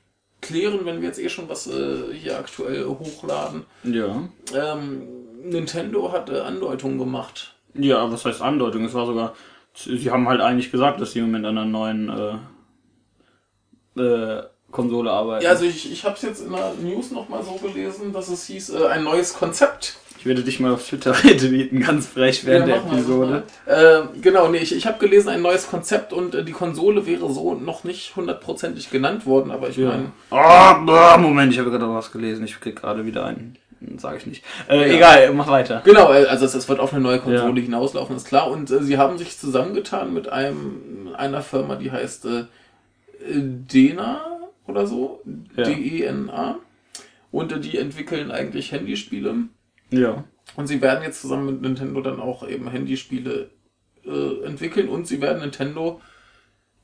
[0.43, 3.65] klären, wenn wir jetzt eh schon was äh, hier aktuell hochladen.
[3.83, 4.29] Ja.
[4.53, 5.07] Ähm,
[5.43, 7.55] Nintendo hat äh, Andeutungen gemacht.
[7.73, 8.85] Ja, was heißt Andeutung?
[8.85, 9.33] Es war sogar,
[9.73, 12.09] sie haben halt eigentlich gesagt, dass sie im Moment an einer neuen
[13.97, 15.43] äh, äh, Konsole arbeiten.
[15.45, 18.45] Ja, also ich, ich habe es jetzt in der News nochmal so gelesen, dass es
[18.45, 22.69] hieß, äh, ein neues Konzept Ich werde dich mal auf Twitter retweeten, ganz frech während
[22.69, 23.43] Ja, der Episode.
[23.65, 24.03] mal.
[24.15, 27.29] Äh, genau, nee, ich, ich habe gelesen, ein neues Konzept und äh, die Konsole wäre
[27.33, 30.35] so noch nicht hundertprozentig genannt worden, aber ich meine, Oh,
[30.85, 32.45] boah, Moment, ich habe gerade was gelesen.
[32.45, 33.57] Ich krieg gerade wieder einen.
[33.97, 34.45] Sage ich nicht.
[34.69, 34.95] Äh, Ja.
[34.95, 35.81] Egal, mach weiter.
[35.83, 37.65] genau, äh, also es, es wird auf eine neue Konsole Ja.
[37.65, 38.49] hinauslaufen, ist klar.
[38.49, 42.45] Und äh, sie haben sich zusammengetan mit einem einer Firma, die heißt äh,
[43.29, 44.21] Dena
[44.67, 45.21] oder so,
[45.57, 45.63] Ja.
[45.63, 46.55] D-E-N-A.
[47.31, 49.33] Und äh, die entwickeln eigentlich Handyspiele.
[49.97, 50.23] Ja.
[50.55, 53.49] Und sie werden jetzt zusammen mit Nintendo dann auch eben Handyspiele
[54.05, 56.01] äh, entwickeln und sie werden Nintendo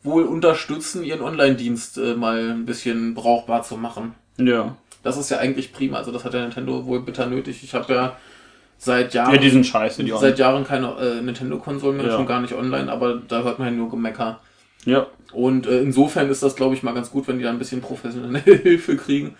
[0.02, 4.16] wohl unterstützen, ihren Online-Dienst äh, mal ein bisschen brauchbar zu machen.
[4.38, 4.78] Ja.
[5.04, 5.98] Das ist ja eigentlich prima.
[5.98, 7.64] Also das hat der Nintendo wohl bitter nötig.
[7.64, 8.16] Ich habe ja
[8.78, 12.16] seit Jahren, Ja, die sind scheiße, die seit Jahren keine äh, Nintendo-Konsolen mehr, Ja.
[12.16, 14.40] schon gar nicht online, aber da hört man ja nur Gemecker.
[14.86, 15.08] Ja.
[15.34, 17.82] Und äh, insofern ist das, glaube ich, mal ganz gut, wenn die da ein bisschen
[17.82, 19.36] professionelle Hilfe kriegen.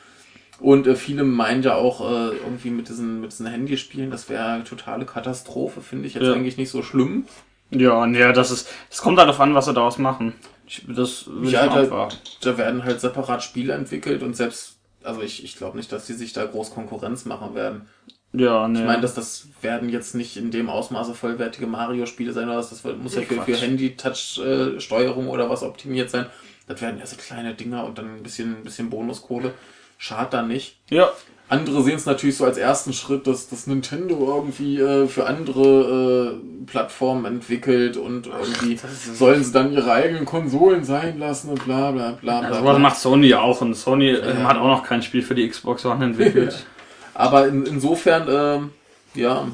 [0.60, 4.46] Und äh, viele meinen ja auch äh, irgendwie mit diesen, mit diesen Handyspielen, das wäre
[4.46, 6.34] eine totale Katastrophe, finde ich jetzt Ja.
[6.34, 7.26] eigentlich nicht so schlimm.
[7.72, 8.68] Ja, nee, das ist.
[8.90, 10.34] Es kommt halt darauf an, was sie daraus machen.
[10.68, 12.18] Ich, das will Ja, ich da- abwarten.
[12.42, 16.14] Da werden halt separat Spiele entwickelt und selbst, also ich, ich glaube nicht, dass die
[16.14, 17.88] sich da groß Konkurrenz machen werden.
[18.34, 18.80] Ja, nee.
[18.80, 22.70] Ich meine, dass das werden jetzt nicht in dem Ausmaße vollwertige Mario-Spiele sein, oder das,
[22.70, 23.56] das muss ja Nee, für, für.
[23.56, 26.26] Handy-Touch-Steuerung oder was optimiert sein.
[26.68, 29.54] Das werden ja so kleine Dinger und dann ein bisschen, ein bisschen Bonuskohle.
[30.00, 30.78] Schade da nicht.
[30.90, 31.10] ja.
[31.52, 36.38] Andere sehen es natürlich so als ersten Schritt, dass das Nintendo irgendwie äh, für andere
[36.40, 38.80] äh, Plattformen entwickelt und irgendwie
[39.16, 42.42] sollen sie dann ihre eigenen Konsolen sein lassen und bla bla bla.
[42.42, 42.74] bla, Also bla.
[42.74, 44.48] was macht Sony auch und Sony ähm, Ja.
[44.48, 46.68] hat auch noch kein Spiel für die Xbox One entwickelt.
[47.16, 48.70] Aber in, insofern, ähm,
[49.16, 49.48] ja,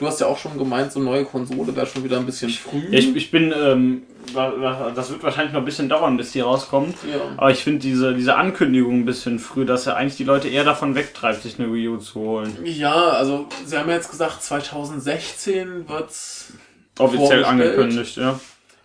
[0.00, 2.82] du hast ja auch schon gemeint, so neue Konsole wäre schon wieder ein bisschen früh.
[2.90, 4.02] Ja, ich, ich bin, ähm,
[4.34, 6.96] das wird wahrscheinlich noch ein bisschen dauern, bis die rauskommt.
[7.08, 7.20] Ja.
[7.36, 10.64] Aber ich finde diese, diese Ankündigung ein bisschen früh, dass er eigentlich die Leute eher
[10.64, 12.56] davon wegtreibt, sich eine Wii U zu holen.
[12.64, 16.54] ja, also sie haben ja jetzt gesagt, 2016 wird's
[16.98, 18.40] Offiziell angekündigt, ja.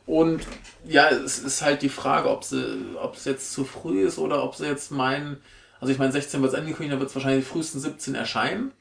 [0.06, 0.42] Und
[0.86, 4.44] ja, es ist halt die Frage, ob sie, ob es jetzt zu früh ist oder
[4.44, 5.38] ob sie jetzt meinen,
[5.80, 8.72] also ich meine, 16 wird es angekündigt, dann wird es wahrscheinlich frühestens 17 erscheinen.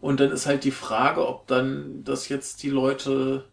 [0.00, 3.44] Und dann ist halt die Frage, ob dann das jetzt die Leute,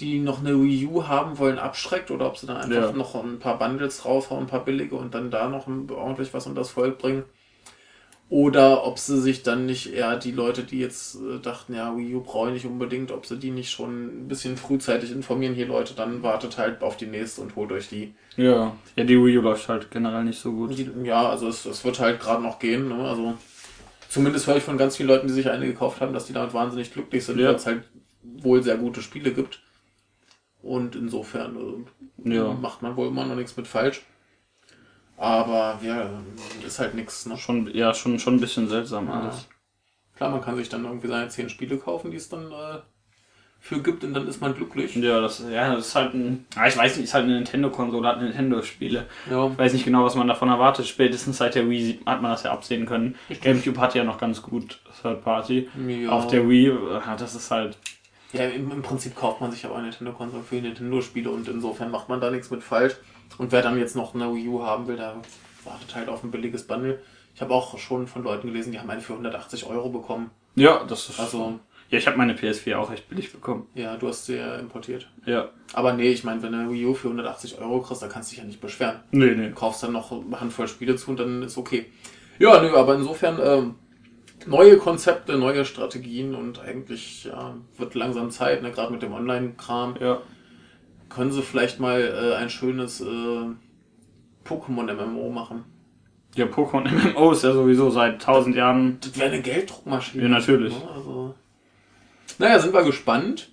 [0.00, 2.92] die noch eine Wii U haben wollen, abschreckt oder ob sie dann einfach Ja.
[2.92, 6.60] noch ein paar Bundles draufhauen, ein paar billige und dann da noch ordentlich was unter
[6.60, 7.24] das Volk bringen.
[8.30, 12.14] Oder ob sie sich dann nicht eher die Leute, die jetzt äh, dachten, ja, Wii
[12.16, 15.66] U brauche ich nicht unbedingt, ob sie die nicht schon ein bisschen frühzeitig informieren, hier
[15.66, 18.14] Leute, dann wartet halt auf die nächste und holt euch die.
[18.36, 18.76] Ja.
[18.96, 20.78] Ja, die Wii U läuft halt generell nicht so gut.
[20.78, 22.96] die ja, also es, es wird halt gerade noch gehen, ne?
[22.96, 23.34] Also
[24.08, 26.54] zumindest höre ich von ganz vielen Leuten, die sich eine gekauft haben, dass die damit
[26.54, 27.48] wahnsinnig glücklich sind, Ja.
[27.48, 27.84] weil es halt
[28.22, 29.62] wohl sehr gute Spiele gibt.
[30.62, 31.84] Und insofern
[32.24, 32.52] äh, Ja.
[32.52, 34.02] macht man wohl immer noch nichts mit falsch.
[35.16, 36.10] Aber ja,
[36.64, 37.36] ist halt nichts, ne?
[37.36, 39.48] Schon, ja, schon, schon ein bisschen seltsam alles.
[40.14, 42.78] Klar, man kann sich dann irgendwie seine zehn Spiele kaufen, die es dann äh,
[43.68, 44.96] für gibt und dann ist man glücklich.
[44.96, 46.46] Ja, das, ja, das ist halt ein.
[46.56, 49.04] Ah, ich weiß nicht, ist halt eine Nintendo-Konsole, hat Nintendo-Spiele.
[49.30, 49.46] Ja.
[49.48, 50.86] Ich weiß nicht genau, was man davon erwartet.
[50.86, 53.16] Spätestens seit der Wii hat man das ja absehen können.
[53.42, 55.68] GameCube hat ja noch ganz gut Third Party.
[55.86, 56.08] Ja.
[56.08, 56.72] Auf der Wii,
[57.18, 57.76] das ist halt.
[58.32, 62.08] Ja, im, im Prinzip kauft man sich aber eine Nintendo-Konsole für Nintendo-Spiele und insofern macht
[62.08, 62.96] man da nichts mit falsch.
[63.36, 65.16] Und wer dann jetzt noch eine Wii U haben will, der
[65.64, 67.00] wartet halt auf ein billiges Bundle.
[67.34, 70.30] Ich habe auch schon von Leuten gelesen, die haben eine für 180 Euro bekommen.
[70.54, 71.20] Ja, das ist.
[71.20, 73.66] Also, Ja, ich habe meine PS4 auch recht billig bekommen.
[73.74, 75.08] ja, du hast sie ja importiert.
[75.24, 75.48] Ja.
[75.72, 78.30] Aber nee, ich meine, wenn du eine Wii U für 180 Euro kriegst, dann kannst
[78.30, 79.00] du dich ja nicht beschweren.
[79.10, 79.48] Nee, nee.
[79.48, 81.86] Du kaufst dann noch eine Handvoll Spiele zu und dann ist okay.
[82.38, 83.74] Ja, nö, aber insofern ähm,
[84.46, 89.96] neue Konzepte, neue Strategien und eigentlich ja, wird langsam Zeit, ne, gerade mit dem Online-Kram.
[90.00, 90.20] Ja.
[91.08, 93.46] Können sie vielleicht mal äh, ein schönes äh,
[94.44, 95.64] Pokémon-MMO machen?
[96.36, 98.98] Ja, Pokémon MMO ist ja sowieso seit tausend Jahren.
[99.00, 100.24] Das wäre eine Gelddruckmaschine.
[100.24, 100.74] Ja, natürlich.
[100.74, 100.90] Ne?
[100.94, 101.34] Also,
[102.38, 103.50] naja, sind wir gespannt.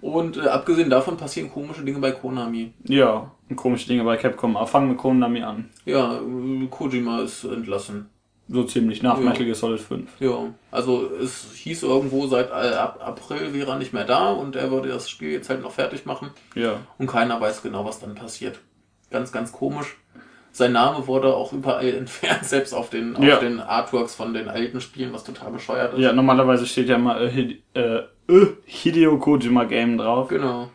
[0.00, 2.72] Und äh, abgesehen davon passieren komische Dinge bei Konami.
[2.84, 4.56] Ja, komische Dinge bei Capcom.
[4.56, 5.68] Aber fangen wir Konami an.
[5.84, 8.08] Ja, äh, Kojima ist entlassen.
[8.48, 9.24] So ziemlich nach Ja.
[9.24, 10.10] Metal Gear Solid 5.
[10.18, 14.72] Ja, also es hieß irgendwo seit ab April wäre er nicht mehr da und er
[14.72, 16.30] würde das Spiel jetzt halt noch fertig machen.
[16.56, 16.80] Ja.
[16.98, 18.58] Und keiner weiß genau, was dann passiert.
[19.10, 19.96] Ganz, ganz komisch.
[20.52, 23.38] Sein Name wurde auch überall entfernt, selbst auf den, auf Ja.
[23.38, 26.00] den Artworks von den alten Spielen, was total bescheuert ist.
[26.00, 30.28] Ja, normalerweise steht ja mal äh, Hide äh, äh, Hideo Kojima Game drauf.
[30.28, 30.68] Genau.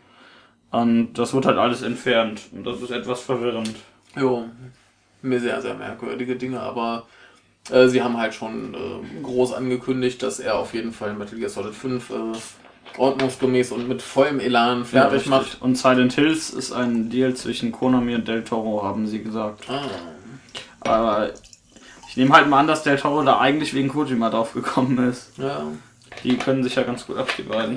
[0.70, 2.42] Und das wird halt alles entfernt.
[2.52, 3.74] Und das ist etwas verwirrend.
[4.16, 4.44] Jo.
[5.22, 7.06] Mir sehr, sehr merkwürdige Dinge, aber
[7.70, 11.48] äh, sie haben halt schon äh, groß angekündigt, dass er auf jeden Fall Metal Gear
[11.50, 12.14] Solid 5 äh,
[12.98, 15.60] ordnungsgemäß und mit vollem Elan fertig Ja, macht.
[15.60, 19.64] Und Silent Hills ist ein Deal zwischen Konami und Del Toro, haben sie gesagt.
[19.68, 19.82] Ah.
[20.80, 21.30] Aber
[22.08, 25.32] Ich nehme halt mal an, dass Del Toro da eigentlich wegen Kojima drauf gekommen ist.
[25.38, 25.62] Ja,
[26.24, 27.52] Die können sich ja ganz gut abschieben.
[27.52, 27.68] ja.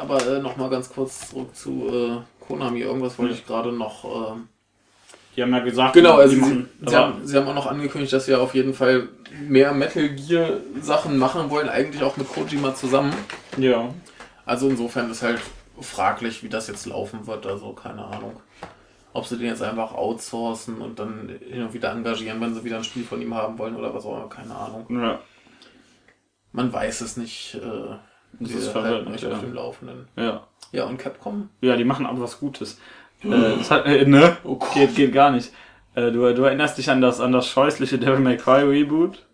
[0.00, 2.80] Aber äh, nochmal ganz kurz zurück zu äh, Konami.
[2.80, 4.04] Irgendwas wollte ich gerade noch.
[4.04, 4.38] Äh,
[5.36, 7.54] Die haben ja gesagt, Genau, also die sie, machen, sie, aber- haben, sie haben auch
[7.54, 9.08] noch angekündigt, dass sie auf jeden Fall
[9.46, 10.50] mehr Metal Gear
[10.80, 13.12] Sachen machen wollen, eigentlich auch mit Kojima zusammen.
[13.58, 13.88] ja.
[14.46, 15.40] Also insofern ist halt
[15.80, 18.40] fraglich, wie das jetzt laufen wird, also keine Ahnung.
[19.14, 22.78] Ob sie den jetzt einfach outsourcen und dann hin und wieder engagieren, wenn sie wieder
[22.78, 24.86] ein Spiel von ihm haben wollen oder was auch immer, keine Ahnung.
[24.90, 25.20] ja.
[26.54, 27.54] Man weiß es nicht.
[27.54, 27.96] Äh,
[28.40, 29.30] Das ist verwirrend, euch ja.
[29.32, 30.08] auf dem Laufenden.
[30.16, 30.46] Ja.
[30.70, 31.48] Ja, und Capcom?
[31.62, 32.78] Ja, die machen aber was Gutes.
[33.22, 34.36] Äh, das hat, äh, ne?
[34.44, 34.58] Oh.
[34.74, 35.52] Geht, geht gar nicht.
[35.94, 39.24] Äh, du, du erinnerst dich an das, an das scheußliche Devil May Cry Reboot?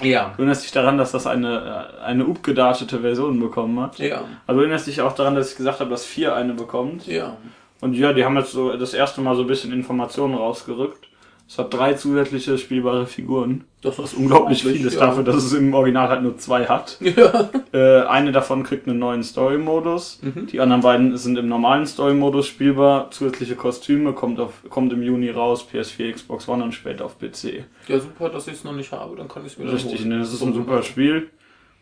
[0.00, 0.32] Ja.
[0.36, 3.98] Du erinnerst dich daran, dass das eine, äh, eine upgedatete Version bekommen hat?
[3.98, 4.24] Ja.
[4.46, 7.06] Also du erinnerst dich auch daran, dass ich gesagt habe, dass 4 eine bekommt?
[7.06, 7.36] Ja.
[7.80, 11.08] Und ja, die haben jetzt so das erste Mal so ein bisschen Informationen rausgerückt.
[11.52, 13.64] Es hat drei zusätzliche spielbare Figuren.
[13.82, 15.00] Das Was unglaublich sportlich, viel ist ja.
[15.00, 16.96] dafür, dass es im Original halt nur zwei hat.
[17.02, 17.50] Ja.
[17.74, 20.20] Äh, eine davon kriegt einen neuen Story-Modus.
[20.22, 20.46] Mhm.
[20.46, 23.10] Die anderen beiden sind im normalen Story-Modus spielbar.
[23.10, 27.64] Zusätzliche Kostüme kommt, auf, kommt im Juni raus, PS4, Xbox One und später auf PC.
[27.86, 30.08] Ja, super, dass ich es noch nicht habe, dann kann ich es mir Richtig, holen.
[30.08, 30.18] ne?
[30.20, 31.28] das ist ein super Spiel.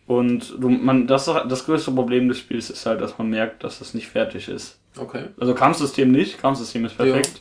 [0.09, 3.81] Und du, man, das, das größte Problem des Spiels ist halt, dass man merkt, dass
[3.81, 4.81] es nicht fertig ist.
[4.99, 5.27] Okay.
[5.39, 7.41] Also Kampfsystem nicht, Kampfsystem ist perfekt.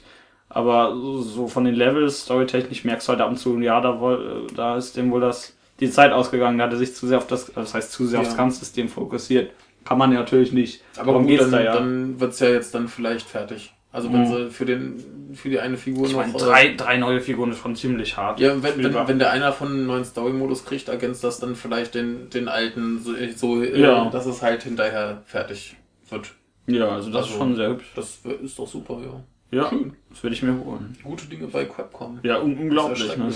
[0.59, 4.47] Aber so- von den Levels, storytechnisch merkst du halt ab und zu, ja, da, äh,
[4.55, 7.27] da ist dem wohl das, die Zeit ausgegangen, da hat er sich zu sehr auf
[7.27, 8.25] das, das heißt zu sehr Ja.
[8.27, 9.51] aufs Kampfsystem fokussiert.
[9.85, 10.81] Kann man ja natürlich nicht.
[10.97, 11.73] Aber Darum gut, dann, da ja.
[11.73, 13.73] dann wird es ja jetzt dann vielleicht fertig.
[13.91, 14.25] Also wenn Mhm.
[14.27, 15.03] sie für den
[15.33, 16.19] für die eine Figur ich noch.
[16.19, 18.39] meine, äh, drei, drei neue Figuren ist schon ziemlich hart.
[18.39, 21.95] ja, wenn, wenn, wenn der einer von einen neuen Story-Modus kriegt, ergänzt das dann vielleicht
[21.95, 24.09] den, den alten so, so äh, Ja.
[24.11, 25.75] dass es halt hinterher fertig
[26.09, 26.33] wird.
[26.67, 27.91] ja, also das ist Also- schon sehr hübsch.
[27.95, 29.21] Das ist doch super, ja.
[29.51, 29.93] Ja, Schön.
[30.09, 30.95] das würde ich mir holen.
[31.03, 32.19] Gute Dinge bei Capcom.
[32.23, 33.07] Ja, un unglaublich.
[33.07, 33.31] Das Ne?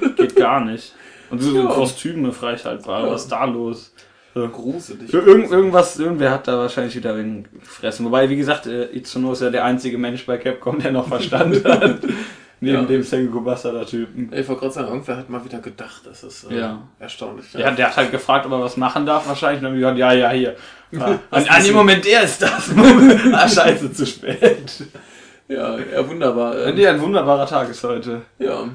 [0.00, 0.92] Das geht gar nicht.
[1.30, 1.66] Und so Ja.
[1.66, 3.12] Kostüme freischaltbar, Ja.
[3.12, 3.94] was ist da los?
[4.34, 4.48] So.
[4.48, 5.12] Gruselig.
[5.12, 8.06] Ir irgend, irgendwas, irgendwer hat da wahrscheinlich wieder wegen gefressen.
[8.06, 11.62] Wobei, wie gesagt, äh, Itsuno ist ja der einzige Mensch bei Capcom, der noch Verstand
[11.64, 11.98] hat.
[12.60, 12.82] Neben Ja.
[12.84, 14.32] dem Sengoku Basada Typen.
[14.32, 16.82] Ich wollte gerade sagen, irgendwer hat mal wieder gedacht, das ist äh, Ja.
[16.98, 17.52] erstaunlich.
[17.54, 19.58] Ja, der hat halt gefragt, ob er was machen darf wahrscheinlich.
[19.58, 20.56] Und dann gesagt, ja, ja, hier.
[20.92, 21.18] Ja.
[21.30, 21.74] Was An, an dem?
[21.74, 22.70] Moment, der ist das.
[23.32, 24.84] ah, scheiße, zu spät.
[25.52, 26.56] Ja, ja, wunderbar.
[26.66, 28.22] Ähm, Nee, ein wunderbarer Tag ist heute.
[28.38, 28.68] ja,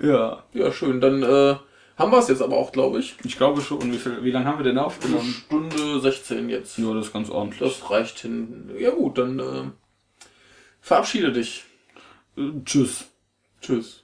[0.00, 0.42] Ja.
[0.52, 1.00] ja, schön.
[1.00, 1.56] Dann äh,
[1.96, 3.16] haben wir es jetzt aber auch, glaube ich.
[3.24, 3.92] Ich glaube schon.
[3.92, 5.34] Wie, viel, wie lange haben wir denn Eine aufgenommen?
[5.46, 6.78] Stunde 16 jetzt.
[6.78, 7.60] Nur das ist ganz ordentlich.
[7.60, 8.70] Das reicht hin.
[8.78, 9.64] Ja gut, dann äh,
[10.80, 11.64] verabschiede dich.
[12.36, 13.04] Äh, tschüss.
[13.60, 14.01] Tschüss.